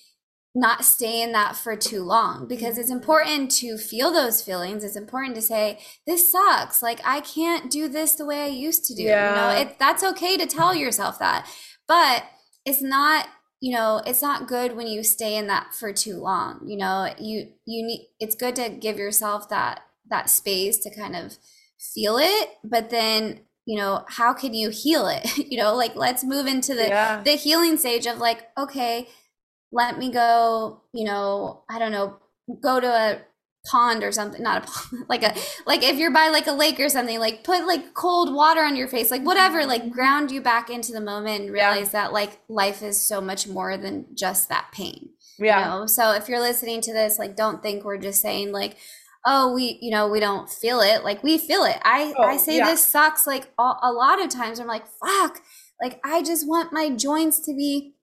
not 0.55 0.85
stay 0.85 1.21
in 1.21 1.33
that 1.33 1.57
for 1.57 1.75
too 1.75 2.01
long 2.01 2.47
because 2.47 2.77
it's 2.77 2.89
important 2.89 3.51
to 3.51 3.77
feel 3.77 4.11
those 4.11 4.41
feelings. 4.41 4.85
It's 4.85 4.95
important 4.95 5.35
to 5.35 5.41
say, 5.41 5.79
this 6.07 6.31
sucks. 6.31 6.81
Like 6.81 7.01
I 7.03 7.19
can't 7.19 7.69
do 7.69 7.89
this 7.89 8.15
the 8.15 8.25
way 8.25 8.41
I 8.43 8.47
used 8.47 8.85
to 8.85 8.95
do. 8.95 9.03
Yeah. 9.03 9.29
You 9.29 9.35
know, 9.35 9.61
it 9.61 9.77
that's 9.77 10.03
okay 10.03 10.37
to 10.37 10.47
tell 10.47 10.73
yourself 10.73 11.19
that. 11.19 11.45
But 11.89 12.23
it's 12.65 12.81
not, 12.81 13.27
you 13.59 13.75
know, 13.75 14.01
it's 14.05 14.21
not 14.21 14.47
good 14.47 14.77
when 14.77 14.87
you 14.87 15.03
stay 15.03 15.35
in 15.35 15.47
that 15.47 15.73
for 15.73 15.91
too 15.91 16.17
long. 16.17 16.61
You 16.65 16.77
know, 16.77 17.13
you 17.19 17.49
you 17.65 17.85
need 17.85 18.07
it's 18.21 18.35
good 18.35 18.55
to 18.55 18.69
give 18.69 18.97
yourself 18.97 19.49
that 19.49 19.81
that 20.09 20.29
space 20.29 20.77
to 20.79 20.95
kind 20.95 21.17
of 21.17 21.37
feel 21.93 22.17
it, 22.17 22.49
but 22.63 22.89
then 22.89 23.41
you 23.65 23.77
know 23.77 24.05
how 24.07 24.31
can 24.31 24.53
you 24.53 24.69
heal 24.69 25.07
it 25.07 25.37
you 25.51 25.57
know 25.57 25.73
like 25.73 25.95
let's 25.95 26.23
move 26.23 26.45
into 26.45 26.75
the 26.75 26.87
yeah. 26.87 27.23
the 27.23 27.31
healing 27.31 27.77
stage 27.77 28.05
of 28.05 28.19
like 28.19 28.47
okay 28.55 29.07
let 29.75 29.97
me 29.97 30.09
go, 30.09 30.81
you 30.93 31.03
know, 31.03 31.63
I 31.69 31.77
don't 31.77 31.91
know, 31.91 32.17
go 32.61 32.79
to 32.79 32.88
a 32.88 33.19
pond 33.65 34.03
or 34.03 34.11
something 34.11 34.43
not 34.43 34.63
a 34.63 34.67
pond 34.67 35.05
like 35.09 35.23
a 35.23 35.33
like 35.65 35.81
if 35.81 35.97
you're 35.97 36.11
by 36.11 36.29
like 36.29 36.45
a 36.45 36.51
lake 36.51 36.79
or 36.79 36.88
something 36.88 37.19
like 37.19 37.43
put 37.43 37.65
like 37.65 37.95
cold 37.95 38.31
water 38.31 38.61
on 38.61 38.75
your 38.75 38.88
face 38.88 39.09
like 39.09 39.23
whatever 39.23 39.65
like 39.65 39.81
mm-hmm. 39.81 39.91
ground 39.91 40.29
you 40.29 40.39
back 40.39 40.69
into 40.69 40.91
the 40.91 41.01
moment 41.01 41.41
and 41.41 41.51
realize 41.51 41.88
yeah. 41.88 42.03
that 42.03 42.13
like 42.13 42.39
life 42.47 42.83
is 42.83 43.01
so 43.01 43.19
much 43.19 43.47
more 43.47 43.75
than 43.75 44.05
just 44.13 44.49
that 44.49 44.67
pain 44.71 45.09
yeah 45.39 45.73
you 45.73 45.79
know? 45.79 45.85
so 45.88 46.11
if 46.11 46.29
you're 46.29 46.39
listening 46.39 46.79
to 46.79 46.93
this 46.93 47.17
like 47.17 47.35
don't 47.35 47.63
think 47.63 47.83
we're 47.83 47.97
just 47.97 48.21
saying 48.21 48.51
like 48.51 48.77
oh 49.25 49.51
we 49.51 49.79
you 49.81 49.89
know 49.89 50.07
we 50.07 50.19
don't 50.19 50.47
feel 50.47 50.79
it 50.79 51.03
like 51.03 51.23
we 51.23 51.35
feel 51.35 51.63
it 51.63 51.79
i 51.81 52.13
oh, 52.17 52.23
i 52.23 52.38
say 52.38 52.57
yeah. 52.57 52.65
this 52.67 52.85
sucks 52.85 53.25
like 53.25 53.51
a, 53.57 53.73
a 53.81 53.91
lot 53.91 54.23
of 54.23 54.29
times 54.29 54.59
i'm 54.59 54.67
like 54.67 54.85
fuck 55.03 55.41
like 55.81 55.99
i 56.05 56.21
just 56.21 56.47
want 56.47 56.71
my 56.71 56.91
joints 56.91 57.39
to 57.39 57.51
be 57.55 57.94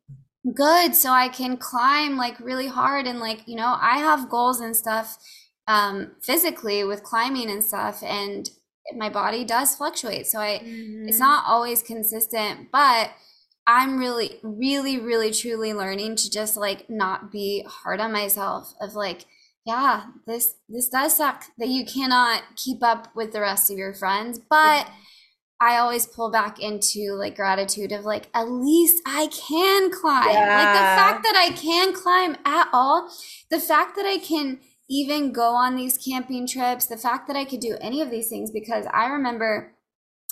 good 0.55 0.95
so 0.95 1.11
i 1.11 1.29
can 1.29 1.57
climb 1.57 2.17
like 2.17 2.39
really 2.41 2.67
hard 2.67 3.07
and 3.07 3.21
like 3.21 3.43
you 3.47 3.55
know 3.55 3.77
i 3.81 3.99
have 3.99 4.29
goals 4.29 4.61
and 4.61 4.77
stuff 4.77 5.19
um 5.69 6.13
physically 6.21 6.83
with 6.83 7.03
climbing 7.05 7.49
and 7.51 7.65
stuff 7.65 8.03
and 8.03 8.51
my 8.97 9.09
body 9.09 9.45
does 9.45 9.77
fluctuate 9.77 10.27
so 10.27 10.41
i 10.41 10.61
mm-hmm. 10.65 11.09
it's 11.09 11.21
not 11.21 11.45
always 11.47 11.83
consistent 11.83 12.71
but 12.73 13.11
I'm 13.67 13.99
really, 13.99 14.41
really, 14.43 14.99
really, 14.99 15.31
truly 15.31 15.73
learning 15.73 16.17
to 16.17 16.31
just 16.31 16.57
like 16.57 16.91
not 16.91 17.31
be 17.31 17.65
hard 17.67 18.01
on 18.01 18.13
myself 18.13 18.75
of 18.81 18.95
like, 18.95 19.27
yeah, 19.65 20.07
this 20.27 20.55
this 20.69 20.89
does 20.89 21.17
suck 21.17 21.45
that 21.59 21.69
you 21.69 21.85
cannot 21.85 22.43
keep 22.57 22.83
up 22.83 23.15
with 23.15 23.33
the 23.33 23.41
rest 23.41 23.71
of 23.71 23.79
your 23.79 23.95
friends, 23.95 24.41
but 24.51 24.89
I 25.63 25.79
always 25.79 26.07
pull 26.07 26.29
back 26.29 26.59
into 26.59 27.13
like 27.13 27.37
gratitude 27.37 27.93
of 27.93 28.05
like 28.05 28.29
at 28.35 28.51
least 28.51 29.01
I 29.07 29.29
can 29.29 29.93
climb. 29.93 30.29
Yeah. 30.29 30.57
Like 30.57 30.75
the 30.75 31.03
fact 31.03 31.23
that 31.23 31.37
I 31.37 31.55
can 31.55 31.93
climb 31.93 32.37
at 32.45 32.69
all, 32.73 33.09
the 33.49 33.61
fact 33.61 33.95
that 33.95 34.05
I 34.05 34.19
can 34.19 34.59
even 34.91 35.33
go 35.33 35.55
on 35.55 35.77
these 35.77 35.97
camping 35.97 36.49
trips, 36.49 36.87
the 36.87 36.97
fact 36.97 37.29
that 37.29 37.37
I 37.37 37.45
could 37.45 37.61
do 37.61 37.77
any 37.81 38.01
of 38.01 38.11
these 38.11 38.29
things 38.29 38.51
because 38.51 38.87
I 38.93 39.07
remember 39.07 39.73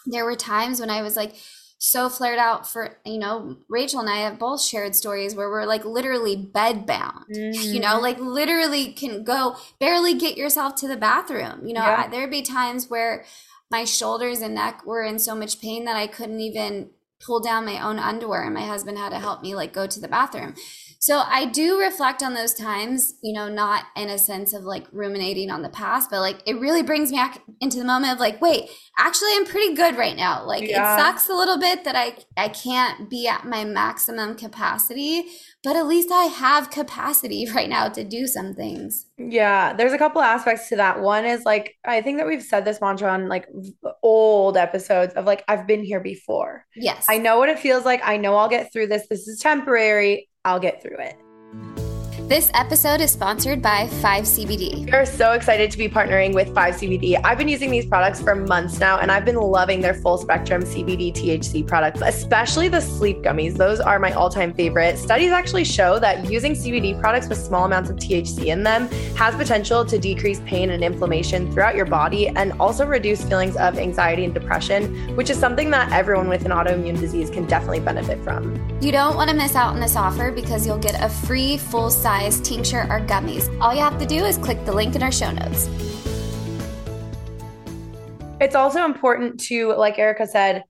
there 0.04 0.24
were 0.24 0.34
times 0.34 0.80
when 0.80 0.90
I 0.90 1.00
was 1.00 1.14
like 1.14 1.36
so 1.78 2.10
flared 2.10 2.38
out 2.38 2.68
for 2.68 2.98
you 3.06 3.18
know 3.18 3.56
rachel 3.70 4.00
and 4.00 4.10
i 4.10 4.18
have 4.18 4.38
both 4.38 4.60
shared 4.60 4.94
stories 4.94 5.34
where 5.34 5.48
we're 5.48 5.64
like 5.64 5.82
literally 5.82 6.36
bed 6.36 6.84
bound 6.84 7.24
mm-hmm. 7.34 7.72
you 7.72 7.80
know 7.80 7.94
mm-hmm. 7.94 8.02
like 8.02 8.20
literally 8.20 8.92
can 8.92 9.24
go 9.24 9.56
barely 9.78 10.12
get 10.12 10.36
yourself 10.36 10.74
to 10.74 10.86
the 10.86 10.96
bathroom 10.96 11.66
you 11.66 11.72
know 11.72 11.80
yeah. 11.80 12.06
there'd 12.06 12.30
be 12.30 12.42
times 12.42 12.90
where 12.90 13.24
my 13.70 13.84
shoulders 13.84 14.40
and 14.40 14.54
neck 14.54 14.84
were 14.84 15.02
in 15.02 15.18
so 15.18 15.34
much 15.34 15.60
pain 15.60 15.84
that 15.84 15.96
i 15.96 16.06
couldn't 16.06 16.40
even 16.40 16.90
pull 17.24 17.40
down 17.40 17.64
my 17.64 17.80
own 17.80 17.98
underwear 17.98 18.44
and 18.44 18.54
my 18.54 18.66
husband 18.66 18.98
had 18.98 19.10
to 19.10 19.18
help 19.18 19.42
me 19.42 19.54
like 19.54 19.72
go 19.72 19.86
to 19.86 20.00
the 20.00 20.08
bathroom 20.08 20.54
so 21.02 21.22
I 21.26 21.46
do 21.46 21.80
reflect 21.80 22.22
on 22.22 22.34
those 22.34 22.52
times, 22.52 23.14
you 23.22 23.32
know, 23.32 23.48
not 23.48 23.84
in 23.96 24.10
a 24.10 24.18
sense 24.18 24.52
of 24.52 24.64
like 24.64 24.86
ruminating 24.92 25.50
on 25.50 25.62
the 25.62 25.70
past, 25.70 26.10
but 26.10 26.20
like 26.20 26.42
it 26.44 26.60
really 26.60 26.82
brings 26.82 27.10
me 27.10 27.16
back 27.16 27.40
into 27.62 27.78
the 27.78 27.86
moment 27.86 28.12
of 28.12 28.20
like, 28.20 28.38
wait, 28.42 28.68
actually 28.98 29.30
I'm 29.32 29.46
pretty 29.46 29.74
good 29.74 29.96
right 29.96 30.14
now. 30.14 30.44
Like 30.44 30.68
yeah. 30.68 30.94
it 30.94 30.98
sucks 31.00 31.30
a 31.30 31.32
little 31.32 31.58
bit 31.58 31.84
that 31.84 31.96
I 31.96 32.18
I 32.36 32.48
can't 32.48 33.08
be 33.08 33.26
at 33.26 33.46
my 33.46 33.64
maximum 33.64 34.34
capacity, 34.34 35.24
but 35.64 35.74
at 35.74 35.86
least 35.86 36.10
I 36.12 36.24
have 36.24 36.70
capacity 36.70 37.48
right 37.54 37.70
now 37.70 37.88
to 37.88 38.04
do 38.04 38.26
some 38.26 38.54
things. 38.54 39.06
Yeah, 39.16 39.72
there's 39.72 39.94
a 39.94 39.98
couple 39.98 40.20
aspects 40.20 40.68
to 40.68 40.76
that. 40.76 41.00
One 41.00 41.24
is 41.24 41.46
like 41.46 41.76
I 41.82 42.02
think 42.02 42.18
that 42.18 42.26
we've 42.26 42.42
said 42.42 42.66
this 42.66 42.82
mantra 42.82 43.10
on 43.10 43.26
like 43.26 43.48
old 44.02 44.58
episodes 44.58 45.14
of 45.14 45.24
like 45.24 45.44
I've 45.48 45.66
been 45.66 45.82
here 45.82 46.00
before. 46.00 46.66
Yes. 46.76 47.06
I 47.08 47.16
know 47.16 47.38
what 47.38 47.48
it 47.48 47.58
feels 47.58 47.86
like. 47.86 48.02
I 48.04 48.18
know 48.18 48.36
I'll 48.36 48.50
get 48.50 48.70
through 48.70 48.88
this. 48.88 49.06
This 49.08 49.26
is 49.26 49.40
temporary. 49.40 50.26
I'll 50.44 50.60
get 50.60 50.82
through 50.82 50.96
it. 50.98 51.16
This 52.30 52.48
episode 52.54 53.00
is 53.00 53.10
sponsored 53.10 53.60
by 53.60 53.88
5CBD. 54.00 54.86
We 54.86 54.92
are 54.92 55.04
so 55.04 55.32
excited 55.32 55.68
to 55.72 55.76
be 55.76 55.88
partnering 55.88 56.32
with 56.32 56.54
5CBD. 56.54 57.20
I've 57.24 57.36
been 57.36 57.48
using 57.48 57.72
these 57.72 57.86
products 57.86 58.22
for 58.22 58.36
months 58.36 58.78
now, 58.78 59.00
and 59.00 59.10
I've 59.10 59.24
been 59.24 59.34
loving 59.34 59.80
their 59.80 59.94
full 59.94 60.16
spectrum 60.16 60.62
CBD 60.62 61.12
THC 61.12 61.66
products, 61.66 62.00
especially 62.04 62.68
the 62.68 62.80
sleep 62.80 63.18
gummies. 63.22 63.56
Those 63.56 63.80
are 63.80 63.98
my 63.98 64.12
all 64.12 64.30
time 64.30 64.54
favorite. 64.54 64.96
Studies 64.96 65.32
actually 65.32 65.64
show 65.64 65.98
that 65.98 66.30
using 66.30 66.52
CBD 66.52 67.00
products 67.00 67.28
with 67.28 67.36
small 67.36 67.64
amounts 67.64 67.90
of 67.90 67.96
THC 67.96 68.46
in 68.46 68.62
them 68.62 68.86
has 69.16 69.34
potential 69.34 69.84
to 69.84 69.98
decrease 69.98 70.38
pain 70.46 70.70
and 70.70 70.84
inflammation 70.84 71.50
throughout 71.50 71.74
your 71.74 71.86
body 71.86 72.28
and 72.28 72.52
also 72.60 72.86
reduce 72.86 73.24
feelings 73.24 73.56
of 73.56 73.76
anxiety 73.76 74.24
and 74.24 74.32
depression, 74.32 75.16
which 75.16 75.30
is 75.30 75.36
something 75.36 75.68
that 75.70 75.90
everyone 75.90 76.28
with 76.28 76.44
an 76.44 76.52
autoimmune 76.52 77.00
disease 77.00 77.28
can 77.28 77.44
definitely 77.46 77.80
benefit 77.80 78.22
from. 78.22 78.54
You 78.80 78.92
don't 78.92 79.16
want 79.16 79.30
to 79.30 79.36
miss 79.36 79.56
out 79.56 79.74
on 79.74 79.80
this 79.80 79.96
offer 79.96 80.30
because 80.30 80.64
you'll 80.64 80.78
get 80.78 80.94
a 81.02 81.08
free 81.08 81.58
full 81.58 81.90
size 81.90 82.19
size 82.20 82.40
tincture 82.40 82.82
or 82.90 83.00
gummies. 83.00 83.48
All 83.60 83.74
you 83.74 83.80
have 83.80 83.98
to 83.98 84.06
do 84.06 84.24
is 84.24 84.36
click 84.36 84.64
the 84.64 84.72
link 84.72 84.94
in 84.94 85.02
our 85.02 85.12
show 85.12 85.30
notes. 85.30 85.68
It's 88.40 88.54
also 88.54 88.84
important 88.84 89.40
to, 89.44 89.74
like 89.74 89.98
Erica 89.98 90.26
said, 90.26 90.64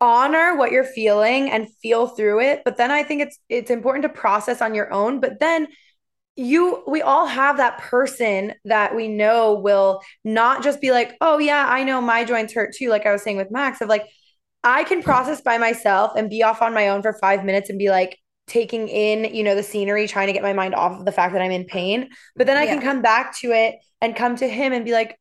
honor 0.00 0.56
what 0.56 0.72
you're 0.72 0.84
feeling 0.84 1.50
and 1.50 1.68
feel 1.82 2.08
through 2.08 2.40
it. 2.40 2.62
But 2.64 2.76
then 2.76 2.90
I 2.90 3.02
think 3.02 3.22
it's 3.22 3.38
it's 3.48 3.70
important 3.70 4.02
to 4.02 4.08
process 4.08 4.60
on 4.60 4.74
your 4.74 4.92
own. 4.92 5.20
But 5.20 5.40
then 5.40 5.68
you 6.34 6.82
we 6.86 7.00
all 7.00 7.26
have 7.26 7.56
that 7.56 7.78
person 7.78 8.52
that 8.66 8.94
we 8.94 9.08
know 9.08 9.54
will 9.54 10.02
not 10.24 10.62
just 10.62 10.80
be 10.80 10.92
like, 10.92 11.16
oh 11.20 11.38
yeah, 11.38 11.66
I 11.68 11.84
know 11.84 12.00
my 12.00 12.24
joints 12.24 12.52
hurt 12.52 12.74
too, 12.74 12.90
like 12.90 13.06
I 13.06 13.12
was 13.12 13.22
saying 13.22 13.38
with 13.38 13.50
Max, 13.50 13.80
of 13.80 13.88
like, 13.88 14.06
I 14.62 14.84
can 14.84 15.02
process 15.02 15.40
by 15.40 15.56
myself 15.56 16.12
and 16.16 16.28
be 16.28 16.42
off 16.42 16.60
on 16.60 16.74
my 16.74 16.88
own 16.88 17.00
for 17.00 17.14
five 17.14 17.44
minutes 17.44 17.70
and 17.70 17.78
be 17.78 17.88
like, 17.88 18.18
taking 18.46 18.88
in, 18.88 19.34
you 19.34 19.42
know, 19.42 19.54
the 19.54 19.62
scenery, 19.62 20.06
trying 20.06 20.28
to 20.28 20.32
get 20.32 20.42
my 20.42 20.52
mind 20.52 20.74
off 20.74 20.98
of 20.98 21.04
the 21.04 21.12
fact 21.12 21.32
that 21.32 21.42
I'm 21.42 21.50
in 21.50 21.64
pain. 21.64 22.10
But 22.36 22.46
then 22.46 22.56
I 22.56 22.64
yeah. 22.64 22.74
can 22.74 22.82
come 22.82 23.02
back 23.02 23.36
to 23.38 23.52
it 23.52 23.76
and 24.00 24.14
come 24.14 24.36
to 24.36 24.48
him 24.48 24.72
and 24.72 24.84
be 24.84 24.92
like, 24.92 25.18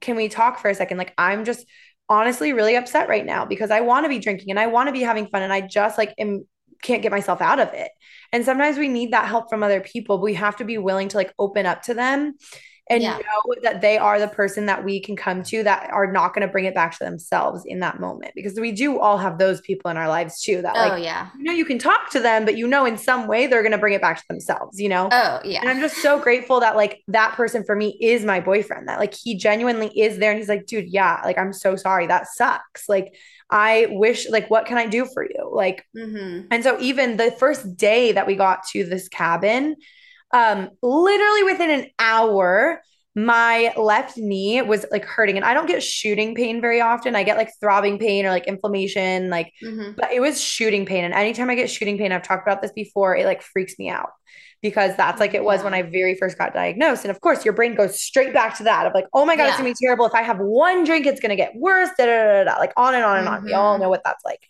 can 0.00 0.16
we 0.16 0.28
talk 0.28 0.58
for 0.58 0.68
a 0.68 0.74
second? 0.74 0.98
Like, 0.98 1.14
I'm 1.16 1.44
just 1.44 1.66
honestly 2.08 2.52
really 2.52 2.76
upset 2.76 3.08
right 3.08 3.24
now 3.24 3.44
because 3.44 3.70
I 3.70 3.80
want 3.80 4.04
to 4.04 4.08
be 4.08 4.18
drinking 4.18 4.50
and 4.50 4.60
I 4.60 4.66
want 4.68 4.88
to 4.88 4.92
be 4.92 5.02
having 5.02 5.26
fun 5.26 5.42
and 5.42 5.52
I 5.52 5.60
just 5.60 5.98
like 5.98 6.14
am 6.18 6.44
can't 6.82 7.02
get 7.02 7.10
myself 7.10 7.40
out 7.40 7.58
of 7.58 7.72
it. 7.72 7.90
And 8.32 8.44
sometimes 8.44 8.76
we 8.76 8.88
need 8.88 9.12
that 9.12 9.26
help 9.26 9.48
from 9.48 9.62
other 9.62 9.80
people, 9.80 10.18
but 10.18 10.24
we 10.24 10.34
have 10.34 10.56
to 10.56 10.64
be 10.64 10.78
willing 10.78 11.08
to 11.08 11.16
like 11.16 11.32
open 11.38 11.66
up 11.66 11.82
to 11.82 11.94
them 11.94 12.34
and 12.88 13.02
yeah. 13.02 13.18
know 13.18 13.54
that 13.62 13.80
they 13.80 13.98
are 13.98 14.20
the 14.20 14.28
person 14.28 14.66
that 14.66 14.84
we 14.84 15.00
can 15.00 15.16
come 15.16 15.42
to 15.42 15.62
that 15.64 15.90
are 15.90 16.10
not 16.10 16.34
going 16.34 16.46
to 16.46 16.50
bring 16.50 16.64
it 16.64 16.74
back 16.74 16.96
to 16.96 17.04
themselves 17.04 17.64
in 17.66 17.80
that 17.80 17.98
moment 18.00 18.32
because 18.34 18.58
we 18.58 18.72
do 18.72 18.98
all 18.98 19.18
have 19.18 19.38
those 19.38 19.60
people 19.60 19.90
in 19.90 19.96
our 19.96 20.08
lives 20.08 20.40
too 20.40 20.62
that 20.62 20.74
like 20.74 20.92
oh 20.92 20.96
yeah 20.96 21.28
you 21.36 21.44
know 21.44 21.52
you 21.52 21.64
can 21.64 21.78
talk 21.78 22.10
to 22.10 22.20
them 22.20 22.44
but 22.44 22.56
you 22.56 22.66
know 22.66 22.86
in 22.86 22.96
some 22.96 23.26
way 23.26 23.46
they're 23.46 23.62
going 23.62 23.72
to 23.72 23.78
bring 23.78 23.94
it 23.94 24.00
back 24.00 24.18
to 24.18 24.24
themselves 24.28 24.80
you 24.80 24.88
know 24.88 25.08
oh 25.10 25.40
yeah 25.44 25.60
and 25.60 25.68
i'm 25.68 25.80
just 25.80 25.96
so 25.96 26.18
grateful 26.18 26.60
that 26.60 26.76
like 26.76 27.02
that 27.08 27.34
person 27.34 27.64
for 27.64 27.74
me 27.74 27.96
is 28.00 28.24
my 28.24 28.40
boyfriend 28.40 28.88
that 28.88 28.98
like 28.98 29.14
he 29.14 29.36
genuinely 29.36 29.88
is 29.98 30.18
there 30.18 30.30
and 30.30 30.38
he's 30.38 30.48
like 30.48 30.66
dude 30.66 30.88
yeah 30.88 31.20
like 31.24 31.38
i'm 31.38 31.52
so 31.52 31.76
sorry 31.76 32.06
that 32.06 32.26
sucks 32.28 32.88
like 32.88 33.14
I 33.48 33.86
wish, 33.90 34.28
like, 34.28 34.50
what 34.50 34.66
can 34.66 34.76
I 34.76 34.86
do 34.86 35.06
for 35.06 35.22
you? 35.22 35.48
Like, 35.52 35.86
mm-hmm. 35.96 36.48
and 36.50 36.64
so 36.64 36.76
even 36.80 37.16
the 37.16 37.30
first 37.30 37.76
day 37.76 38.10
that 38.10 38.26
we 38.26 38.34
got 38.34 38.66
to 38.72 38.84
this 38.84 39.08
cabin, 39.08 39.76
um, 40.32 40.70
literally 40.82 41.42
within 41.44 41.70
an 41.70 41.86
hour, 41.98 42.82
my 43.14 43.72
left 43.78 44.18
knee 44.18 44.60
was 44.60 44.84
like 44.90 45.04
hurting 45.04 45.36
and 45.36 45.44
I 45.44 45.54
don't 45.54 45.66
get 45.66 45.82
shooting 45.82 46.34
pain 46.34 46.60
very 46.60 46.82
often. 46.82 47.16
I 47.16 47.22
get 47.22 47.38
like 47.38 47.50
throbbing 47.58 47.98
pain 47.98 48.26
or 48.26 48.30
like 48.30 48.46
inflammation, 48.46 49.30
like, 49.30 49.52
mm-hmm. 49.64 49.92
but 49.96 50.12
it 50.12 50.20
was 50.20 50.38
shooting 50.38 50.84
pain. 50.84 51.02
And 51.02 51.14
anytime 51.14 51.48
I 51.48 51.54
get 51.54 51.70
shooting 51.70 51.96
pain, 51.96 52.12
I've 52.12 52.22
talked 52.22 52.46
about 52.46 52.60
this 52.60 52.72
before, 52.72 53.16
it 53.16 53.24
like 53.24 53.40
freaks 53.40 53.78
me 53.78 53.88
out 53.88 54.10
because 54.60 54.94
that's 54.96 55.18
like 55.18 55.32
it 55.32 55.42
was 55.42 55.60
yeah. 55.60 55.64
when 55.64 55.74
I 55.74 55.82
very 55.82 56.14
first 56.14 56.36
got 56.36 56.52
diagnosed. 56.52 57.04
And 57.04 57.10
of 57.10 57.20
course, 57.22 57.42
your 57.42 57.54
brain 57.54 57.74
goes 57.74 58.02
straight 58.02 58.34
back 58.34 58.56
to 58.58 58.64
that 58.64 58.86
of 58.86 58.92
like, 58.92 59.06
oh 59.14 59.24
my 59.24 59.34
God, 59.34 59.44
yeah. 59.44 59.48
it's 59.48 59.56
gonna 59.56 59.70
be 59.70 59.76
terrible. 59.80 60.04
If 60.04 60.14
I 60.14 60.22
have 60.22 60.38
one 60.38 60.84
drink, 60.84 61.06
it's 61.06 61.20
gonna 61.20 61.36
get 61.36 61.54
worse, 61.56 61.88
da, 61.96 62.04
da, 62.04 62.44
da, 62.44 62.44
da, 62.44 62.58
like 62.58 62.72
on 62.76 62.94
and 62.94 63.04
on 63.04 63.16
and 63.16 63.26
mm-hmm. 63.26 63.36
on. 63.36 63.44
We 63.44 63.54
all 63.54 63.74
mm-hmm. 63.74 63.82
know 63.84 63.88
what 63.88 64.02
that's 64.04 64.24
like. 64.26 64.40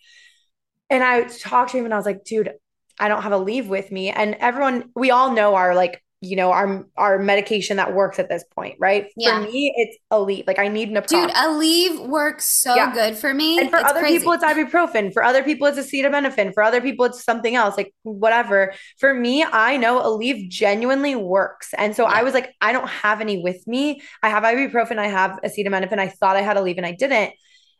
And 0.89 1.03
I 1.03 1.23
talked 1.23 1.71
to 1.71 1.77
him 1.77 1.85
and 1.85 1.93
I 1.93 1.97
was 1.97 2.05
like, 2.05 2.23
dude, 2.23 2.51
I 2.99 3.07
don't 3.07 3.21
have 3.21 3.31
Aleve 3.31 3.67
with 3.67 3.91
me. 3.91 4.09
And 4.09 4.35
everyone, 4.35 4.89
we 4.95 5.11
all 5.11 5.33
know 5.33 5.55
our 5.55 5.75
like, 5.75 6.03
you 6.19 6.35
know, 6.35 6.51
our 6.51 6.87
our 6.97 7.19
medication 7.19 7.77
that 7.77 7.93
works 7.93 8.17
at 8.17 8.27
this 8.27 8.43
point, 8.55 8.75
right? 8.79 9.05
Yeah. 9.15 9.37
For 9.37 9.51
me, 9.51 9.71
it's 9.75 9.97
Aleve. 10.11 10.47
Like 10.47 10.57
I 10.57 10.67
need 10.67 10.89
an 10.89 10.95
Dude, 11.03 11.29
Aleve 11.29 12.07
works 12.07 12.43
so 12.43 12.73
yeah. 12.73 12.91
good 12.91 13.15
for 13.15 13.35
me. 13.35 13.59
And 13.59 13.69
for 13.69 13.77
it's 13.77 13.87
other 13.87 13.99
crazy. 13.99 14.17
people, 14.17 14.33
it's 14.33 14.43
ibuprofen. 14.43 15.13
For 15.13 15.23
other 15.23 15.43
people, 15.43 15.67
it's 15.67 15.77
acetaminophen. 15.77 16.55
For 16.55 16.63
other 16.63 16.81
people, 16.81 17.05
it's 17.05 17.23
something 17.23 17.55
else, 17.55 17.77
like 17.77 17.93
whatever. 18.01 18.73
For 18.97 19.13
me, 19.13 19.43
I 19.43 19.77
know 19.77 20.01
Aleve 20.01 20.49
genuinely 20.49 21.13
works. 21.13 21.75
And 21.77 21.95
so 21.95 22.03
yeah. 22.03 22.15
I 22.15 22.23
was 22.23 22.33
like, 22.33 22.55
I 22.61 22.71
don't 22.73 22.89
have 22.89 23.21
any 23.21 23.43
with 23.43 23.67
me. 23.67 24.01
I 24.23 24.29
have 24.29 24.41
ibuprofen. 24.41 24.97
I 24.97 25.09
have 25.09 25.39
acetaminophen. 25.45 25.99
I 25.99 26.07
thought 26.07 26.35
I 26.35 26.41
had 26.41 26.57
Aleve 26.57 26.77
and 26.77 26.85
I 26.85 26.93
didn't. 26.93 27.33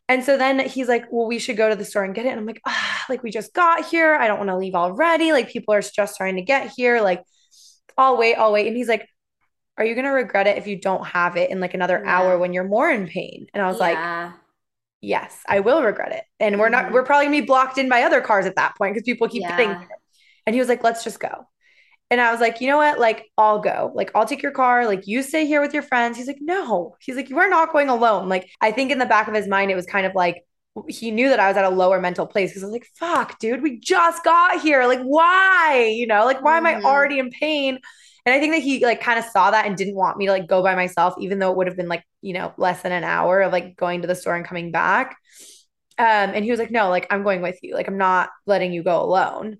And 0.10 0.24
so 0.24 0.38
then 0.38 0.60
he's 0.60 0.88
like, 0.88 1.06
well, 1.12 1.28
we 1.28 1.38
should 1.38 1.58
go 1.58 1.70
to 1.70 1.76
the 1.76 1.84
store 1.84 2.04
and 2.04 2.16
get 2.16 2.26
it. 2.26 2.30
And 2.30 2.40
I'm 2.40 2.46
like, 2.46 2.62
ah, 2.66 3.06
like 3.10 3.24
we 3.24 3.32
just 3.32 3.54
got 3.54 3.86
here. 3.86 4.16
I 4.16 4.28
don't 4.28 4.38
want 4.38 4.50
to 4.50 4.58
leave 4.58 4.76
already. 4.76 5.34
Like 5.34 5.50
people 5.50 5.74
are 5.74 5.82
just 5.82 6.16
trying 6.16 6.38
to 6.38 6.42
get 6.42 6.72
here. 6.76 7.02
Like, 7.02 7.24
I'll 7.98 8.18
wait, 8.18 8.36
I'll 8.36 8.54
wait. 8.54 8.68
And 8.68 8.78
he's 8.78 8.88
like, 8.88 9.08
are 9.78 9.86
you 9.86 9.96
going 9.96 10.06
to 10.06 10.12
regret 10.12 10.48
it 10.48 10.58
if 10.58 10.66
you 10.66 10.80
don't 10.80 11.06
have 11.06 11.36
it 11.36 11.50
in 11.52 11.60
like 11.60 11.74
another 11.74 12.02
yeah. 12.04 12.20
hour 12.20 12.38
when 12.38 12.54
you're 12.54 12.64
more 12.64 12.90
in 12.90 13.08
pain? 13.08 13.48
And 13.54 13.62
I 13.62 13.68
was 13.68 13.80
yeah. 13.80 14.26
like, 14.26 14.34
yes, 15.02 15.44
I 15.48 15.60
will 15.60 15.84
regret 15.84 16.14
it. 16.14 16.24
And 16.40 16.58
we're 16.58 16.70
not, 16.70 16.86
mm-hmm. 16.86 16.94
we're 16.94 17.04
probably 17.04 17.26
gonna 17.26 17.42
be 17.42 17.46
blocked 17.46 17.78
in 17.78 17.90
by 17.90 18.04
other 18.04 18.22
cars 18.22 18.46
at 18.46 18.56
that 18.56 18.76
point 18.78 18.94
because 18.94 19.06
people 19.06 19.28
keep 19.28 19.42
yeah. 19.42 19.58
getting. 19.58 19.88
And 20.46 20.56
he 20.56 20.60
was 20.60 20.70
like, 20.70 20.84
let's 20.84 21.04
just 21.04 21.20
go. 21.20 21.48
And 22.10 22.22
I 22.22 22.32
was 22.32 22.40
like, 22.40 22.62
you 22.62 22.68
know 22.68 22.78
what? 22.78 23.00
Like, 23.00 23.30
I'll 23.38 23.60
go. 23.60 23.92
Like, 23.94 24.12
I'll 24.16 24.26
take 24.26 24.42
your 24.42 24.54
car. 24.54 24.86
Like, 24.86 25.08
you 25.08 25.22
stay 25.22 25.46
here 25.46 25.62
with 25.62 25.74
your 25.74 25.84
friends. 25.84 26.18
He's 26.18 26.28
like, 26.28 26.40
no. 26.40 26.96
He's 27.02 27.18
like, 27.18 27.30
you 27.30 27.38
are 27.40 27.50
not 27.50 27.74
going 27.74 27.90
alone. 27.90 28.30
Like, 28.30 28.50
I 28.62 28.72
think 28.72 28.92
in 28.92 28.98
the 28.98 29.06
back 29.06 29.28
of 29.28 29.34
his 29.34 29.48
mind, 29.48 29.72
it 29.72 29.76
was 29.76 29.86
kind 29.86 30.06
of 30.06 30.16
like, 30.16 30.44
he 30.88 31.12
knew 31.12 31.30
that 31.30 31.40
I 31.40 31.48
was 31.48 31.58
at 31.58 31.66
a 31.66 31.70
lower 31.70 32.00
mental 32.00 32.28
place 32.28 32.52
because 32.52 32.64
I 32.64 32.68
was 32.68 32.74
like, 32.74 32.88
fuck, 32.96 33.40
dude, 33.40 33.64
we 33.64 33.80
just 33.80 34.24
got 34.24 34.62
here. 34.62 34.86
Like, 34.86 35.02
why? 35.02 35.92
You 35.94 36.08
know, 36.08 36.24
like, 36.24 36.42
why 36.42 36.58
am 36.58 36.66
I 36.66 36.76
mm-hmm. 36.76 36.86
already 36.86 37.20
in 37.20 37.30
pain? 37.32 37.80
And 38.26 38.36
I 38.36 38.40
think 38.40 38.54
that 38.54 38.62
he 38.62 38.86
like 38.86 39.02
kind 39.02 39.18
of 39.18 39.26
saw 39.26 39.52
that 39.52 39.66
and 39.66 39.76
didn't 39.76 39.96
want 39.96 40.18
me 40.18 40.26
to 40.26 40.34
like 40.34 40.48
go 40.48 40.62
by 40.62 40.76
myself, 40.76 41.16
even 41.20 41.40
though 41.40 41.50
it 41.52 41.58
would 41.58 41.68
have 41.68 41.78
been 41.78 41.88
like, 41.88 42.04
you 42.22 42.34
know, 42.34 42.54
less 42.58 42.82
than 42.82 42.92
an 42.92 43.06
hour 43.06 43.42
of 43.42 43.52
like 43.52 43.76
going 43.76 44.02
to 44.02 44.08
the 44.08 44.16
store 44.16 44.36
and 44.36 44.46
coming 44.46 44.72
back. 44.72 45.18
Um, 45.98 46.06
and 46.06 46.44
he 46.44 46.52
was 46.52 46.60
like, 46.60 46.70
no, 46.70 46.90
like, 46.90 47.08
I'm 47.10 47.24
going 47.24 47.42
with 47.42 47.58
you. 47.64 47.74
Like, 47.74 47.88
I'm 47.88 47.98
not 47.98 48.30
letting 48.46 48.72
you 48.72 48.84
go 48.84 49.02
alone. 49.02 49.58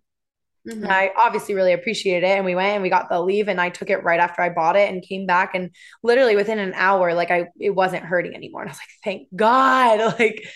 Mm-hmm. 0.68 0.84
And 0.84 0.92
I 0.92 1.12
obviously 1.18 1.56
really 1.56 1.74
appreciated 1.74 2.26
it. 2.26 2.36
And 2.36 2.46
we 2.46 2.56
went 2.56 2.74
and 2.74 2.84
we 2.84 2.90
got 2.90 3.10
the 3.10 3.16
Aleve 3.16 3.48
and 3.48 3.62
I 3.62 3.70
took 3.70 3.90
it 3.90 4.04
right 4.04 4.20
after 4.20 4.42
I 4.42 4.50
bought 4.50 4.76
it 4.76 4.92
and 4.92 5.02
came 5.02 5.26
back 5.26 5.56
and 5.56 5.72
literally 6.04 6.36
within 6.36 6.60
an 6.60 6.74
hour, 6.76 7.14
like 7.14 7.32
I 7.32 7.48
it 7.60 7.72
wasn't 7.72 8.04
hurting 8.04 8.36
anymore. 8.36 8.62
And 8.62 8.70
I 8.70 8.74
was 8.74 8.80
like, 8.80 8.90
thank 9.04 9.28
God. 9.36 10.16
Like, 10.18 10.48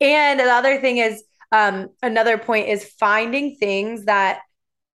and 0.00 0.40
the 0.40 0.44
other 0.44 0.80
thing 0.80 0.96
is 0.96 1.22
um, 1.52 1.88
another 2.02 2.38
point 2.38 2.68
is 2.68 2.84
finding 2.98 3.56
things 3.56 4.06
that 4.06 4.40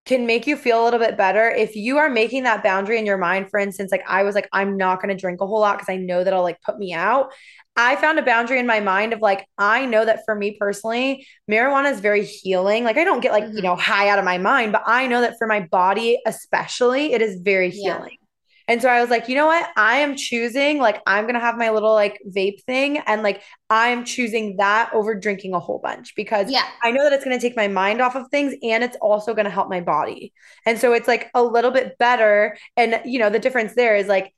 can 0.07 0.25
make 0.25 0.47
you 0.47 0.57
feel 0.57 0.83
a 0.83 0.85
little 0.85 1.01
bit 1.01 1.17
better 1.17 1.51
if 1.51 1.77
you 1.77 1.99
are 1.99 2.09
making 2.09 2.45
that 2.45 2.63
boundary 2.63 2.99
in 2.99 3.05
your 3.05 3.19
mind 3.19 3.51
for 3.51 3.59
instance 3.59 3.93
like 3.93 4.05
i 4.09 4.23
was 4.23 4.35
like 4.35 4.49
i'm 4.53 4.77
not 4.77 5.03
going 5.03 5.15
to 5.15 5.21
drink 5.21 5.41
a 5.41 5.47
whole 5.47 5.61
lot 5.61 5.77
because 5.77 5.93
i 5.93 5.97
know 5.97 6.25
that'll 6.25 6.43
like 6.43 6.61
put 6.63 6.79
me 6.79 6.95
out 6.95 7.33
i 7.77 7.97
found 7.97 8.19
a 8.19 8.23
boundary 8.23 8.59
in 8.59 8.67
my 8.67 8.81
mind 8.81 9.13
of 9.13 9.21
like 9.21 9.47
i 9.59 9.85
know 9.85 10.05
that 10.05 10.21
for 10.25 10.35
me 10.35 10.57
personally 10.59 11.27
marijuana 11.51 11.91
is 11.91 12.01
very 12.01 12.25
healing 12.25 12.85
like 12.85 12.97
i 12.97 13.05
don't 13.05 13.21
get 13.21 13.33
like 13.33 13.45
mm-hmm. 13.45 13.57
you 13.57 13.63
know 13.63 13.77
high 13.77 14.09
out 14.09 14.19
of 14.19 14.25
my 14.25 14.39
mind 14.39 14.73
but 14.73 14.83
i 14.87 15.07
know 15.07 15.21
that 15.21 15.37
for 15.39 15.47
my 15.47 15.61
body 15.61 16.19
especially 16.27 17.13
it 17.13 17.21
is 17.21 17.41
very 17.43 17.71
healing 17.71 18.17
yeah. 18.21 18.26
And 18.69 18.83
so 18.83 18.89
I 18.89 19.01
was 19.01 19.11
like, 19.11 19.29
you 19.29 19.35
know 19.37 19.47
what? 19.47 19.69
I 19.77 19.99
am 19.99 20.17
choosing, 20.17 20.79
like, 20.79 21.01
I'm 21.07 21.25
going 21.25 21.35
to 21.35 21.41
have 21.41 21.57
my 21.57 21.71
little 21.71 21.93
like 21.93 22.21
vape 22.29 22.63
thing. 22.65 22.99
And 23.07 23.23
like, 23.23 23.43
I'm 23.71 24.05
choosing 24.05 24.57
that 24.57 24.91
over 24.93 25.15
drinking 25.15 25.55
a 25.55 25.61
whole 25.61 25.79
bunch 25.79 26.15
because 26.17 26.51
yeah. 26.51 26.65
I 26.83 26.91
know 26.91 27.05
that 27.05 27.13
it's 27.13 27.25
going 27.25 27.39
to 27.39 27.41
take 27.41 27.57
my 27.57 27.69
mind 27.69 28.01
off 28.01 28.17
of 28.17 28.29
things 28.31 28.55
and 28.63 28.83
it's 28.83 28.97
also 29.01 29.35
going 29.35 29.45
to 29.45 29.51
help 29.51 29.69
my 29.69 29.81
body. 29.81 30.33
And 30.65 30.79
so 30.79 30.93
it's 30.93 31.09
like 31.09 31.31
a 31.35 31.43
little 31.43 31.71
bit 31.71 31.97
better. 31.99 32.57
And, 32.77 33.01
you 33.05 33.19
know, 33.19 33.31
the 33.31 33.39
difference 33.39 33.75
there 33.75 33.97
is 33.97 34.09
like, 34.09 34.33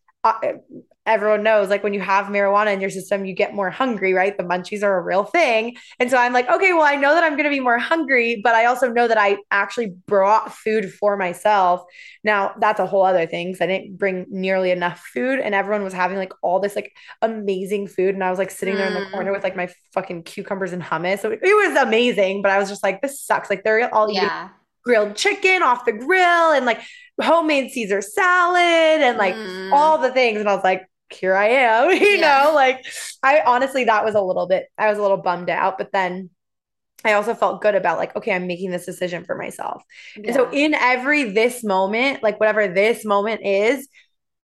everyone 1.09 1.43
knows 1.43 1.71
like 1.71 1.83
when 1.83 1.95
you 1.95 2.01
have 2.01 2.27
marijuana 2.27 2.73
in 2.73 2.81
your 2.81 2.91
system, 2.91 3.25
you 3.25 3.35
get 3.35 3.55
more 3.55 3.71
hungry, 3.71 4.13
right? 4.13 4.37
The 4.37 4.45
munchies 4.45 4.83
are 4.83 4.99
a 4.99 5.03
real 5.03 5.25
thing. 5.25 5.77
And 5.99 6.11
so 6.11 6.19
I'm 6.19 6.35
like, 6.35 6.49
okay, 6.51 6.75
well, 6.75 6.83
I 6.83 6.97
know 6.97 7.15
that 7.15 7.25
I'm 7.25 7.33
going 7.33 7.45
to 7.45 7.51
be 7.51 7.61
more 7.61 7.79
hungry, 7.79 8.41
but 8.45 8.55
I 8.55 8.67
also 8.67 8.93
know 8.93 9.09
that 9.09 9.17
I 9.17 9.39
actually 9.51 9.95
brought 10.07 10.55
food 10.55 10.93
for 10.93 11.17
myself. 11.17 11.83
Now, 12.23 12.55
that's 12.61 12.79
a 12.79 12.87
whole 12.87 13.05
other 13.05 13.27
thing 13.27 13.49
because 13.49 13.63
I 13.63 13.67
didn't 13.67 13.97
bring 13.97 14.27
nearly 14.29 14.71
enough 14.71 15.01
food 15.15 15.41
and 15.41 15.55
everyone 15.55 15.83
was 15.83 15.95
having 15.95 16.19
like 16.19 16.35
all 16.43 16.61
this 16.61 16.77
like 16.77 16.93
amazing 17.23 17.89
food. 17.89 18.15
And 18.15 18.23
I 18.23 18.29
was 18.29 18.39
like 18.39 18.51
sitting 18.51 18.75
there 18.75 18.89
in 18.89 18.95
the 18.95 19.11
corner 19.11 19.33
with 19.33 19.43
like 19.43 19.57
my 19.57 19.71
fucking 19.95 20.25
cucumbers 20.25 20.73
and 20.73 20.83
hummus. 20.83 21.21
So 21.21 21.31
it, 21.31 21.41
it 21.43 21.71
was 21.71 21.83
amazing, 21.83 22.43
but 22.43 22.51
I 22.51 22.59
was 22.59 22.69
just 22.69 22.83
like, 22.83 23.01
this 23.01 23.21
sucks. 23.23 23.49
Like 23.49 23.65
they're 23.65 23.93
all 23.95 24.13
yeah. 24.13 24.27
eating 24.27 24.55
grilled 24.85 25.17
chicken 25.17 25.63
off 25.63 25.85
the 25.85 25.93
grill 25.93 26.53
and 26.53 26.65
like 26.65 26.81
homemade 27.21 27.71
Caesar 27.73 28.01
salad 28.01 29.03
and 29.03 29.19
like 29.19 29.35
mm. 29.35 29.73
all 29.73 29.99
the 29.99 30.11
things. 30.11 30.41
And 30.41 30.49
I 30.49 30.55
was 30.55 30.65
like, 30.65 30.87
here 31.13 31.35
I 31.35 31.49
am, 31.49 31.91
you 32.01 32.19
yeah. 32.19 32.45
know, 32.45 32.55
like 32.55 32.85
I 33.23 33.43
honestly, 33.47 33.85
that 33.85 34.05
was 34.05 34.15
a 34.15 34.21
little 34.21 34.47
bit, 34.47 34.67
I 34.77 34.89
was 34.89 34.99
a 34.99 35.03
little 35.03 35.17
bummed 35.17 35.51
out, 35.51 35.79
but 35.79 35.93
then 35.93 36.31
I 37.05 37.13
also 37.13 37.35
felt 37.35 37.63
good 37.63 37.75
about 37.75 37.99
like, 37.99 38.17
okay, 38.17 38.33
I'm 38.33 38.47
making 38.47 38.71
this 38.71 38.87
decision 38.87 39.25
for 39.25 39.37
myself. 39.37 39.83
Yeah. 40.17 40.29
And 40.29 40.35
so 40.35 40.51
in 40.51 40.75
every 40.75 41.31
this 41.31 41.63
moment, 41.63 42.23
like 42.23 42.41
whatever 42.41 42.67
this 42.67 43.05
moment 43.05 43.43
is, 43.45 43.89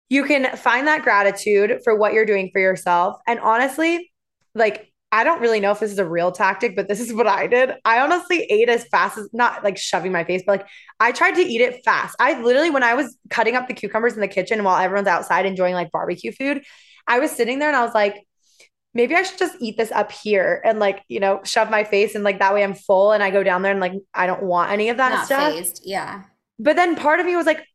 you 0.10 0.24
can 0.24 0.56
find 0.56 0.88
that 0.88 1.04
gratitude 1.04 1.82
for 1.84 1.96
what 1.96 2.14
you're 2.14 2.26
doing 2.26 2.50
for 2.54 2.60
yourself. 2.60 3.18
And 3.28 3.40
honestly, 3.40 4.12
like 4.56 4.92
I 5.12 5.24
don't 5.24 5.40
really 5.40 5.60
know 5.60 5.72
if 5.72 5.80
this 5.80 5.92
is 5.92 6.00
a 6.00 6.06
real 6.06 6.32
tactic, 6.32 6.76
but 6.76 6.88
this 6.88 7.00
is 7.00 7.14
what 7.14 7.28
I 7.28 7.48
did. 7.48 7.72
I 7.86 8.02
honestly 8.02 8.44
ate 8.50 8.68
as 8.68 8.86
fast 8.86 9.18
as 9.18 9.30
not 9.32 9.64
like 9.64 9.78
shoving 9.78 10.12
my 10.12 10.26
face, 10.26 10.44
but 10.46 10.60
like 10.60 10.68
I 11.00 11.14
tried 11.14 11.36
to 11.36 11.42
eat 11.42 11.62
it 11.62 11.84
fast. 11.86 12.16
I 12.20 12.42
literally, 12.42 12.70
when 12.70 12.84
I 12.84 12.94
was 12.94 13.18
cutting 13.30 13.56
up 13.56 13.68
the 13.68 13.74
cucumbers 13.74 14.16
in 14.16 14.20
the 14.20 14.28
kitchen 14.28 14.64
while 14.64 14.78
everyone's 14.78 15.08
outside 15.08 15.46
enjoying 15.46 15.76
like 15.76 15.92
barbecue 15.92 16.34
food, 16.34 16.64
I 17.08 17.20
was 17.20 17.32
sitting 17.32 17.60
there 17.60 17.70
and 17.70 17.78
I 17.78 17.86
was 17.86 17.94
like, 17.94 18.28
maybe 18.94 19.16
I 19.16 19.24
should 19.24 19.40
just 19.40 19.56
eat 19.62 19.78
this 19.78 19.92
up 19.92 20.12
here 20.12 20.62
and 20.66 20.80
like, 20.80 21.04
you 21.08 21.22
know, 21.22 21.40
shove 21.44 21.70
my 21.70 21.86
face 21.86 22.16
and 22.16 22.24
like 22.24 22.40
that 22.40 22.54
way 22.54 22.64
I'm 22.64 22.74
full 22.74 23.14
and 23.14 23.24
I 23.24 23.30
go 23.30 23.44
down 23.44 23.62
there 23.62 23.72
and 23.72 23.80
like 23.80 23.94
I 24.14 24.28
don't 24.28 24.44
want 24.44 24.72
any 24.72 24.90
of 24.90 24.98
that 24.98 25.14
not 25.14 25.26
stuff. 25.26 25.54
Phased. 25.54 25.84
Yeah. 25.86 26.24
But 26.60 26.76
then 26.76 26.96
part 26.96 27.20
of 27.20 27.26
me 27.26 27.36
was 27.36 27.46
like, 27.46 27.66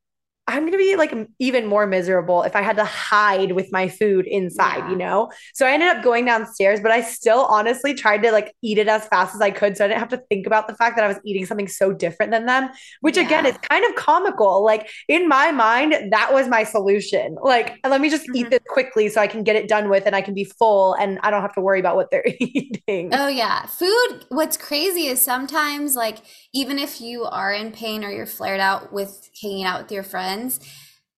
I'm 0.48 0.62
going 0.62 0.72
to 0.72 0.78
be 0.78 0.96
like 0.96 1.14
even 1.38 1.66
more 1.66 1.86
miserable 1.86 2.42
if 2.42 2.56
I 2.56 2.62
had 2.62 2.76
to 2.76 2.84
hide 2.84 3.52
with 3.52 3.70
my 3.70 3.88
food 3.88 4.26
inside, 4.26 4.78
yeah. 4.78 4.90
you 4.90 4.96
know? 4.96 5.30
So 5.54 5.66
I 5.66 5.70
ended 5.70 5.88
up 5.88 6.02
going 6.02 6.24
downstairs, 6.24 6.80
but 6.80 6.90
I 6.90 7.00
still 7.00 7.44
honestly 7.44 7.94
tried 7.94 8.24
to 8.24 8.32
like 8.32 8.52
eat 8.60 8.76
it 8.76 8.88
as 8.88 9.06
fast 9.06 9.36
as 9.36 9.40
I 9.40 9.52
could. 9.52 9.76
So 9.76 9.84
I 9.84 9.88
didn't 9.88 10.00
have 10.00 10.08
to 10.08 10.22
think 10.28 10.48
about 10.48 10.66
the 10.66 10.74
fact 10.74 10.96
that 10.96 11.04
I 11.04 11.08
was 11.08 11.18
eating 11.24 11.46
something 11.46 11.68
so 11.68 11.92
different 11.92 12.32
than 12.32 12.46
them, 12.46 12.70
which 13.02 13.16
yeah. 13.16 13.24
again 13.24 13.46
is 13.46 13.56
kind 13.58 13.84
of 13.84 13.94
comical. 13.94 14.64
Like 14.64 14.90
in 15.06 15.28
my 15.28 15.52
mind, 15.52 16.10
that 16.10 16.32
was 16.32 16.48
my 16.48 16.64
solution. 16.64 17.36
Like, 17.40 17.78
let 17.86 18.00
me 18.00 18.10
just 18.10 18.24
mm-hmm. 18.24 18.36
eat 18.36 18.50
this 18.50 18.60
quickly 18.66 19.08
so 19.10 19.20
I 19.20 19.28
can 19.28 19.44
get 19.44 19.54
it 19.54 19.68
done 19.68 19.88
with 19.88 20.06
and 20.06 20.16
I 20.16 20.22
can 20.22 20.34
be 20.34 20.44
full 20.44 20.94
and 20.94 21.20
I 21.22 21.30
don't 21.30 21.42
have 21.42 21.54
to 21.54 21.60
worry 21.60 21.78
about 21.78 21.94
what 21.94 22.10
they're 22.10 22.26
eating. 22.40 23.10
Oh, 23.14 23.28
yeah. 23.28 23.66
Food, 23.66 24.24
what's 24.28 24.56
crazy 24.56 25.06
is 25.06 25.22
sometimes 25.22 25.94
like, 25.94 26.18
even 26.52 26.80
if 26.80 27.00
you 27.00 27.24
are 27.24 27.52
in 27.52 27.70
pain 27.70 28.04
or 28.04 28.10
you're 28.10 28.26
flared 28.26 28.60
out 28.60 28.92
with 28.92 29.30
hanging 29.40 29.64
out 29.64 29.82
with 29.82 29.92
your 29.92 30.02
friends, 30.02 30.31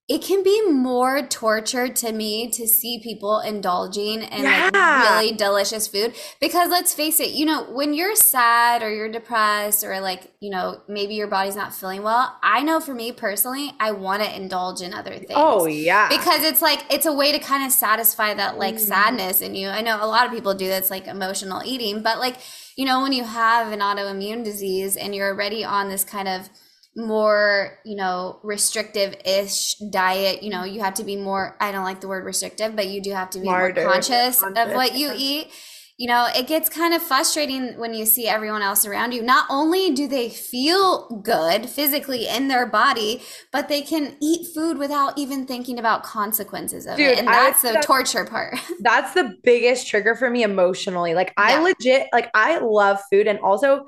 it 0.07 0.21
can 0.21 0.43
be 0.43 0.69
more 0.69 1.27
torture 1.27 1.89
to 1.89 2.13
me 2.13 2.51
to 2.51 2.67
see 2.67 3.01
people 3.03 3.41
indulging 3.41 4.21
in 4.21 4.43
yeah. 4.43 4.71
like 4.73 5.11
really 5.11 5.33
delicious 5.33 5.89
food 5.89 6.15
because 6.41 6.69
let's 6.69 6.93
face 6.93 7.21
it 7.21 7.31
you 7.31 7.47
know 7.47 7.65
when 7.73 7.95
you're 7.95 8.15
sad 8.15 8.83
or 8.83 8.95
you're 8.95 9.11
depressed 9.11 9.83
or 9.83 10.01
like 10.01 10.31
you 10.41 10.51
know 10.51 10.79
maybe 10.89 11.15
your 11.15 11.27
body's 11.27 11.57
not 11.57 11.75
feeling 11.75 12.03
well 12.03 12.37
i 12.43 12.63
know 12.63 12.81
for 12.81 12.93
me 12.93 13.13
personally 13.13 13.73
i 13.81 13.91
want 13.93 14.23
to 14.23 14.37
indulge 14.37 14.83
in 14.83 14.93
other 14.93 15.15
things 15.15 15.33
oh 15.35 15.65
yeah 15.65 16.09
because 16.11 16.45
it's 16.45 16.61
like 16.61 16.85
it's 16.91 17.07
a 17.07 17.13
way 17.13 17.33
to 17.33 17.39
kind 17.39 17.65
of 17.65 17.73
satisfy 17.73 18.35
that 18.35 18.59
like 18.59 18.75
mm. 18.75 18.81
sadness 18.81 19.41
in 19.41 19.55
you 19.55 19.69
i 19.69 19.81
know 19.81 19.97
a 20.05 20.07
lot 20.07 20.27
of 20.27 20.33
people 20.33 20.53
do 20.53 20.69
that's 20.69 20.91
like 20.91 21.07
emotional 21.07 21.63
eating 21.65 22.03
but 22.03 22.19
like 22.19 22.37
you 22.77 22.85
know 22.85 23.01
when 23.01 23.13
you 23.13 23.25
have 23.25 23.73
an 23.73 23.81
autoimmune 23.81 24.45
disease 24.45 24.99
and 24.99 25.15
you're 25.15 25.33
already 25.33 25.65
on 25.65 25.89
this 25.89 26.05
kind 26.05 26.29
of 26.29 26.51
more 26.97 27.79
you 27.85 27.97
know 27.97 28.39
restrictive 28.43 29.15
ish 29.25 29.75
diet. 29.91 30.43
You 30.43 30.51
know 30.51 30.59
mm-hmm. 30.59 30.75
you 30.75 30.83
have 30.83 30.95
to 30.95 31.05
be 31.05 31.17
more 31.17 31.57
i 31.61 31.73
don't 31.73 31.85
like 31.85 32.01
the 32.01 32.09
word 32.09 32.25
restrictive 32.25 32.77
but 32.77 32.89
you 32.89 33.03
do 33.03 33.13
have 33.13 33.31
to 33.31 33.39
be 33.39 33.47
Smarter, 33.47 33.83
more 33.83 33.93
conscious, 33.93 34.41
conscious 34.41 34.69
of 34.69 34.75
what 34.75 34.97
you 34.97 35.13
eat. 35.17 35.49
You 35.97 36.09
know 36.09 36.29
it 36.35 36.47
gets 36.47 36.69
kind 36.69 36.95
of 36.95 37.03
frustrating 37.03 37.79
when 37.79 37.95
you 37.95 38.05
see 38.05 38.29
everyone 38.29 38.63
else 38.63 38.85
around 38.85 39.13
you. 39.13 39.23
Not 39.23 39.47
only 39.49 39.93
do 39.93 40.07
they 40.09 40.29
feel 40.29 41.09
good 41.23 41.69
physically 41.69 42.29
in 42.29 42.49
their 42.49 42.67
body 42.67 43.23
but 43.53 43.69
they 43.69 43.83
can 43.83 44.17
eat 44.21 44.47
food 44.55 44.79
without 44.79 45.19
even 45.19 45.47
thinking 45.47 45.79
about 45.79 46.05
consequences 46.05 46.87
of 46.87 46.97
Dude, 46.97 47.13
it 47.13 47.19
and 47.19 47.29
that's 47.29 47.63
the 47.63 47.83
torture 47.85 48.25
part. 48.25 48.57
that's 48.81 49.15
the 49.15 49.37
biggest 49.43 49.89
trigger 49.89 50.15
for 50.15 50.31
me 50.31 50.43
emotionally. 50.45 51.15
Like 51.15 51.33
i 51.37 51.55
yeah. 51.55 51.61
legit 51.61 52.07
like 52.13 52.31
i 52.35 52.59
love 52.59 53.01
food. 53.11 53.27
And 53.27 53.41
also 53.41 53.87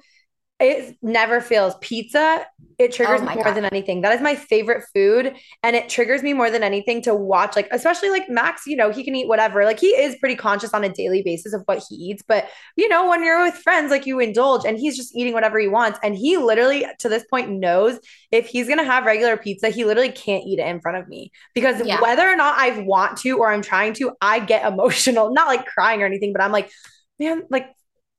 it 0.58 0.96
never 1.02 1.42
fails. 1.42 1.74
Pizza, 1.82 2.46
it 2.78 2.92
triggers 2.92 3.20
oh 3.20 3.26
me 3.26 3.34
more 3.34 3.44
God. 3.44 3.56
than 3.56 3.64
anything. 3.66 4.00
That 4.00 4.14
is 4.14 4.22
my 4.22 4.34
favorite 4.34 4.84
food. 4.94 5.34
And 5.62 5.76
it 5.76 5.90
triggers 5.90 6.22
me 6.22 6.32
more 6.32 6.50
than 6.50 6.62
anything 6.62 7.02
to 7.02 7.14
watch, 7.14 7.56
like, 7.56 7.68
especially 7.70 8.08
like 8.08 8.30
Max, 8.30 8.66
you 8.66 8.74
know, 8.74 8.90
he 8.90 9.04
can 9.04 9.14
eat 9.14 9.28
whatever. 9.28 9.64
Like, 9.64 9.78
he 9.78 9.88
is 9.88 10.16
pretty 10.16 10.34
conscious 10.34 10.72
on 10.72 10.82
a 10.82 10.88
daily 10.88 11.22
basis 11.22 11.52
of 11.52 11.62
what 11.66 11.84
he 11.86 11.96
eats. 11.96 12.22
But, 12.26 12.48
you 12.74 12.88
know, 12.88 13.08
when 13.08 13.22
you're 13.22 13.42
with 13.42 13.54
friends, 13.56 13.90
like, 13.90 14.06
you 14.06 14.18
indulge 14.18 14.64
and 14.64 14.78
he's 14.78 14.96
just 14.96 15.14
eating 15.14 15.34
whatever 15.34 15.58
he 15.58 15.68
wants. 15.68 15.98
And 16.02 16.16
he 16.16 16.38
literally, 16.38 16.86
to 17.00 17.08
this 17.10 17.24
point, 17.30 17.50
knows 17.50 17.98
if 18.32 18.46
he's 18.46 18.66
going 18.66 18.78
to 18.78 18.84
have 18.84 19.04
regular 19.04 19.36
pizza, 19.36 19.68
he 19.68 19.84
literally 19.84 20.12
can't 20.12 20.44
eat 20.44 20.58
it 20.58 20.66
in 20.66 20.80
front 20.80 20.96
of 20.96 21.06
me 21.06 21.32
because 21.54 21.86
yeah. 21.86 22.00
whether 22.00 22.26
or 22.26 22.36
not 22.36 22.58
I 22.58 22.80
want 22.80 23.18
to 23.18 23.32
or 23.32 23.52
I'm 23.52 23.62
trying 23.62 23.92
to, 23.94 24.12
I 24.22 24.38
get 24.38 24.64
emotional, 24.70 25.30
not 25.34 25.48
like 25.48 25.66
crying 25.66 26.02
or 26.02 26.06
anything, 26.06 26.32
but 26.32 26.40
I'm 26.40 26.52
like, 26.52 26.70
man, 27.18 27.42
like 27.50 27.68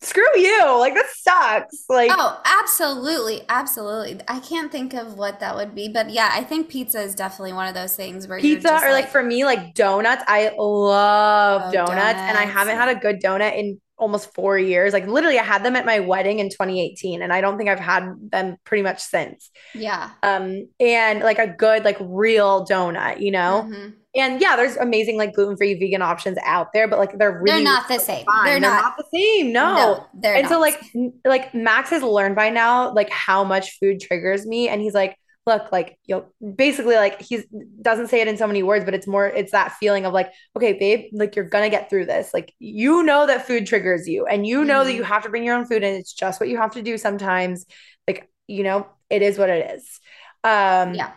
screw 0.02 0.24
you. 0.36 0.78
Like 0.80 0.94
that 0.94 1.08
sucks. 1.16 1.86
Like 1.90 2.12
oh 2.14 2.42
absolutely. 2.46 3.42
Absolutely. 3.50 4.20
I 4.28 4.40
can't 4.40 4.72
think 4.72 4.94
of 4.94 5.18
what 5.18 5.40
that 5.40 5.56
would 5.56 5.74
be 5.74 5.88
but 5.90 6.10
yeah 6.10 6.30
i 6.34 6.44
think 6.44 6.70
pizza 6.70 7.02
is 7.02 7.16
definitely 7.16 7.54
one 7.54 7.68
of 7.68 7.74
those 7.74 7.96
things 7.96 8.28
where 8.28 8.40
pizza 8.40 8.70
or 8.70 8.74
like, 8.74 8.92
like, 8.92 9.10
for 9.10 9.24
me 9.24 9.46
like 9.46 9.74
donuts. 9.74 10.24
I 10.28 10.54
love 10.58 11.64
oh, 11.66 11.72
donuts, 11.72 11.96
donuts, 11.96 12.20
and 12.20 12.38
i 12.38 12.46
haven't 12.46 12.76
had 12.76 12.90
a 12.90 13.00
good 13.00 13.22
donut 13.22 13.58
in 13.58 13.80
almost 13.98 14.34
four 14.34 14.58
years 14.58 14.94
like 14.94 15.08
literally 15.08 15.40
i 15.40 15.44
had 15.44 15.64
them 15.64 15.76
at 15.76 15.86
my 15.86 16.00
wedding 16.00 16.40
in 16.40 16.50
2018 16.50 17.22
and 17.22 17.34
i 17.34 17.42
don't 17.42 17.58
think 17.58 17.70
i've 17.70 17.80
had 17.80 18.14
them 18.32 18.56
pretty 18.64 18.84
much 18.84 19.00
since 19.00 19.50
yeah 19.74 20.12
um 20.24 20.68
and 20.80 21.22
like 21.22 21.40
a 21.40 21.48
good 21.48 21.84
like 21.84 21.98
real 22.02 22.66
donut 22.66 23.20
you 23.20 23.32
know 23.32 23.66
mm-hmm. 23.68 23.90
And 24.18 24.42
yeah, 24.42 24.56
there's 24.56 24.76
amazing 24.78 25.18
like 25.18 25.34
gluten 25.34 25.56
free 25.58 25.76
vegan 25.76 26.02
options 26.02 26.38
out 26.44 26.74
there, 26.74 26.88
but 26.88 26.98
like 26.98 27.18
they're 27.18 27.40
really 27.40 27.64
they're 27.64 27.64
not 27.64 27.88
the 27.88 28.00
same. 28.00 28.26
They're, 28.44 28.54
they're 28.54 28.60
not, 28.60 28.82
not, 28.82 28.98
the 28.98 29.06
same. 29.14 29.54
No, 29.54 29.76
no 29.76 30.06
they're 30.16 30.36
and 30.36 30.44
not. 30.44 30.50
so 30.50 30.60
like 30.60 30.82
like 31.24 31.54
Max 31.54 31.92
has 31.92 32.02
learned 32.02 32.36
by 32.36 32.50
now 32.50 32.92
like 32.94 33.12
how 33.12 33.44
much 33.44 33.78
food 33.80 34.00
triggers 34.00 34.46
me, 34.46 34.70
and 34.70 34.82
he's 34.82 34.96
like, 34.96 35.16
look, 35.48 35.72
like 35.72 35.98
you'll 36.06 36.32
basically 36.56 36.96
like 36.96 37.22
he 37.22 37.44
doesn't 37.82 38.10
say 38.10 38.22
it 38.22 38.28
in 38.28 38.38
so 38.38 38.46
many 38.46 38.62
words, 38.62 38.86
but 38.86 38.94
it's 38.94 39.08
more 39.08 39.26
it's 39.26 39.54
that 39.54 39.72
feeling 39.74 40.06
of 40.06 40.14
like, 40.14 40.32
okay, 40.56 40.74
babe, 40.74 41.10
like 41.14 41.36
you're 41.36 41.50
gonna 41.50 41.70
get 41.70 41.90
through 41.90 42.06
this. 42.06 42.34
Like 42.34 42.54
you 42.60 43.02
know 43.02 43.26
that 43.26 43.48
food 43.48 43.66
triggers 43.66 44.08
you, 44.08 44.28
and 44.28 44.46
you 44.46 44.64
know 44.64 44.80
mm-hmm. 44.80 44.90
that 44.90 44.94
you 44.94 45.04
have 45.04 45.24
to 45.24 45.30
bring 45.30 45.44
your 45.44 45.56
own 45.56 45.66
food, 45.66 45.84
and 45.84 45.98
it's 45.98 46.14
just 46.14 46.40
what 46.40 46.50
you 46.50 46.58
have 46.58 46.74
to 46.74 46.84
do 46.84 46.98
sometimes. 46.98 47.66
Like 48.08 48.30
you 48.48 48.64
know, 48.64 48.88
it 49.10 49.24
is 49.24 49.40
what 49.40 49.50
it 49.50 49.72
is. 49.72 50.00
Um, 50.44 50.94
yeah 50.94 51.14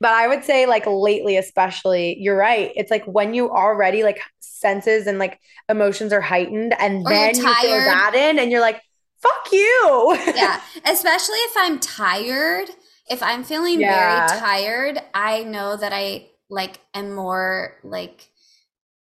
but 0.00 0.12
I 0.12 0.28
would 0.28 0.44
say 0.44 0.66
like 0.66 0.84
lately, 0.86 1.38
especially, 1.38 2.18
you're 2.20 2.36
right. 2.36 2.72
It's 2.76 2.90
like 2.90 3.06
when 3.06 3.32
you 3.32 3.50
already 3.50 4.02
like 4.02 4.20
senses 4.40 5.06
and 5.06 5.18
like 5.18 5.40
emotions 5.68 6.12
are 6.12 6.20
heightened, 6.20 6.74
and 6.78 7.06
or 7.06 7.08
then 7.08 7.34
you 7.34 7.42
throw 7.42 7.70
that 7.70 8.12
in, 8.14 8.38
and 8.38 8.50
you're 8.50 8.60
like, 8.60 8.82
"Fuck 9.22 9.50
you." 9.50 10.18
yeah, 10.36 10.60
especially 10.84 11.38
if 11.38 11.52
I'm 11.56 11.78
tired. 11.78 12.68
If 13.10 13.22
I'm 13.22 13.44
feeling 13.44 13.80
yeah. 13.80 14.26
very 14.26 14.40
tired, 14.40 14.98
I 15.14 15.44
know 15.44 15.76
that 15.76 15.92
I 15.92 16.28
like 16.50 16.80
am 16.94 17.14
more 17.14 17.76
like 17.84 18.30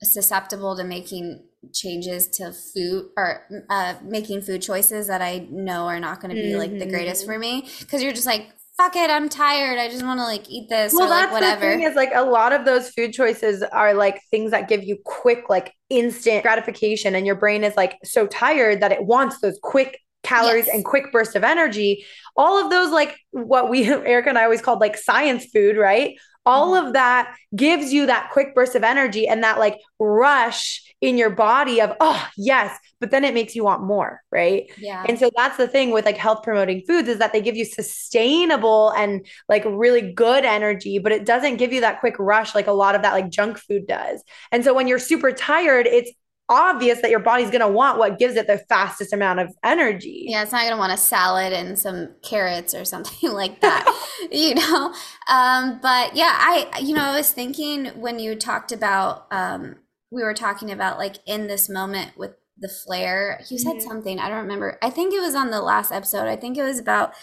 susceptible 0.02 0.76
to 0.76 0.84
making 0.84 1.44
changes 1.74 2.26
to 2.28 2.52
food 2.52 3.10
or 3.16 3.42
uh, 3.68 3.94
making 4.02 4.40
food 4.42 4.62
choices 4.62 5.08
that 5.08 5.20
I 5.20 5.46
know 5.50 5.86
are 5.86 6.00
not 6.00 6.20
going 6.20 6.34
to 6.34 6.40
be 6.40 6.56
like 6.56 6.78
the 6.78 6.86
greatest 6.86 7.22
Mm-hmm. 7.24 7.32
for 7.32 7.38
me 7.38 7.68
because 7.80 8.02
you're 8.02 8.12
just 8.14 8.26
like 8.26 8.48
fuck 8.78 8.96
it 8.96 9.10
I'm 9.10 9.28
tired 9.28 9.78
I 9.78 9.90
just 9.90 10.02
want 10.02 10.18
to 10.20 10.24
like 10.24 10.48
eat 10.48 10.70
this 10.70 10.94
Well, 10.94 11.06
or 11.06 11.10
like 11.10 11.30
that's 11.30 11.32
whatever 11.32 11.60
the 11.60 11.70
thing 11.70 11.82
is 11.82 11.94
like 11.96 12.12
a 12.14 12.22
lot 12.22 12.52
of 12.52 12.64
those 12.64 12.88
food 12.90 13.12
choices 13.12 13.62
are 13.62 13.92
like 13.92 14.22
things 14.30 14.52
that 14.52 14.68
give 14.68 14.82
you 14.84 14.96
quick, 15.04 15.50
like 15.50 15.74
instant 15.90 16.42
gratification, 16.42 17.14
and 17.14 17.26
your 17.26 17.34
brain 17.34 17.62
is 17.62 17.76
like 17.76 17.98
so 18.04 18.26
tired 18.26 18.80
that 18.80 18.90
it 18.92 19.04
wants 19.04 19.40
those 19.40 19.58
quick 19.62 20.00
calories 20.22 20.66
Yes. 20.66 20.74
and 20.74 20.84
quick 20.84 21.12
bursts 21.12 21.34
of 21.34 21.44
energy. 21.44 22.04
All 22.36 22.62
of 22.62 22.70
those, 22.70 22.90
like 22.90 23.16
what 23.30 23.70
we 23.70 23.84
Erica 23.90 24.28
and 24.28 24.38
I 24.38 24.44
always 24.44 24.62
called 24.62 24.80
like 24.80 24.96
science 24.96 25.46
food, 25.46 25.76
right? 25.76 26.18
All 26.46 26.72
Mhm. 26.74 26.86
of 26.88 26.92
that 26.94 27.36
gives 27.54 27.92
you 27.92 28.06
that 28.06 28.30
quick 28.32 28.54
burst 28.54 28.74
of 28.74 28.82
energy 28.84 29.28
and 29.28 29.42
that 29.44 29.58
like 29.58 29.78
rush 29.98 30.82
in 31.00 31.16
your 31.16 31.30
body 31.30 31.80
of, 31.80 31.94
oh, 32.00 32.28
yes, 32.36 32.76
but 32.98 33.10
then 33.10 33.24
it 33.24 33.32
makes 33.34 33.54
you 33.56 33.64
want 33.64 33.82
more, 33.82 34.22
right? 34.30 34.70
yeah 34.76 35.06
And 35.08 35.18
so 35.18 35.30
that's 35.36 35.56
the 35.56 35.68
thing 35.68 35.90
with 35.92 36.04
like 36.04 36.16
health 36.18 36.42
promoting 36.42 36.82
foods 36.86 37.08
is 37.08 37.18
that 37.18 37.32
they 37.32 37.40
give 37.40 37.56
you 37.56 37.64
sustainable 37.64 38.90
and 38.90 39.26
like 39.48 39.64
really 39.66 40.12
good 40.12 40.44
energy, 40.44 40.98
but 40.98 41.12
it 41.12 41.24
doesn't 41.24 41.56
give 41.56 41.72
you 41.72 41.80
that 41.82 42.00
quick 42.00 42.16
rush 42.18 42.54
like 42.54 42.66
a 42.66 42.72
lot 42.72 42.94
of 42.94 43.02
that 43.02 43.12
like 43.14 43.30
junk 43.30 43.58
food 43.58 43.86
does. 43.86 44.22
And 44.52 44.62
so 44.64 44.74
when 44.74 44.88
you're 44.88 44.98
super 44.98 45.32
tired, 45.32 45.86
it's 45.86 46.10
obvious 46.50 47.00
that 47.00 47.10
your 47.10 47.20
body's 47.20 47.48
going 47.48 47.60
to 47.62 47.68
want 47.68 47.96
what 47.98 48.18
gives 48.18 48.34
it 48.36 48.46
the 48.46 48.58
fastest 48.68 49.12
amount 49.14 49.38
of 49.40 49.48
energy. 49.64 50.24
Yeah, 50.28 50.42
it's 50.42 50.52
not 50.52 50.64
gonna 50.64 50.76
want 50.76 50.92
a 50.92 50.96
salad 50.98 51.52
and 51.54 51.78
some 51.78 52.10
carrots 52.22 52.74
or 52.74 52.84
something 52.84 53.32
like 53.32 53.60
that, 53.62 53.86
you 54.30 54.54
know. 54.56 54.92
Um, 55.28 55.78
but 55.80 56.14
yeah, 56.16 56.34
I 56.36 56.80
you 56.80 56.94
know 56.94 57.04
I 57.04 57.16
was 57.16 57.32
thinking 57.32 57.86
when 58.00 58.18
you 58.18 58.34
talked 58.34 58.72
about 58.72 59.26
um, 59.30 59.76
we 60.10 60.22
were 60.22 60.34
talking 60.34 60.70
about 60.70 60.98
like 60.98 61.16
in 61.24 61.46
this 61.46 61.68
moment 61.70 62.18
with 62.18 62.32
the 62.58 62.68
flare. 62.68 63.40
You 63.48 63.58
said 63.58 63.76
Mhm. 63.76 63.82
something 63.82 64.18
I 64.18 64.28
don't 64.28 64.42
remember. 64.42 64.76
I 64.82 64.90
think 64.90 65.14
it 65.14 65.20
was 65.20 65.34
on 65.34 65.50
the 65.50 65.62
last 65.62 65.92
episode. 65.92 66.26
I 66.28 66.36
think 66.36 66.58
it 66.58 66.62
was 66.62 66.78
about 66.78 67.14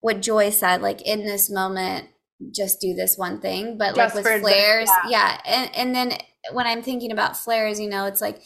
what 0.00 0.20
Joy 0.20 0.50
said. 0.50 0.82
Like 0.82 1.00
in 1.02 1.24
this 1.24 1.48
moment, 1.48 2.08
just 2.54 2.80
do 2.80 2.92
this 2.94 3.16
one 3.16 3.40
thing. 3.40 3.78
But 3.78 3.96
like 3.96 4.12
with 4.14 4.24
the- 4.24 4.40
flares, 4.40 4.90
yeah. 5.08 5.40
And 5.46 5.74
and 5.74 5.94
then 5.94 6.18
when 6.52 6.66
I'm 6.66 6.82
thinking 6.82 7.12
about 7.12 7.36
flares, 7.36 7.78
you 7.80 7.88
know, 7.88 8.06
it's 8.06 8.20
like 8.20 8.42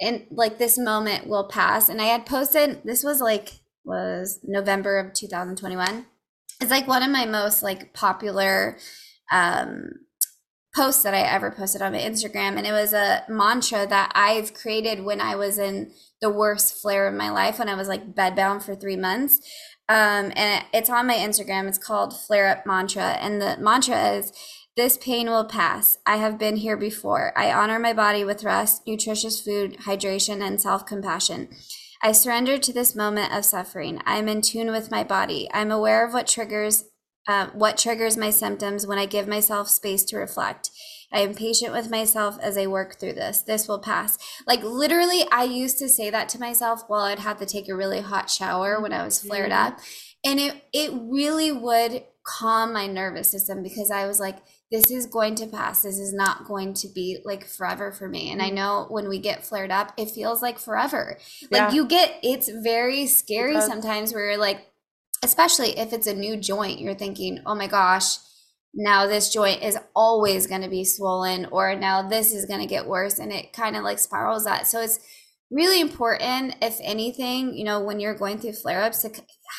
and 0.00 0.26
like 0.30 0.58
this 0.58 0.78
moment 0.78 1.26
will 1.26 1.48
pass. 1.48 1.88
And 1.88 2.00
i 2.00 2.06
had 2.06 2.26
posted 2.26 2.82
this 2.84 3.04
was 3.04 3.20
like 3.20 3.60
was 3.84 4.40
november 4.42 4.98
of 4.98 5.14
2021 5.14 6.04
it's 6.60 6.70
like 6.70 6.86
one 6.86 7.02
of 7.02 7.10
my 7.10 7.24
most 7.24 7.62
like 7.62 7.94
popular 7.94 8.76
um 9.32 9.90
posts 10.74 11.02
that 11.02 11.14
i 11.14 11.20
ever 11.20 11.50
posted 11.50 11.82
on 11.82 11.92
my 11.92 11.98
instagram. 11.98 12.56
And 12.56 12.66
it 12.66 12.72
was 12.72 12.92
a 12.92 13.24
mantra 13.28 13.86
that 13.86 14.12
i've 14.14 14.54
created 14.54 15.04
when 15.04 15.20
i 15.20 15.34
was 15.34 15.58
in 15.58 15.92
the 16.20 16.30
worst 16.30 16.80
flare 16.80 17.06
of 17.06 17.14
my 17.14 17.30
life 17.30 17.58
when 17.58 17.68
i 17.68 17.74
was 17.74 17.88
like 17.88 18.14
bedbound 18.14 18.62
for 18.62 18.74
three 18.74 18.96
months. 18.96 19.40
Um 19.88 20.32
and 20.36 20.64
it's 20.74 20.90
on 20.90 21.06
my 21.06 21.14
instagram. 21.14 21.66
It's 21.66 21.78
called 21.78 22.18
flare 22.18 22.48
up 22.48 22.66
mantra. 22.66 23.12
And 23.20 23.40
the 23.40 23.56
mantra 23.58 24.18
is 24.18 24.32
this 24.78 24.96
pain 24.96 25.28
will 25.28 25.44
pass. 25.44 25.98
I 26.06 26.18
have 26.18 26.38
been 26.38 26.56
here 26.56 26.76
before. 26.76 27.32
I 27.36 27.52
honor 27.52 27.80
my 27.80 27.92
body 27.92 28.24
with 28.24 28.44
rest, 28.44 28.86
nutritious 28.86 29.40
food, 29.40 29.76
hydration, 29.78 30.40
and 30.40 30.60
self 30.60 30.86
compassion. 30.86 31.48
I 32.00 32.12
surrender 32.12 32.58
to 32.58 32.72
this 32.72 32.94
moment 32.94 33.34
of 33.34 33.44
suffering. 33.44 34.00
I 34.06 34.18
am 34.18 34.28
in 34.28 34.40
tune 34.40 34.70
with 34.70 34.92
my 34.92 35.02
body. 35.02 35.48
I'm 35.52 35.72
aware 35.72 36.06
of 36.06 36.12
what 36.14 36.28
triggers 36.28 36.84
uh, 37.26 37.48
what 37.48 37.76
triggers 37.76 38.16
my 38.16 38.30
symptoms 38.30 38.86
when 38.86 38.98
I 38.98 39.04
give 39.04 39.26
myself 39.26 39.68
space 39.68 40.04
to 40.04 40.16
reflect. 40.16 40.70
I 41.12 41.20
am 41.20 41.34
patient 41.34 41.72
with 41.72 41.90
myself 41.90 42.38
as 42.40 42.56
I 42.56 42.68
work 42.68 43.00
through 43.00 43.14
this. 43.14 43.42
This 43.42 43.66
will 43.66 43.80
pass. 43.80 44.16
Like 44.46 44.62
literally, 44.62 45.24
I 45.32 45.42
used 45.42 45.78
to 45.80 45.88
say 45.88 46.08
that 46.08 46.28
to 46.30 46.38
myself 46.38 46.84
while 46.86 47.02
I'd 47.02 47.18
have 47.18 47.38
to 47.38 47.46
take 47.46 47.68
a 47.68 47.74
really 47.74 48.00
hot 48.00 48.30
shower 48.30 48.80
when 48.80 48.92
I 48.92 49.04
was 49.04 49.20
flared 49.20 49.50
Mhm. 49.50 49.66
up, 49.66 49.80
and 50.24 50.38
it 50.38 50.62
it 50.72 50.92
really 50.94 51.50
would 51.50 52.04
calm 52.24 52.72
my 52.72 52.86
nervous 52.86 53.28
system 53.30 53.62
because 53.62 53.90
I 53.90 54.06
was 54.06 54.20
like, 54.20 54.36
this 54.70 54.90
is 54.90 55.06
going 55.06 55.34
to 55.36 55.46
pass. 55.46 55.82
This 55.82 55.98
is 55.98 56.12
not 56.12 56.46
going 56.46 56.74
to 56.74 56.88
be 56.94 57.18
like 57.24 57.46
forever 57.46 57.90
for 57.90 58.08
me. 58.08 58.30
And 58.30 58.42
I 58.42 58.50
Mhm. 58.50 58.54
know 58.54 58.86
when 58.90 59.08
we 59.08 59.18
get 59.18 59.44
flared 59.44 59.70
up, 59.70 59.92
it 59.96 60.10
feels 60.10 60.42
like 60.42 60.58
forever. 60.58 61.18
Like 61.50 61.50
Yeah. 61.60 61.72
you 61.72 61.86
get, 61.86 62.18
it's 62.22 62.48
very 62.48 63.06
scary 63.06 63.54
does. 63.54 63.66
sometimes 63.66 64.12
where 64.12 64.26
you're 64.30 64.36
like, 64.36 64.66
especially 65.22 65.78
if 65.78 65.92
it's 65.92 66.06
a 66.06 66.14
new 66.14 66.36
joint, 66.36 66.80
you're 66.80 66.94
thinking, 66.94 67.40
oh 67.46 67.54
my 67.54 67.66
gosh, 67.66 68.18
now 68.74 69.06
this 69.06 69.32
joint 69.32 69.62
is 69.62 69.78
always 69.96 70.46
going 70.46 70.60
to 70.60 70.68
be 70.68 70.84
swollen, 70.84 71.46
or 71.46 71.74
now 71.74 72.06
this 72.06 72.32
is 72.32 72.44
going 72.44 72.60
to 72.60 72.66
get 72.66 72.86
worse. 72.86 73.18
And 73.18 73.32
it 73.32 73.52
kind 73.54 73.74
of 73.74 73.82
like 73.82 73.98
spirals 73.98 74.44
that. 74.44 74.66
So 74.66 74.80
it's 74.82 75.00
really 75.50 75.80
important, 75.80 76.56
if 76.60 76.78
anything, 76.82 77.54
you 77.56 77.64
know, 77.64 77.80
when 77.80 77.98
you're 78.00 78.14
going 78.14 78.38
through 78.38 78.52
flare 78.52 78.82
ups, 78.82 79.00
to 79.02 79.10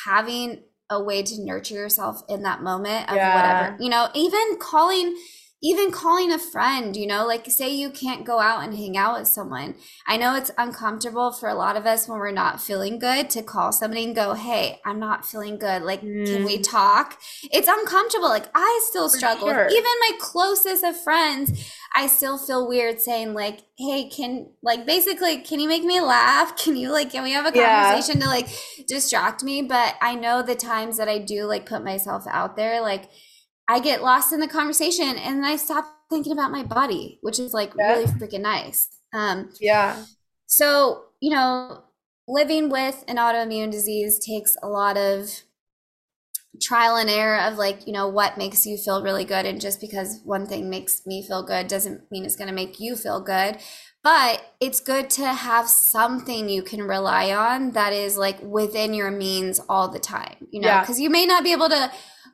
having 0.06 0.62
a 0.90 1.00
way 1.02 1.22
to 1.22 1.40
nurture 1.44 1.74
yourself 1.74 2.22
in 2.28 2.42
that 2.42 2.62
moment 2.62 3.08
of 3.08 3.16
Yeah. 3.16 3.34
whatever, 3.34 3.76
you 3.82 3.88
know, 3.88 4.08
even 4.14 4.58
calling. 4.58 5.16
Even 5.62 5.90
calling 5.90 6.32
a 6.32 6.38
friend, 6.38 6.96
you 6.96 7.06
know, 7.06 7.26
like 7.26 7.50
say 7.50 7.68
you 7.68 7.90
can't 7.90 8.24
go 8.24 8.40
out 8.40 8.64
and 8.64 8.74
hang 8.74 8.96
out 8.96 9.18
with 9.18 9.28
someone. 9.28 9.74
I 10.06 10.16
know 10.16 10.34
it's 10.34 10.50
uncomfortable 10.56 11.32
for 11.32 11.50
a 11.50 11.54
lot 11.54 11.76
of 11.76 11.84
us 11.84 12.08
when 12.08 12.18
we're 12.18 12.30
not 12.30 12.62
feeling 12.62 12.98
good 12.98 13.28
to 13.30 13.42
call 13.42 13.70
somebody 13.70 14.04
and 14.04 14.14
go, 14.14 14.32
Hey, 14.34 14.80
I'm 14.86 14.98
not 14.98 15.26
feeling 15.26 15.58
good. 15.58 15.82
Like, 15.82 16.00
can 16.24 16.44
we 16.44 16.58
Mm. 16.58 16.62
talk? 16.62 17.18
It's 17.52 17.68
uncomfortable. 17.68 18.28
Like, 18.28 18.46
I 18.54 18.80
still 18.88 19.08
struggle. 19.10 19.48
sure. 19.48 19.66
Even 19.68 19.84
my 20.00 20.12
closest 20.18 20.82
of 20.82 20.98
friends, 20.98 21.52
I 21.94 22.06
still 22.06 22.38
feel 22.38 22.66
weird 22.68 23.00
saying, 23.00 23.34
like, 23.34 23.60
Hey, 23.78 24.08
can, 24.08 24.52
like, 24.62 24.86
basically, 24.86 25.38
can 25.42 25.60
you 25.60 25.68
make 25.68 25.84
me 25.84 26.00
laugh? 26.00 26.56
Can 26.62 26.76
you, 26.76 26.90
like, 26.90 27.10
can 27.10 27.22
we 27.22 27.32
have 27.32 27.46
a 27.46 27.52
Yeah. 27.52 27.62
conversation 27.62 28.20
to, 28.20 28.26
like, 28.26 28.48
distract 28.86 29.42
me? 29.42 29.62
But 29.62 29.96
I 30.00 30.14
know 30.14 30.42
the 30.42 30.54
times 30.54 30.96
that 30.98 31.08
I 31.08 31.18
do, 31.18 31.44
like, 31.44 31.66
put 31.66 31.82
myself 31.84 32.24
out 32.28 32.56
there, 32.56 32.80
like, 32.82 33.10
I 33.70 33.78
get 33.78 34.02
lost 34.02 34.32
in 34.32 34.40
the 34.40 34.48
conversation 34.48 35.16
and 35.16 35.46
I 35.46 35.54
stop 35.54 35.86
thinking 36.10 36.32
about 36.32 36.50
my 36.50 36.64
body, 36.64 37.18
which 37.22 37.38
is 37.38 37.54
like 37.54 37.72
Yeah. 37.78 37.92
really 37.92 38.06
freaking 38.06 38.40
nice. 38.40 38.88
Um, 39.14 39.52
Yeah. 39.60 40.04
so, 40.46 41.04
you 41.20 41.30
know, 41.30 41.84
living 42.26 42.68
with 42.68 43.04
an 43.06 43.16
autoimmune 43.16 43.70
disease 43.70 44.18
takes 44.18 44.56
a 44.60 44.68
lot 44.68 44.96
of 44.96 45.30
trial 46.60 46.96
and 46.96 47.08
error 47.08 47.40
of 47.40 47.58
like, 47.58 47.86
you 47.86 47.92
know, 47.92 48.08
what 48.08 48.36
makes 48.36 48.66
you 48.66 48.76
feel 48.76 49.02
really 49.02 49.24
good. 49.24 49.46
And 49.46 49.60
just 49.60 49.80
because 49.80 50.20
one 50.24 50.46
thing 50.46 50.68
makes 50.68 51.06
me 51.06 51.22
feel 51.22 51.44
good 51.44 51.68
doesn't 51.68 52.10
mean 52.10 52.24
it's 52.24 52.36
going 52.36 52.48
to 52.48 52.54
make 52.54 52.80
you 52.80 52.96
feel 52.96 53.20
good. 53.20 53.58
But 54.02 54.42
it's 54.60 54.80
good 54.80 55.10
to 55.10 55.26
have 55.32 55.68
something 55.68 56.48
you 56.48 56.62
can 56.62 56.82
rely 56.82 57.32
on 57.32 57.72
that 57.72 57.92
is 57.92 58.16
like 58.16 58.40
within 58.42 58.94
your 58.94 59.10
means 59.10 59.60
all 59.68 59.88
the 59.88 60.00
time, 60.00 60.48
you 60.50 60.60
know, 60.60 60.68
Yeah. 60.68 60.80
because 60.80 60.98
you 60.98 61.10
may 61.10 61.24
not 61.24 61.44
be 61.44 61.52
able 61.52 61.68
to 61.68 61.92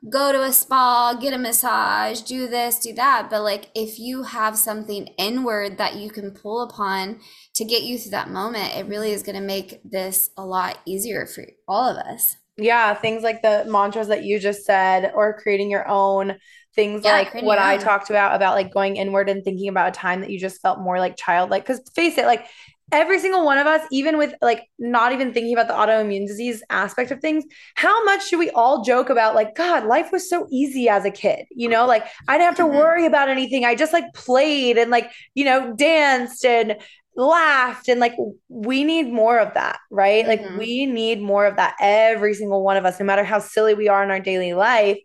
go 0.09 0.31
to 0.31 0.43
a 0.43 0.51
spa, 0.51 1.13
get 1.19 1.33
a 1.33 1.37
massage, 1.37 2.21
do 2.21 2.47
this, 2.47 2.79
do 2.79 2.93
that. 2.93 3.29
But 3.29 3.43
like 3.43 3.69
if 3.75 3.99
you 3.99 4.23
have 4.23 4.57
something 4.57 5.07
inward 5.17 5.77
that 5.77 5.95
you 5.95 6.09
can 6.09 6.31
pull 6.31 6.61
upon 6.61 7.19
to 7.55 7.65
get 7.65 7.83
you 7.83 7.97
through 7.97 8.11
that 8.11 8.29
moment, 8.29 8.75
it 8.75 8.87
really 8.87 9.11
is 9.11 9.23
going 9.23 9.35
to 9.35 9.41
make 9.41 9.81
this 9.83 10.29
a 10.37 10.45
lot 10.45 10.79
easier 10.85 11.25
for 11.25 11.45
all 11.67 11.89
of 11.89 11.97
us. 11.97 12.37
Yeah, 12.57 12.95
things 12.95 13.21
like 13.21 13.43
the 13.43 13.65
mantras 13.67 14.07
that 14.07 14.23
you 14.23 14.39
just 14.39 14.65
said, 14.65 15.11
or 15.13 15.39
creating 15.39 15.69
your 15.69 15.87
own 15.87 16.37
things 16.75 17.03
Yeah, 17.03 17.13
like 17.13 17.41
what 17.43 17.59
I 17.59 17.77
talked 17.77 18.09
about, 18.09 18.35
about 18.35 18.55
like 18.55 18.73
going 18.73 18.97
inward 18.97 19.29
and 19.29 19.43
thinking 19.43 19.69
about 19.69 19.89
a 19.89 19.91
time 19.91 20.21
that 20.21 20.31
you 20.31 20.39
just 20.39 20.61
felt 20.61 20.79
more 20.79 20.99
like 20.99 21.15
childlike. 21.17 21.63
Because 21.63 21.81
face 21.95 22.17
it, 22.17 22.25
like 22.25 22.47
every 22.91 23.19
single 23.19 23.43
one 23.43 23.57
of 23.57 23.67
us, 23.67 23.81
even 23.91 24.17
with 24.17 24.33
like 24.41 24.63
not 24.79 25.11
even 25.11 25.33
thinking 25.33 25.53
about 25.53 25.67
the 25.67 25.73
autoimmune 25.73 26.25
disease 26.27 26.63
aspect 26.69 27.11
of 27.11 27.19
things, 27.19 27.43
how 27.75 28.03
much 28.05 28.29
do 28.29 28.37
we 28.37 28.49
all 28.51 28.83
joke 28.83 29.09
about 29.09 29.35
like, 29.35 29.55
God, 29.55 29.85
life 29.85 30.11
was 30.11 30.29
so 30.29 30.47
easy 30.51 30.87
as 30.89 31.05
a 31.05 31.11
kid? 31.11 31.45
You 31.51 31.69
know, 31.69 31.85
like 31.85 32.05
I 32.27 32.37
didn't 32.37 32.45
have 32.55 32.55
to 32.57 32.63
Mhm. 32.63 32.73
worry 32.73 33.05
about 33.05 33.29
anything. 33.29 33.65
I 33.65 33.75
just 33.75 33.93
like 33.93 34.13
played 34.13 34.77
and 34.77 34.89
like, 34.91 35.11
you 35.35 35.45
know, 35.45 35.73
danced 35.75 36.45
and 36.45 36.77
laughed 37.15 37.89
and 37.89 37.99
like 37.99 38.13
we 38.47 38.83
need 38.83 39.11
more 39.11 39.39
of 39.39 39.51
that 39.55 39.79
right 39.89 40.27
like 40.27 40.39
Mhm. 40.41 40.55
we 40.55 40.85
need 40.85 41.19
more 41.19 41.47
of 41.47 41.55
that 41.55 41.75
every 41.81 42.35
single 42.35 42.63
one 42.63 42.77
of 42.77 42.85
us 42.85 42.99
no 42.99 43.05
matter 43.07 43.23
how 43.23 43.39
silly 43.39 43.73
we 43.73 43.87
are 43.87 44.03
in 44.03 44.11
our 44.11 44.19
daily 44.19 44.53
life 44.53 44.99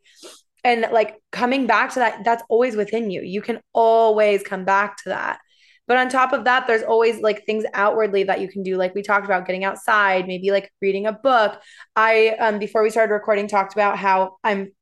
and 0.65 0.87
like 0.93 1.17
coming 1.33 1.67
back 1.67 1.93
to 1.93 2.01
that 2.01 2.23
that's 2.25 2.43
always 2.49 2.77
within 2.77 3.11
you 3.11 3.23
you 3.23 3.41
can 3.43 3.61
always 3.73 4.43
come 4.43 4.65
back 4.65 4.97
to 4.99 5.09
that 5.09 5.39
but 5.93 5.99
on 5.99 6.09
top 6.09 6.33
of 6.33 6.45
that 6.45 6.67
there's 6.67 6.83
always 6.83 7.21
like 7.21 7.45
things 7.45 7.67
outwardly 7.75 8.25
that 8.25 8.41
you 8.41 8.49
can 8.49 8.63
do 8.63 8.79
like 8.79 8.95
we 8.95 9.03
talked 9.03 9.27
about 9.27 9.45
getting 9.45 9.63
outside 9.63 10.27
maybe 10.27 10.51
like 10.51 10.73
reading 10.81 11.05
a 11.05 11.13
book 11.13 11.61
i 11.97 12.29
um 12.41 12.59
before 12.59 12.83
we 12.83 12.89
started 12.89 13.13
recording 13.13 13.47
talked 13.47 13.75
about 13.75 13.99
how 13.99 14.39
i'm 14.43 14.73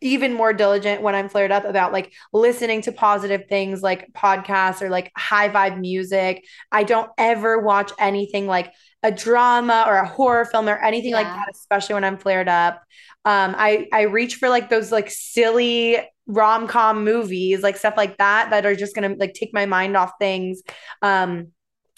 even 0.00 0.34
more 0.34 0.52
diligent 0.52 1.00
when 1.00 1.14
I'm 1.14 1.28
flared 1.28 1.52
up 1.52 1.64
about 1.64 1.92
like 1.92 2.12
listening 2.32 2.82
to 2.82 2.92
positive 2.92 3.42
things 3.48 3.82
like 3.82 4.12
podcasts 4.12 4.82
or 4.82 4.90
like 4.90 5.12
high 5.16 5.48
vibe 5.48 5.78
music. 5.78 6.44
I 6.72 6.82
don't 6.82 7.08
ever 7.16 7.60
watch 7.60 7.92
anything 8.00 8.48
like 8.48 8.72
a 9.02 9.10
drama 9.10 9.84
or 9.86 9.96
a 9.96 10.06
horror 10.06 10.44
film 10.44 10.68
or 10.68 10.78
anything 10.78 11.12
like 11.12 11.26
that, 11.26 11.48
especially 11.52 11.94
when 11.94 12.04
I'm 12.04 12.18
flared 12.18 12.48
up. 12.48 12.82
Um, 13.24 13.54
I 13.56 13.88
I 13.92 14.02
reach 14.02 14.36
for 14.36 14.48
like 14.48 14.68
those 14.68 14.92
like 14.92 15.10
silly 15.10 15.98
rom-com 16.26 17.04
movies, 17.04 17.62
like 17.62 17.76
stuff 17.76 17.94
like 17.96 18.18
that, 18.18 18.50
that 18.50 18.64
are 18.66 18.76
just 18.76 18.94
gonna 18.94 19.14
like 19.18 19.34
take 19.34 19.52
my 19.52 19.66
mind 19.66 19.96
off 19.96 20.12
things. 20.20 20.62
Um, 21.02 21.48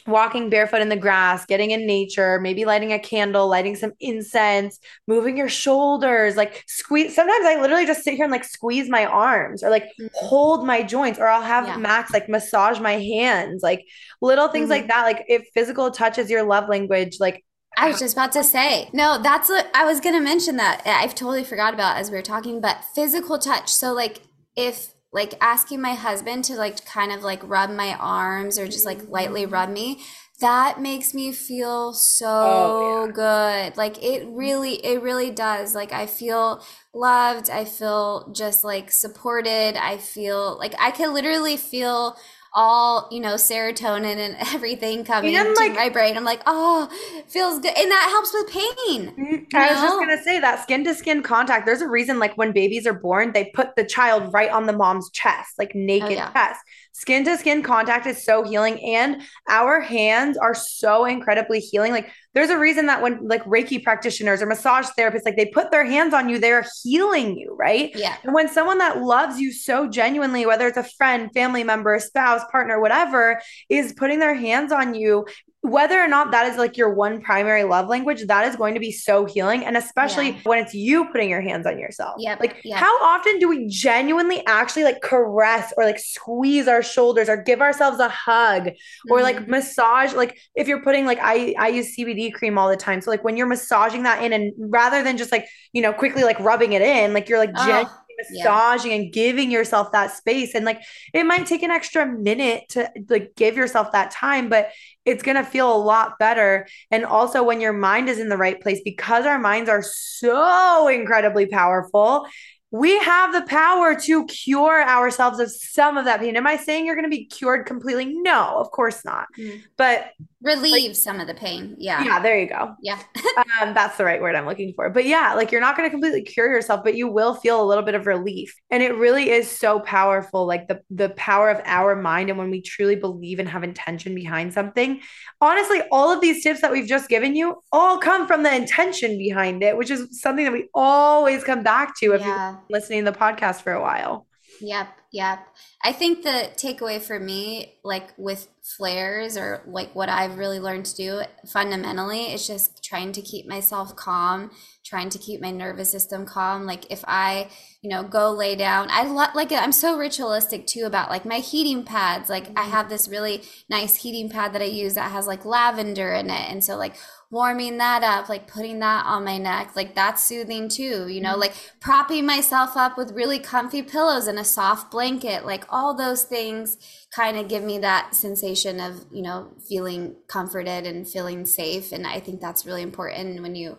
walking 0.07 0.51
barefoot 0.51 0.83
in 0.83 0.89
the 0.89 0.97
grass, 0.97 1.47
getting 1.47 1.71
in 1.71 1.87
nature, 1.87 2.41
maybe 2.41 2.65
lighting 2.65 2.93
a 2.93 2.99
candle, 2.99 3.49
lighting 3.49 3.77
some 3.77 3.93
incense, 4.01 4.79
moving 5.07 5.37
your 5.37 5.49
shoulders, 5.49 6.37
like 6.37 6.65
squeeze. 6.67 7.15
Sometimes 7.15 7.45
I 7.47 7.61
literally 7.61 7.87
just 7.87 8.05
sit 8.05 8.15
here 8.15 8.25
and 8.25 8.33
like 8.33 8.45
squeeze 8.45 8.89
my 8.89 9.07
arms 9.07 9.63
or 9.63 9.71
like 9.71 9.85
mm-hmm. 9.85 10.07
hold 10.15 10.67
my 10.67 10.83
joints, 10.83 11.19
or 11.19 11.27
I'll 11.27 11.43
have 11.43 11.67
yeah. 11.67 11.77
Max 11.77 12.13
like 12.13 12.29
massage 12.29 12.81
my 12.81 12.93
hands, 12.93 13.63
like 13.63 13.85
little 14.21 14.49
things 14.49 14.65
mm-hmm. 14.65 14.71
like 14.73 14.89
that. 14.89 15.03
Like 15.05 15.25
if 15.29 15.49
physical 15.55 15.91
touch 15.91 16.19
is 16.19 16.31
your 16.31 16.43
love 16.43 16.69
language, 16.69 17.19
like 17.21 17.45
I 17.77 17.89
was 17.89 17.99
just 17.99 18.15
about 18.15 18.33
to 18.33 18.45
say, 18.45 18.89
no, 18.93 19.21
that's 19.21 19.49
what 19.49 19.69
I 19.75 19.85
was 19.85 20.01
going 20.01 20.15
to 20.15 20.21
mention 20.21 20.57
that 20.57 20.83
I've 20.87 21.15
totally 21.15 21.45
forgot 21.45 21.75
about 21.75 21.97
as 21.97 22.11
we 22.11 22.17
were 22.17 22.23
talking, 22.23 22.61
but 22.61 22.85
physical 22.95 23.39
touch. 23.39 23.69
So, 23.69 23.93
like, 23.93 24.21
if 24.57 24.94
like 25.15 25.33
asking 25.41 25.81
my 25.81 25.95
husband 25.95 26.45
to 26.45 26.57
like 26.57 26.85
kind 26.85 27.11
of 27.11 27.23
like 27.23 27.41
rub 27.49 27.71
my 27.71 27.95
arms 27.95 28.59
or 28.59 28.67
just 28.67 28.85
like 28.85 29.09
lightly 29.09 29.47
mm. 29.47 29.53
rub 29.53 29.71
me 29.71 30.03
that 30.41 30.81
makes 30.81 31.15
me 31.15 31.33
feel 31.33 31.93
so 31.93 32.27
oh, 32.27 33.07
yeah. 33.07 33.13
good. 33.13 33.77
Like 33.77 34.03
it 34.03 34.27
really 34.29 34.75
it 34.85 35.01
really 35.01 35.31
does. 35.31 35.75
Like 35.75 35.93
i 35.93 36.07
feel 36.07 36.65
loved. 36.93 37.51
I 37.51 37.65
feel 37.65 38.31
just 38.33 38.65
like 38.65 38.91
supported. 38.91 39.77
I 39.77 39.99
feel 39.99 40.59
like 40.59 40.75
i 40.79 40.91
can 40.91 41.15
literally 41.15 41.57
feel 41.57 42.17
all 42.55 43.09
you 43.11 43.21
know 43.21 43.35
serotonin 43.35 44.17
and 44.17 44.37
everything 44.55 45.05
coming 45.05 45.35
into 45.35 45.53
like, 45.55 45.75
my 45.75 45.89
brain. 45.89 46.17
I'm 46.17 46.25
like 46.25 46.43
oh 46.47 46.89
feels 47.29 47.59
good. 47.61 47.77
And 47.77 47.91
that 47.91 48.09
helps 48.11 48.33
with 48.33 48.49
pain 48.49 49.11
mm-hmm. 49.11 49.57
i 49.57 49.73
was 49.73 49.81
just 49.81 49.99
gonna 49.99 50.23
say 50.23 50.39
that 50.41 50.63
skin 50.63 50.85
to 50.85 50.95
skin 50.95 51.23
contact 51.23 51.67
there's 51.67 51.81
a 51.81 51.89
reason 51.89 52.19
like 52.19 52.37
when 52.37 52.53
babies 52.53 52.87
are 52.87 52.95
born 52.95 53.33
they 53.33 53.47
put 53.55 53.75
the 53.77 53.85
child 53.85 54.33
right 54.33 54.51
on 54.51 54.67
the 54.67 54.73
mom's 54.73 55.11
chest 55.11 55.55
like 55.59 55.75
naked 55.75 56.09
oh, 56.09 56.13
yeah. 56.13 56.33
chest. 56.33 56.61
Skin 56.93 57.25
to 57.25 57.37
skin 57.37 57.63
contact 57.63 58.07
is 58.07 58.23
so 58.23 58.45
healing 58.45 58.83
and 58.85 59.23
our 59.49 59.81
hands 59.81 60.37
are 60.37 60.55
so 60.55 61.05
incredibly 61.05 61.59
healing. 61.59 61.91
Like 61.91 62.11
there's 62.35 62.51
a 62.51 62.59
reason 62.59 62.87
that 62.87 63.01
when 63.01 63.27
like 63.27 63.45
reiki 63.45 63.83
practitioners 63.83 64.43
or 64.43 64.47
massage 64.47 64.87
therapists 64.99 65.25
like 65.25 65.37
they 65.37 65.47
put 65.47 65.71
their 65.71 65.85
hands 65.85 66.13
on 66.13 66.29
you 66.29 66.39
they're 66.39 66.67
healing 66.83 67.39
you 67.39 67.55
right? 67.59 67.93
Yeah. 67.95 68.17
And 68.23 68.35
when 68.35 68.49
someone 68.49 68.79
that 68.79 69.03
loves 69.03 69.41
you 69.41 69.53
so 69.53 69.89
genuinely 69.89 70.47
whether 70.47 70.67
it's 70.67 70.77
a 70.77 70.85
friend 70.85 71.31
family 71.33 71.65
member 71.65 71.99
spouse 71.99 72.43
partner 72.51 72.81
whatever 72.81 73.41
is 73.69 73.93
putting 73.93 74.19
their 74.19 74.35
hands 74.35 74.73
on 74.73 74.95
you 74.95 75.27
whether 75.65 75.99
or 75.99 76.07
not 76.07 76.31
that 76.33 76.47
is 76.53 76.59
like 76.59 76.77
your 76.77 76.93
one 76.93 77.23
primary 77.23 77.65
love 77.65 77.89
language, 77.89 78.27
that 78.27 78.47
is 78.47 78.55
going 78.55 78.75
to 78.75 78.81
be 78.81 78.93
so 78.93 79.25
healing. 79.25 79.65
And 79.65 79.79
especially 79.79 80.33
yeah. 80.33 80.41
when 80.45 80.59
it's 80.59 80.75
you 80.75 81.07
putting 81.07 81.31
your 81.31 81.41
hands 81.41 81.67
on 81.67 81.79
yourself. 81.79 82.17
Yeah. 82.19 82.37
Like, 82.39 82.61
yep. 82.65 82.79
how 82.79 83.03
often 83.03 83.39
do 83.39 83.49
we 83.49 83.67
genuinely 83.67 84.45
actually 84.47 84.85
like 84.85 85.01
caress 85.01 85.73
or 85.79 85.85
like 85.85 85.99
squeeze 85.99 86.69
our 86.69 86.83
shoulders 86.83 87.31
or 87.31 87.39
give 87.39 87.63
ourselves 87.63 87.99
a 87.99 88.11
hug 88.11 88.65
mm-hmm. 88.65 89.11
or 89.11 89.23
like 89.23 89.37
mm-hmm. 89.37 89.53
massage? 89.53 90.13
Like, 90.13 90.39
if 90.55 90.69
you're 90.69 90.83
putting 90.83 91.07
like, 91.07 91.19
I, 91.23 91.55
I 91.59 91.69
use 91.69 91.97
CBD 91.97 92.35
cream 92.35 92.59
all 92.59 92.69
the 92.69 92.77
time. 92.77 93.01
So, 93.01 93.11
like, 93.11 93.25
when 93.25 93.39
you're 93.39 93.47
massaging 93.47 94.03
that 94.03 94.23
in 94.23 94.35
and 94.35 94.53
rather 94.59 95.03
than 95.03 95.17
just 95.17 95.33
like, 95.33 95.49
you 95.73 95.81
know, 95.81 95.95
quickly 95.95 96.25
like 96.25 96.39
rubbing 96.41 96.75
it 96.75 96.83
in, 96.83 97.15
like, 97.15 97.31
you're 97.31 97.39
like, 97.39 97.53
oh 97.57 98.04
massaging 98.31 98.91
yeah. 98.91 98.97
and 98.99 99.13
giving 99.13 99.51
yourself 99.51 99.93
that 99.93 100.11
space 100.11 100.55
and 100.55 100.65
like 100.65 100.81
it 101.13 101.25
might 101.25 101.47
take 101.47 101.63
an 101.63 101.71
extra 101.71 102.07
minute 102.07 102.65
to 102.69 102.91
like 103.09 103.33
give 103.37 103.57
yourself 103.57 103.93
that 103.93 104.11
time 104.11 104.49
but 104.49 104.71
it's 105.05 105.23
going 105.23 105.37
to 105.37 105.45
feel 105.45 105.75
a 105.75 105.77
lot 105.77 106.19
better 106.19 106.67
and 106.91 107.05
also 107.05 107.43
when 107.43 107.61
your 107.61 107.73
mind 107.73 108.09
is 108.09 108.19
in 108.19 108.29
the 108.29 108.37
right 108.37 108.61
place 108.61 108.81
because 108.85 109.27
our 109.27 109.39
minds 109.39 109.69
are 109.69 109.83
so 109.83 110.89
incredibly 110.89 111.47
powerful 111.47 112.27
we 112.75 112.99
have 112.99 113.33
the 113.33 113.43
power 113.43 113.95
to 113.95 114.27
cure 114.27 114.83
ourselves 114.83 115.39
of 115.39 115.49
some 115.49 115.97
of 115.97 116.07
that 116.07 116.19
pain. 116.19 116.37
Am 116.37 116.45
I 116.45 116.57
saying 116.57 116.85
you're 116.85 116.97
going 116.97 117.09
to 117.09 117.09
be 117.09 117.27
cured 117.27 117.67
completely? 117.67 118.07
No, 118.07 118.57
of 118.59 118.73
course 118.73 119.05
not. 119.05 119.29
Mm. 119.39 119.63
But 119.77 120.11
relieve 120.45 120.91
like, 120.91 120.97
some 120.97 121.21
of 121.21 121.27
the 121.27 121.35
pain. 121.35 121.75
Yeah. 121.79 122.05
Yeah, 122.05 122.21
there 122.21 122.39
you 122.39 122.49
go. 122.49 122.75
Yeah. 122.83 123.01
um, 123.61 123.75
that's 123.75 123.97
the 123.97 124.05
right 124.05 124.21
word 124.21 124.35
I'm 124.35 124.47
looking 124.47 124.73
for. 124.75 124.91
But 124.91 125.07
yeah, 125.07 125.35
like 125.35 125.51
you're 125.51 125.61
not 125.61 125.77
going 125.77 125.89
to 125.89 125.91
completely 125.91 126.23
cure 126.23 126.53
yourself, 126.53 126.85
but 126.85 126.95
you 126.95 127.09
will 127.09 127.35
feel 127.35 127.63
a 127.63 127.65
little 127.65 127.83
bit 127.83 127.95
of 127.95 128.07
relief. 128.07 128.55
And 128.71 128.83
it 128.83 128.95
really 128.95 129.31
is 129.31 129.51
so 129.51 129.81
powerful 129.81 130.47
like 130.47 130.69
the 130.69 130.81
the 130.91 131.09
power 131.11 131.51
of 131.51 131.61
our 131.65 131.97
mind 131.97 132.29
and 132.29 132.39
when 132.39 132.51
we 132.51 132.61
truly 132.61 132.97
believe 132.97 133.39
and 133.39 133.49
have 133.49 133.65
intention 133.65 134.15
behind 134.15 134.53
something. 134.53 135.01
Honestly, 135.41 135.83
all 135.91 136.13
of 136.13 136.21
these 136.21 136.43
tips 136.43 136.61
that 136.61 136.71
we've 136.71 136.87
just 136.87 137.09
given 137.09 137.35
you 137.35 137.57
all 137.73 137.99
come 137.99 138.27
from 138.27 138.43
the 138.43 138.55
intention 138.55 139.19
behind 139.19 139.63
it, 139.63 139.77
which 139.77 139.91
is 139.91 140.21
something 140.21 140.45
that 140.45 140.53
we 140.53 140.69
always 140.75 141.43
come 141.43 141.63
back 141.63 141.97
to 141.99 142.13
if 142.13 142.21
yeah 142.21 142.35
you're 142.53 142.61
listening 142.71 143.05
to 143.05 143.11
the 143.11 143.17
podcast 143.17 143.63
for 143.63 143.73
a 143.73 143.81
while. 143.81 144.27
Yep, 144.61 144.89
yep. 145.15 145.47
I 145.85 145.93
think 145.93 146.23
the 146.23 146.51
takeaway 146.57 147.01
for 147.01 147.21
me, 147.21 147.77
like 147.85 148.09
with 148.19 148.49
flares 148.63 149.37
or 149.37 149.63
like 149.65 149.95
what 149.95 150.09
I've 150.09 150.39
really 150.39 150.59
learned 150.59 150.87
to 150.87 150.97
do 150.97 151.23
fundamentally, 151.47 152.33
is 152.33 152.49
just 152.49 152.83
trying 152.83 153.13
to 153.13 153.23
keep 153.23 153.47
myself 153.47 153.95
calm, 153.95 154.51
trying 154.85 155.11
to 155.11 155.19
keep 155.19 155.41
my 155.41 155.53
nervous 155.53 155.89
system 155.89 156.27
calm. 156.27 156.67
Like 156.67 156.91
if 156.91 157.05
I, 157.07 157.49
you 157.81 157.91
know, 157.91 158.03
go 158.03 158.33
lay 158.33 158.57
down, 158.57 158.89
I 158.91 159.05
lo- 159.05 159.33
like 159.37 159.53
I'm 159.53 159.71
so 159.71 159.97
ritualistic 159.97 160.67
too 160.67 160.85
about 160.85 161.11
like 161.11 161.25
my 161.25 161.39
heating 161.39 161.85
pads. 161.85 162.29
Like 162.29 162.47
I 162.49 162.63
mm-hmm. 162.63 162.71
have 162.73 162.89
this 162.89 163.07
really 163.07 163.43
nice 163.71 163.95
heating 163.95 164.29
pad 164.29 164.53
that 164.55 164.63
I 164.63 164.67
use 164.67 164.95
that 164.95 165.13
has 165.13 165.29
like 165.29 165.45
lavender 165.45 166.13
in 166.13 166.29
it, 166.29 166.51
and 166.51 166.65
so 166.65 166.77
like 166.77 166.97
warming 167.31 167.79
that 167.79 168.03
up, 168.03 168.29
like 168.29 168.47
putting 168.47 168.79
that 168.79 169.05
on 169.07 169.25
my 169.25 169.39
neck, 169.39 169.75
like 169.75 169.95
that's 169.95 170.23
soothing 170.23 170.69
too, 170.69 171.09
you 171.09 171.21
know, 171.21 171.33
mm-hmm. 171.33 171.41
like 171.41 171.55
propping 171.81 172.25
myself 172.25 172.77
up 172.77 172.97
with 172.97 173.13
really 173.13 173.39
comfy 173.39 173.83
pillows 173.83 174.27
and 174.27 174.39
a 174.39 174.45
soft 174.45 174.91
blanket, 174.91 175.45
like 175.45 175.65
all 175.69 175.95
those 175.97 176.25
things 176.25 176.77
kind 177.15 177.37
of 177.37 177.49
give 177.49 177.63
me 177.63 177.79
that 177.79 178.15
sensation 178.15 178.81
of, 178.81 179.05
you 179.13 179.23
know, 179.23 179.53
feeling 179.69 180.15
comforted 180.29 180.87
and 180.87 181.09
feeling 181.09 181.45
safe. 181.45 181.93
And 181.93 182.07
I 182.07 182.21
think 182.21 182.41
that's 182.41 182.67
really 182.67 182.83
important 182.83 183.43
when 183.43 183.55
you 183.55 183.79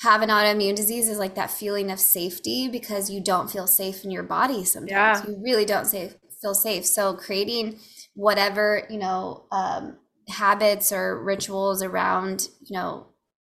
have 0.00 0.22
an 0.22 0.30
autoimmune 0.30 0.74
disease 0.74 1.08
is 1.08 1.18
like 1.18 1.34
that 1.34 1.50
feeling 1.50 1.90
of 1.90 2.00
safety 2.00 2.68
because 2.68 3.10
you 3.10 3.22
don't 3.22 3.50
feel 3.50 3.66
safe 3.66 4.02
in 4.04 4.10
your 4.10 4.22
body 4.22 4.64
sometimes. 4.64 4.88
Yeah. 5.20 5.26
You 5.26 5.38
really 5.42 5.66
don't 5.66 5.86
safe, 5.86 6.14
feel 6.40 6.54
safe. 6.54 6.86
So 6.86 7.14
creating 7.14 7.78
whatever, 8.14 8.86
you 8.88 8.98
know, 8.98 9.44
um, 9.52 9.98
habits 10.30 10.92
or 10.92 11.22
rituals 11.22 11.82
around 11.82 12.48
you 12.60 12.76
know 12.76 13.06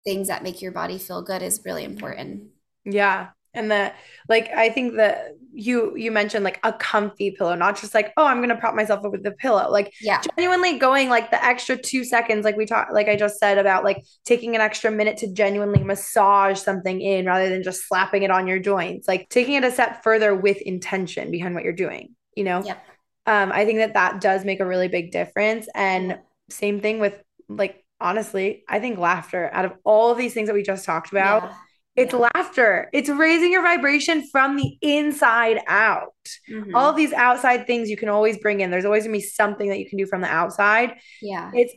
things 0.06 0.28
that 0.28 0.42
make 0.42 0.62
your 0.62 0.72
body 0.72 0.96
feel 0.96 1.20
good 1.20 1.42
is 1.42 1.60
really 1.64 1.84
important. 1.84 2.44
Yeah. 2.84 3.28
And 3.52 3.70
that 3.70 3.96
like 4.28 4.50
i 4.50 4.68
think 4.68 4.96
that 4.96 5.34
you 5.54 5.96
you 5.96 6.10
mentioned 6.10 6.44
like 6.44 6.60
a 6.62 6.74
comfy 6.74 7.30
pillow 7.30 7.54
not 7.54 7.80
just 7.80 7.94
like 7.94 8.12
oh 8.18 8.26
i'm 8.26 8.42
gonna 8.42 8.58
prop 8.58 8.74
myself 8.74 9.02
up 9.02 9.12
with 9.12 9.22
the 9.22 9.30
pillow. 9.30 9.70
Like 9.70 9.94
yeah. 9.98 10.20
genuinely 10.36 10.78
going 10.78 11.08
like 11.08 11.30
the 11.30 11.42
extra 11.42 11.74
two 11.74 12.04
seconds 12.04 12.44
like 12.44 12.58
we 12.58 12.66
talked 12.66 12.92
like 12.92 13.08
i 13.08 13.16
just 13.16 13.38
said 13.38 13.56
about 13.56 13.82
like 13.82 14.04
taking 14.26 14.54
an 14.54 14.60
extra 14.60 14.90
minute 14.90 15.16
to 15.18 15.32
genuinely 15.32 15.82
massage 15.82 16.60
something 16.60 17.00
in 17.00 17.24
rather 17.24 17.48
than 17.48 17.62
just 17.62 17.88
slapping 17.88 18.24
it 18.24 18.30
on 18.30 18.46
your 18.46 18.58
joints. 18.58 19.08
Like 19.08 19.30
taking 19.30 19.54
it 19.54 19.64
a 19.64 19.70
step 19.70 20.02
further 20.04 20.34
with 20.34 20.60
intention 20.60 21.30
behind 21.30 21.54
what 21.54 21.64
you're 21.64 21.72
doing 21.72 22.14
you 22.36 22.44
know? 22.44 22.62
Yep. 22.62 22.86
um 23.24 23.50
i 23.52 23.64
think 23.64 23.78
that 23.78 23.94
that 23.94 24.20
does 24.20 24.44
make 24.44 24.60
a 24.60 24.66
really 24.66 24.88
big 24.88 25.10
difference. 25.12 25.66
And 25.74 26.18
same 26.48 26.80
thing 26.80 26.98
with 26.98 27.22
like 27.48 27.84
honestly, 28.00 28.64
I 28.68 28.80
think 28.80 28.98
laughter 28.98 29.50
out 29.52 29.64
of 29.64 29.72
all 29.84 30.10
of 30.10 30.18
these 30.18 30.34
things 30.34 30.48
that 30.48 30.54
we 30.54 30.62
just 30.62 30.84
talked 30.84 31.10
about, 31.10 31.44
yeah. 31.44 31.54
it's 31.96 32.12
yeah. 32.12 32.28
laughter. 32.34 32.90
It's 32.92 33.08
raising 33.08 33.52
your 33.52 33.62
vibration 33.62 34.26
from 34.30 34.56
the 34.56 34.76
inside 34.82 35.60
out. 35.66 36.12
Mm-hmm. 36.50 36.74
All 36.74 36.92
these 36.92 37.12
outside 37.12 37.66
things 37.66 37.88
you 37.88 37.96
can 37.96 38.08
always 38.08 38.38
bring 38.38 38.60
in. 38.60 38.70
There's 38.70 38.84
always 38.84 39.04
gonna 39.04 39.16
be 39.16 39.22
something 39.22 39.68
that 39.68 39.78
you 39.78 39.88
can 39.88 39.98
do 39.98 40.06
from 40.06 40.20
the 40.20 40.28
outside. 40.28 40.94
Yeah. 41.22 41.50
It's 41.54 41.74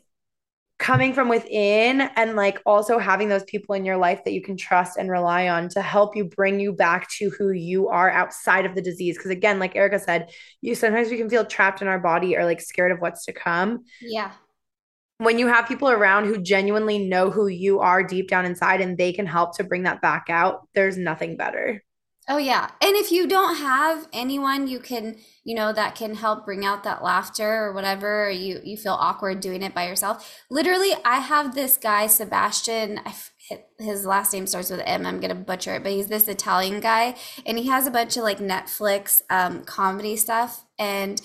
coming 0.79 1.11
from 1.11 1.27
within 1.27 2.01
and 2.15 2.37
like 2.37 2.61
also 2.65 2.97
having 2.97 3.27
those 3.27 3.43
people 3.43 3.75
in 3.75 3.83
your 3.83 3.97
life 3.97 4.23
that 4.23 4.31
you 4.31 4.41
can 4.41 4.55
trust 4.55 4.97
and 4.97 5.11
rely 5.11 5.49
on 5.49 5.67
to 5.67 5.81
help 5.81 6.15
you 6.15 6.23
bring 6.23 6.57
you 6.57 6.71
back 6.71 7.07
to 7.09 7.29
who 7.31 7.51
you 7.51 7.89
are 7.89 8.09
outside 8.09 8.65
of 8.65 8.75
the 8.75 8.81
disease 8.81 9.17
because 9.17 9.29
again 9.29 9.59
like 9.59 9.75
erica 9.75 9.99
said 9.99 10.29
you 10.61 10.73
sometimes 10.73 11.09
we 11.09 11.17
can 11.17 11.29
feel 11.29 11.43
trapped 11.43 11.81
in 11.81 11.89
our 11.89 11.99
body 11.99 12.37
or 12.37 12.45
like 12.45 12.61
scared 12.61 12.93
of 12.93 12.99
what's 12.99 13.25
to 13.25 13.33
come 13.33 13.83
yeah 14.01 14.31
when 15.19 15.37
you 15.37 15.47
have 15.47 15.67
people 15.67 15.89
around 15.89 16.25
who 16.25 16.41
genuinely 16.41 16.97
know 16.97 17.29
who 17.29 17.47
you 17.47 17.81
are 17.81 18.01
deep 18.01 18.29
down 18.29 18.45
inside 18.45 18.81
and 18.81 18.97
they 18.97 19.11
can 19.13 19.25
help 19.25 19.55
to 19.57 19.63
bring 19.63 19.83
that 19.83 20.01
back 20.01 20.27
out, 20.29 20.67
there's 20.73 20.97
nothing 20.97 21.35
better. 21.35 21.83
Oh 22.31 22.37
yeah. 22.37 22.69
And 22.81 22.95
if 22.95 23.11
you 23.11 23.27
don't 23.27 23.57
have 23.57 24.07
anyone 24.13 24.67
you 24.67 24.79
can, 24.79 25.17
you 25.43 25.55
know, 25.55 25.73
that 25.73 25.95
can 25.95 26.13
help 26.13 26.45
bring 26.45 26.63
out 26.63 26.83
that 26.83 27.03
laughter 27.03 27.65
or 27.65 27.73
whatever, 27.73 28.27
or 28.27 28.29
you 28.29 28.61
you 28.63 28.77
feel 28.77 28.93
awkward 28.93 29.39
doing 29.39 29.63
it 29.63 29.73
by 29.73 29.87
yourself. 29.87 30.39
Literally, 30.49 30.93
I 31.03 31.19
have 31.19 31.55
this 31.55 31.75
guy 31.77 32.05
Sebastian, 32.07 33.01
his 33.79 34.05
last 34.05 34.31
name 34.31 34.45
starts 34.45 34.69
with 34.69 34.81
M. 34.85 35.07
I'm 35.07 35.19
gonna 35.19 35.33
butcher 35.33 35.75
it, 35.75 35.83
but 35.83 35.91
he's 35.91 36.07
this 36.07 36.27
Italian 36.27 36.79
guy, 36.81 37.15
and 37.47 37.57
he 37.57 37.67
has 37.67 37.87
a 37.87 37.91
bunch 37.91 38.15
of 38.15 38.23
like 38.23 38.37
Netflix 38.37 39.23
um, 39.31 39.63
comedy 39.63 40.15
stuff. 40.15 40.65
And 40.77 41.19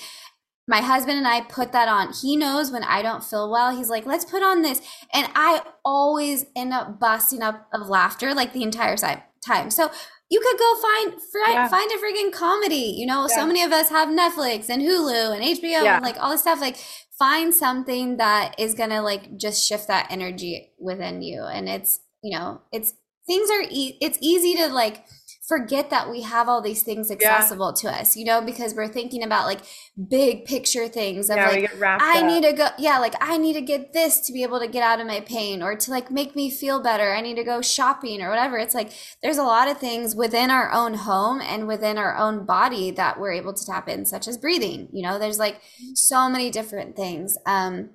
my 0.66 0.80
husband 0.80 1.18
and 1.18 1.28
I 1.28 1.42
put 1.42 1.72
that 1.72 1.88
on. 1.88 2.12
He 2.12 2.36
knows 2.36 2.70
when 2.70 2.84
I 2.84 3.02
don't 3.02 3.22
feel 3.22 3.50
well. 3.50 3.76
He's 3.76 3.90
like, 3.90 4.06
let's 4.06 4.24
put 4.24 4.42
on 4.42 4.62
this. 4.62 4.80
And 5.12 5.28
I 5.34 5.62
always 5.84 6.46
end 6.56 6.72
up 6.72 6.98
busting 6.98 7.42
up 7.42 7.68
of 7.72 7.88
laughter 7.88 8.34
like 8.34 8.52
the 8.52 8.62
entire 8.62 8.96
time. 8.96 9.70
So 9.70 9.90
you 10.30 10.40
could 10.40 10.58
go 10.58 10.74
find 10.80 11.20
yeah. 11.48 11.68
find 11.68 11.90
a 11.92 11.96
freaking 11.96 12.32
comedy. 12.32 12.94
You 12.96 13.06
know, 13.06 13.26
yeah. 13.28 13.36
so 13.36 13.46
many 13.46 13.62
of 13.62 13.72
us 13.72 13.90
have 13.90 14.08
Netflix 14.08 14.70
and 14.70 14.82
Hulu 14.82 15.34
and 15.34 15.42
HBO 15.42 15.84
yeah. 15.84 15.96
and 15.96 16.04
like 16.04 16.16
all 16.18 16.30
this 16.30 16.40
stuff. 16.40 16.60
Like 16.60 16.78
find 17.18 17.54
something 17.54 18.16
that 18.16 18.54
is 18.58 18.74
to 18.74 19.00
like 19.02 19.36
just 19.36 19.66
shift 19.66 19.88
that 19.88 20.06
energy 20.10 20.72
within 20.78 21.22
you 21.22 21.44
and 21.44 21.68
it's 21.68 22.00
you 22.22 22.36
know 22.36 22.60
it's 22.72 22.94
things 23.26 23.50
are 23.50 23.62
e- 23.70 23.96
it's 24.00 24.18
easy 24.20 24.54
to 24.56 24.66
like 24.68 25.04
forget 25.46 25.90
that 25.90 26.10
we 26.10 26.22
have 26.22 26.48
all 26.48 26.62
these 26.62 26.82
things 26.82 27.10
accessible 27.10 27.74
yeah. 27.76 27.90
to 27.90 28.00
us, 28.00 28.16
you 28.16 28.24
know, 28.24 28.40
because 28.40 28.74
we're 28.74 28.88
thinking 28.88 29.22
about 29.22 29.44
like 29.44 29.60
big 30.08 30.44
picture 30.46 30.88
things 30.88 31.28
of 31.28 31.36
yeah, 31.36 31.48
like, 31.48 31.82
I 31.82 32.20
up. 32.20 32.26
need 32.26 32.44
to 32.44 32.52
go, 32.52 32.68
yeah, 32.78 32.98
like 32.98 33.14
I 33.20 33.36
need 33.36 33.52
to 33.54 33.60
get 33.60 33.92
this 33.92 34.20
to 34.20 34.32
be 34.32 34.42
able 34.42 34.58
to 34.60 34.66
get 34.66 34.82
out 34.82 35.00
of 35.00 35.06
my 35.06 35.20
pain 35.20 35.62
or 35.62 35.76
to 35.76 35.90
like 35.90 36.10
make 36.10 36.34
me 36.34 36.50
feel 36.50 36.80
better. 36.80 37.14
I 37.14 37.20
need 37.20 37.36
to 37.36 37.44
go 37.44 37.60
shopping 37.60 38.22
or 38.22 38.30
whatever. 38.30 38.56
It's 38.56 38.74
like 38.74 38.92
there's 39.22 39.38
a 39.38 39.42
lot 39.42 39.68
of 39.68 39.78
things 39.78 40.14
within 40.14 40.50
our 40.50 40.72
own 40.72 40.94
home 40.94 41.42
and 41.42 41.68
within 41.68 41.98
our 41.98 42.16
own 42.16 42.46
body 42.46 42.90
that 42.92 43.20
we're 43.20 43.32
able 43.32 43.52
to 43.52 43.66
tap 43.66 43.88
in, 43.88 44.06
such 44.06 44.26
as 44.26 44.38
breathing. 44.38 44.88
You 44.92 45.02
know, 45.02 45.18
there's 45.18 45.38
like 45.38 45.60
so 45.94 46.28
many 46.30 46.50
different 46.50 46.96
things. 46.96 47.36
Um, 47.44 47.90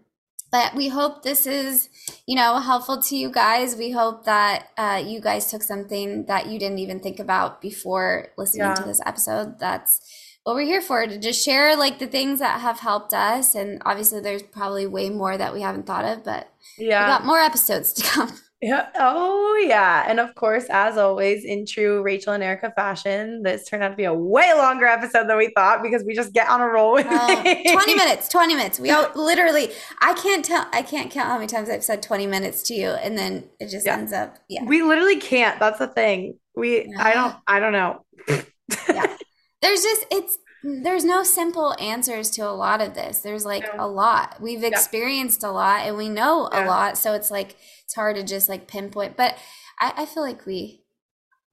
but 0.51 0.75
we 0.75 0.87
hope 0.89 1.23
this 1.23 1.45
is 1.45 1.89
you 2.25 2.35
know 2.35 2.59
helpful 2.59 3.01
to 3.01 3.15
you 3.15 3.31
guys. 3.31 3.75
We 3.75 3.91
hope 3.91 4.25
that 4.25 4.69
uh, 4.77 5.01
you 5.05 5.21
guys 5.21 5.49
took 5.49 5.63
something 5.63 6.25
that 6.25 6.47
you 6.47 6.59
didn't 6.59 6.79
even 6.79 6.99
think 6.99 7.19
about 7.19 7.61
before 7.61 8.29
listening 8.37 8.67
yeah. 8.67 8.75
to 8.75 8.83
this 8.83 9.01
episode. 9.05 9.59
That's 9.59 10.01
what 10.43 10.55
we're 10.55 10.65
here 10.65 10.81
for 10.81 11.05
to 11.05 11.17
just 11.19 11.43
share 11.43 11.75
like 11.75 11.99
the 11.99 12.07
things 12.07 12.39
that 12.39 12.61
have 12.61 12.79
helped 12.79 13.13
us. 13.13 13.55
And 13.55 13.81
obviously 13.85 14.19
there's 14.19 14.43
probably 14.43 14.87
way 14.87 15.09
more 15.09 15.37
that 15.37 15.53
we 15.53 15.61
haven't 15.61 15.85
thought 15.85 16.05
of 16.05 16.23
but 16.23 16.51
yeah. 16.77 17.03
we 17.03 17.07
got 17.07 17.25
more 17.25 17.39
episodes 17.39 17.93
to 17.93 18.03
come 18.03 18.31
yeah. 18.61 18.89
Oh, 18.95 19.63
yeah. 19.65 20.05
And 20.07 20.19
of 20.19 20.35
course, 20.35 20.65
as 20.69 20.97
always, 20.97 21.45
in 21.45 21.65
true 21.65 22.01
Rachel 22.01 22.33
and 22.33 22.43
Erica 22.43 22.73
fashion, 22.75 23.41
this 23.41 23.65
turned 23.65 23.83
out 23.83 23.89
to 23.89 23.95
be 23.95 24.03
a 24.03 24.13
way 24.13 24.51
longer 24.53 24.85
episode 24.85 25.29
than 25.29 25.37
we 25.37 25.51
thought 25.55 25.81
because 25.81 26.03
we 26.03 26.13
just 26.13 26.33
get 26.33 26.49
on 26.49 26.59
a 26.59 26.67
roll 26.67 26.93
with 26.93 27.05
uh, 27.05 27.41
20 27.41 27.95
minutes, 27.95 28.27
20 28.27 28.55
minutes. 28.55 28.77
We 28.77 28.91
all 28.91 29.09
literally, 29.15 29.71
I 30.01 30.13
can't 30.13 30.43
tell, 30.43 30.67
I 30.73 30.81
can't 30.81 31.09
count 31.09 31.29
how 31.29 31.35
many 31.35 31.47
times 31.47 31.69
I've 31.69 31.85
said 31.85 32.03
20 32.03 32.27
minutes 32.27 32.61
to 32.63 32.73
you. 32.73 32.89
And 32.89 33.17
then 33.17 33.45
it 33.61 33.69
just 33.69 33.85
yeah. 33.85 33.97
ends 33.97 34.11
up, 34.11 34.37
yeah. 34.49 34.65
We 34.65 34.83
literally 34.83 35.19
can't. 35.19 35.57
That's 35.59 35.79
the 35.79 35.87
thing. 35.87 36.37
We, 36.55 36.93
I 36.99 37.13
don't, 37.13 37.35
I 37.47 37.59
don't 37.61 37.73
know. 37.73 38.05
yeah. 38.27 39.15
There's 39.61 39.83
just, 39.83 40.05
it's, 40.11 40.37
there's 40.63 41.05
no 41.05 41.23
simple 41.23 41.75
answers 41.79 42.29
to 42.31 42.41
a 42.41 42.51
lot 42.51 42.81
of 42.81 42.93
this. 42.93 43.19
There's 43.19 43.45
like 43.45 43.65
a 43.77 43.87
lot. 43.87 44.41
We've 44.41 44.63
experienced 44.63 45.43
yeah. 45.43 45.49
a 45.49 45.51
lot 45.51 45.85
and 45.85 45.97
we 45.97 46.09
know 46.09 46.49
yeah. 46.51 46.65
a 46.65 46.67
lot. 46.67 46.97
So 46.97 47.13
it's 47.13 47.31
like, 47.31 47.55
it's 47.83 47.95
hard 47.95 48.15
to 48.17 48.23
just 48.23 48.49
like 48.49 48.67
pinpoint. 48.67 49.15
But 49.15 49.37
I, 49.79 49.93
I 49.97 50.05
feel 50.05 50.23
like 50.23 50.45
we, 50.45 50.83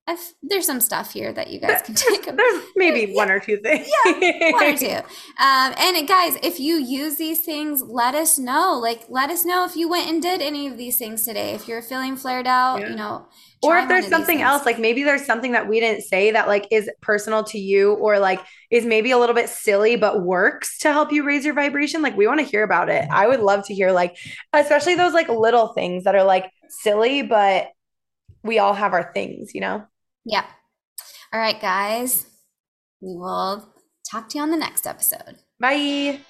I've, 0.08 0.20
there's 0.42 0.66
some 0.66 0.80
stuff 0.80 1.12
here 1.12 1.32
that 1.32 1.50
you 1.50 1.58
guys 1.58 1.82
can 1.84 1.94
take. 1.94 2.24
There's 2.24 2.64
maybe 2.76 3.12
one 3.12 3.30
or 3.30 3.40
two 3.40 3.56
things. 3.56 3.88
yeah, 4.06 4.52
one 4.52 4.64
or 4.64 4.76
two. 4.76 4.98
Um, 5.38 5.74
and 5.78 6.08
guys, 6.08 6.38
if 6.42 6.58
you 6.58 6.76
use 6.76 7.16
these 7.16 7.40
things, 7.40 7.82
let 7.82 8.14
us 8.14 8.38
know. 8.38 8.78
Like, 8.80 9.02
let 9.08 9.28
us 9.30 9.44
know 9.44 9.66
if 9.66 9.76
you 9.76 9.88
went 9.88 10.08
and 10.08 10.22
did 10.22 10.40
any 10.40 10.66
of 10.66 10.78
these 10.78 10.98
things 10.98 11.26
today. 11.26 11.52
If 11.52 11.68
you're 11.68 11.82
feeling 11.82 12.16
flared 12.16 12.46
out, 12.46 12.80
yeah. 12.80 12.88
you 12.88 12.96
know, 12.96 13.26
or 13.62 13.78
if 13.78 13.88
there's 13.88 14.08
something 14.08 14.42
else 14.42 14.64
like 14.66 14.78
maybe 14.78 15.02
there's 15.02 15.24
something 15.24 15.52
that 15.52 15.68
we 15.68 15.80
didn't 15.80 16.02
say 16.02 16.30
that 16.30 16.46
like 16.46 16.66
is 16.70 16.90
personal 17.00 17.42
to 17.44 17.58
you 17.58 17.94
or 17.94 18.18
like 18.18 18.40
is 18.70 18.84
maybe 18.84 19.10
a 19.10 19.18
little 19.18 19.34
bit 19.34 19.48
silly 19.48 19.96
but 19.96 20.22
works 20.22 20.78
to 20.78 20.92
help 20.92 21.12
you 21.12 21.24
raise 21.24 21.44
your 21.44 21.54
vibration 21.54 22.02
like 22.02 22.16
we 22.16 22.26
want 22.26 22.38
to 22.38 22.46
hear 22.46 22.62
about 22.62 22.88
it 22.88 23.06
i 23.10 23.26
would 23.26 23.40
love 23.40 23.66
to 23.66 23.74
hear 23.74 23.92
like 23.92 24.16
especially 24.52 24.94
those 24.94 25.14
like 25.14 25.28
little 25.28 25.68
things 25.68 26.04
that 26.04 26.14
are 26.14 26.24
like 26.24 26.50
silly 26.68 27.22
but 27.22 27.68
we 28.42 28.58
all 28.58 28.74
have 28.74 28.92
our 28.92 29.12
things 29.12 29.54
you 29.54 29.60
know 29.60 29.84
yeah 30.26 30.44
all 31.32 31.40
right 31.40 31.60
guys 31.60 32.26
we 33.00 33.14
will 33.14 33.66
talk 34.10 34.28
to 34.28 34.38
you 34.38 34.42
on 34.42 34.50
the 34.50 34.56
next 34.56 34.86
episode 34.86 35.36
bye 35.58 36.20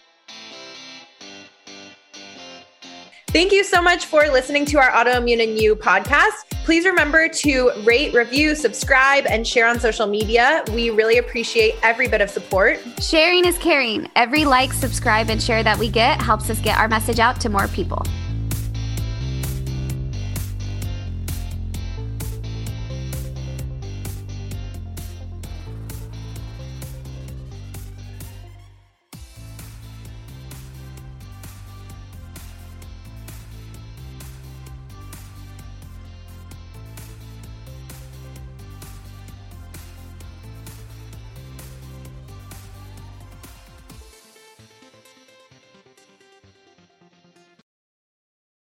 Thank 3.36 3.52
you 3.52 3.64
so 3.64 3.82
much 3.82 4.06
for 4.06 4.22
listening 4.28 4.64
to 4.64 4.78
our 4.78 4.90
Autoimmune 4.92 5.42
and 5.42 5.58
You 5.58 5.76
podcast. 5.76 6.48
Please 6.64 6.86
remember 6.86 7.28
to 7.28 7.70
rate, 7.84 8.14
review, 8.14 8.54
subscribe, 8.54 9.26
and 9.26 9.46
share 9.46 9.66
on 9.66 9.78
social 9.78 10.06
media. 10.06 10.64
We 10.72 10.88
really 10.88 11.18
appreciate 11.18 11.74
every 11.82 12.08
bit 12.08 12.22
of 12.22 12.30
support. 12.30 12.80
Sharing 12.98 13.44
is 13.44 13.58
caring. 13.58 14.08
Every 14.16 14.46
like, 14.46 14.72
subscribe, 14.72 15.28
and 15.28 15.42
share 15.42 15.62
that 15.64 15.78
we 15.78 15.90
get 15.90 16.22
helps 16.22 16.48
us 16.48 16.58
get 16.60 16.78
our 16.78 16.88
message 16.88 17.18
out 17.18 17.38
to 17.42 17.50
more 17.50 17.68
people. 17.68 18.02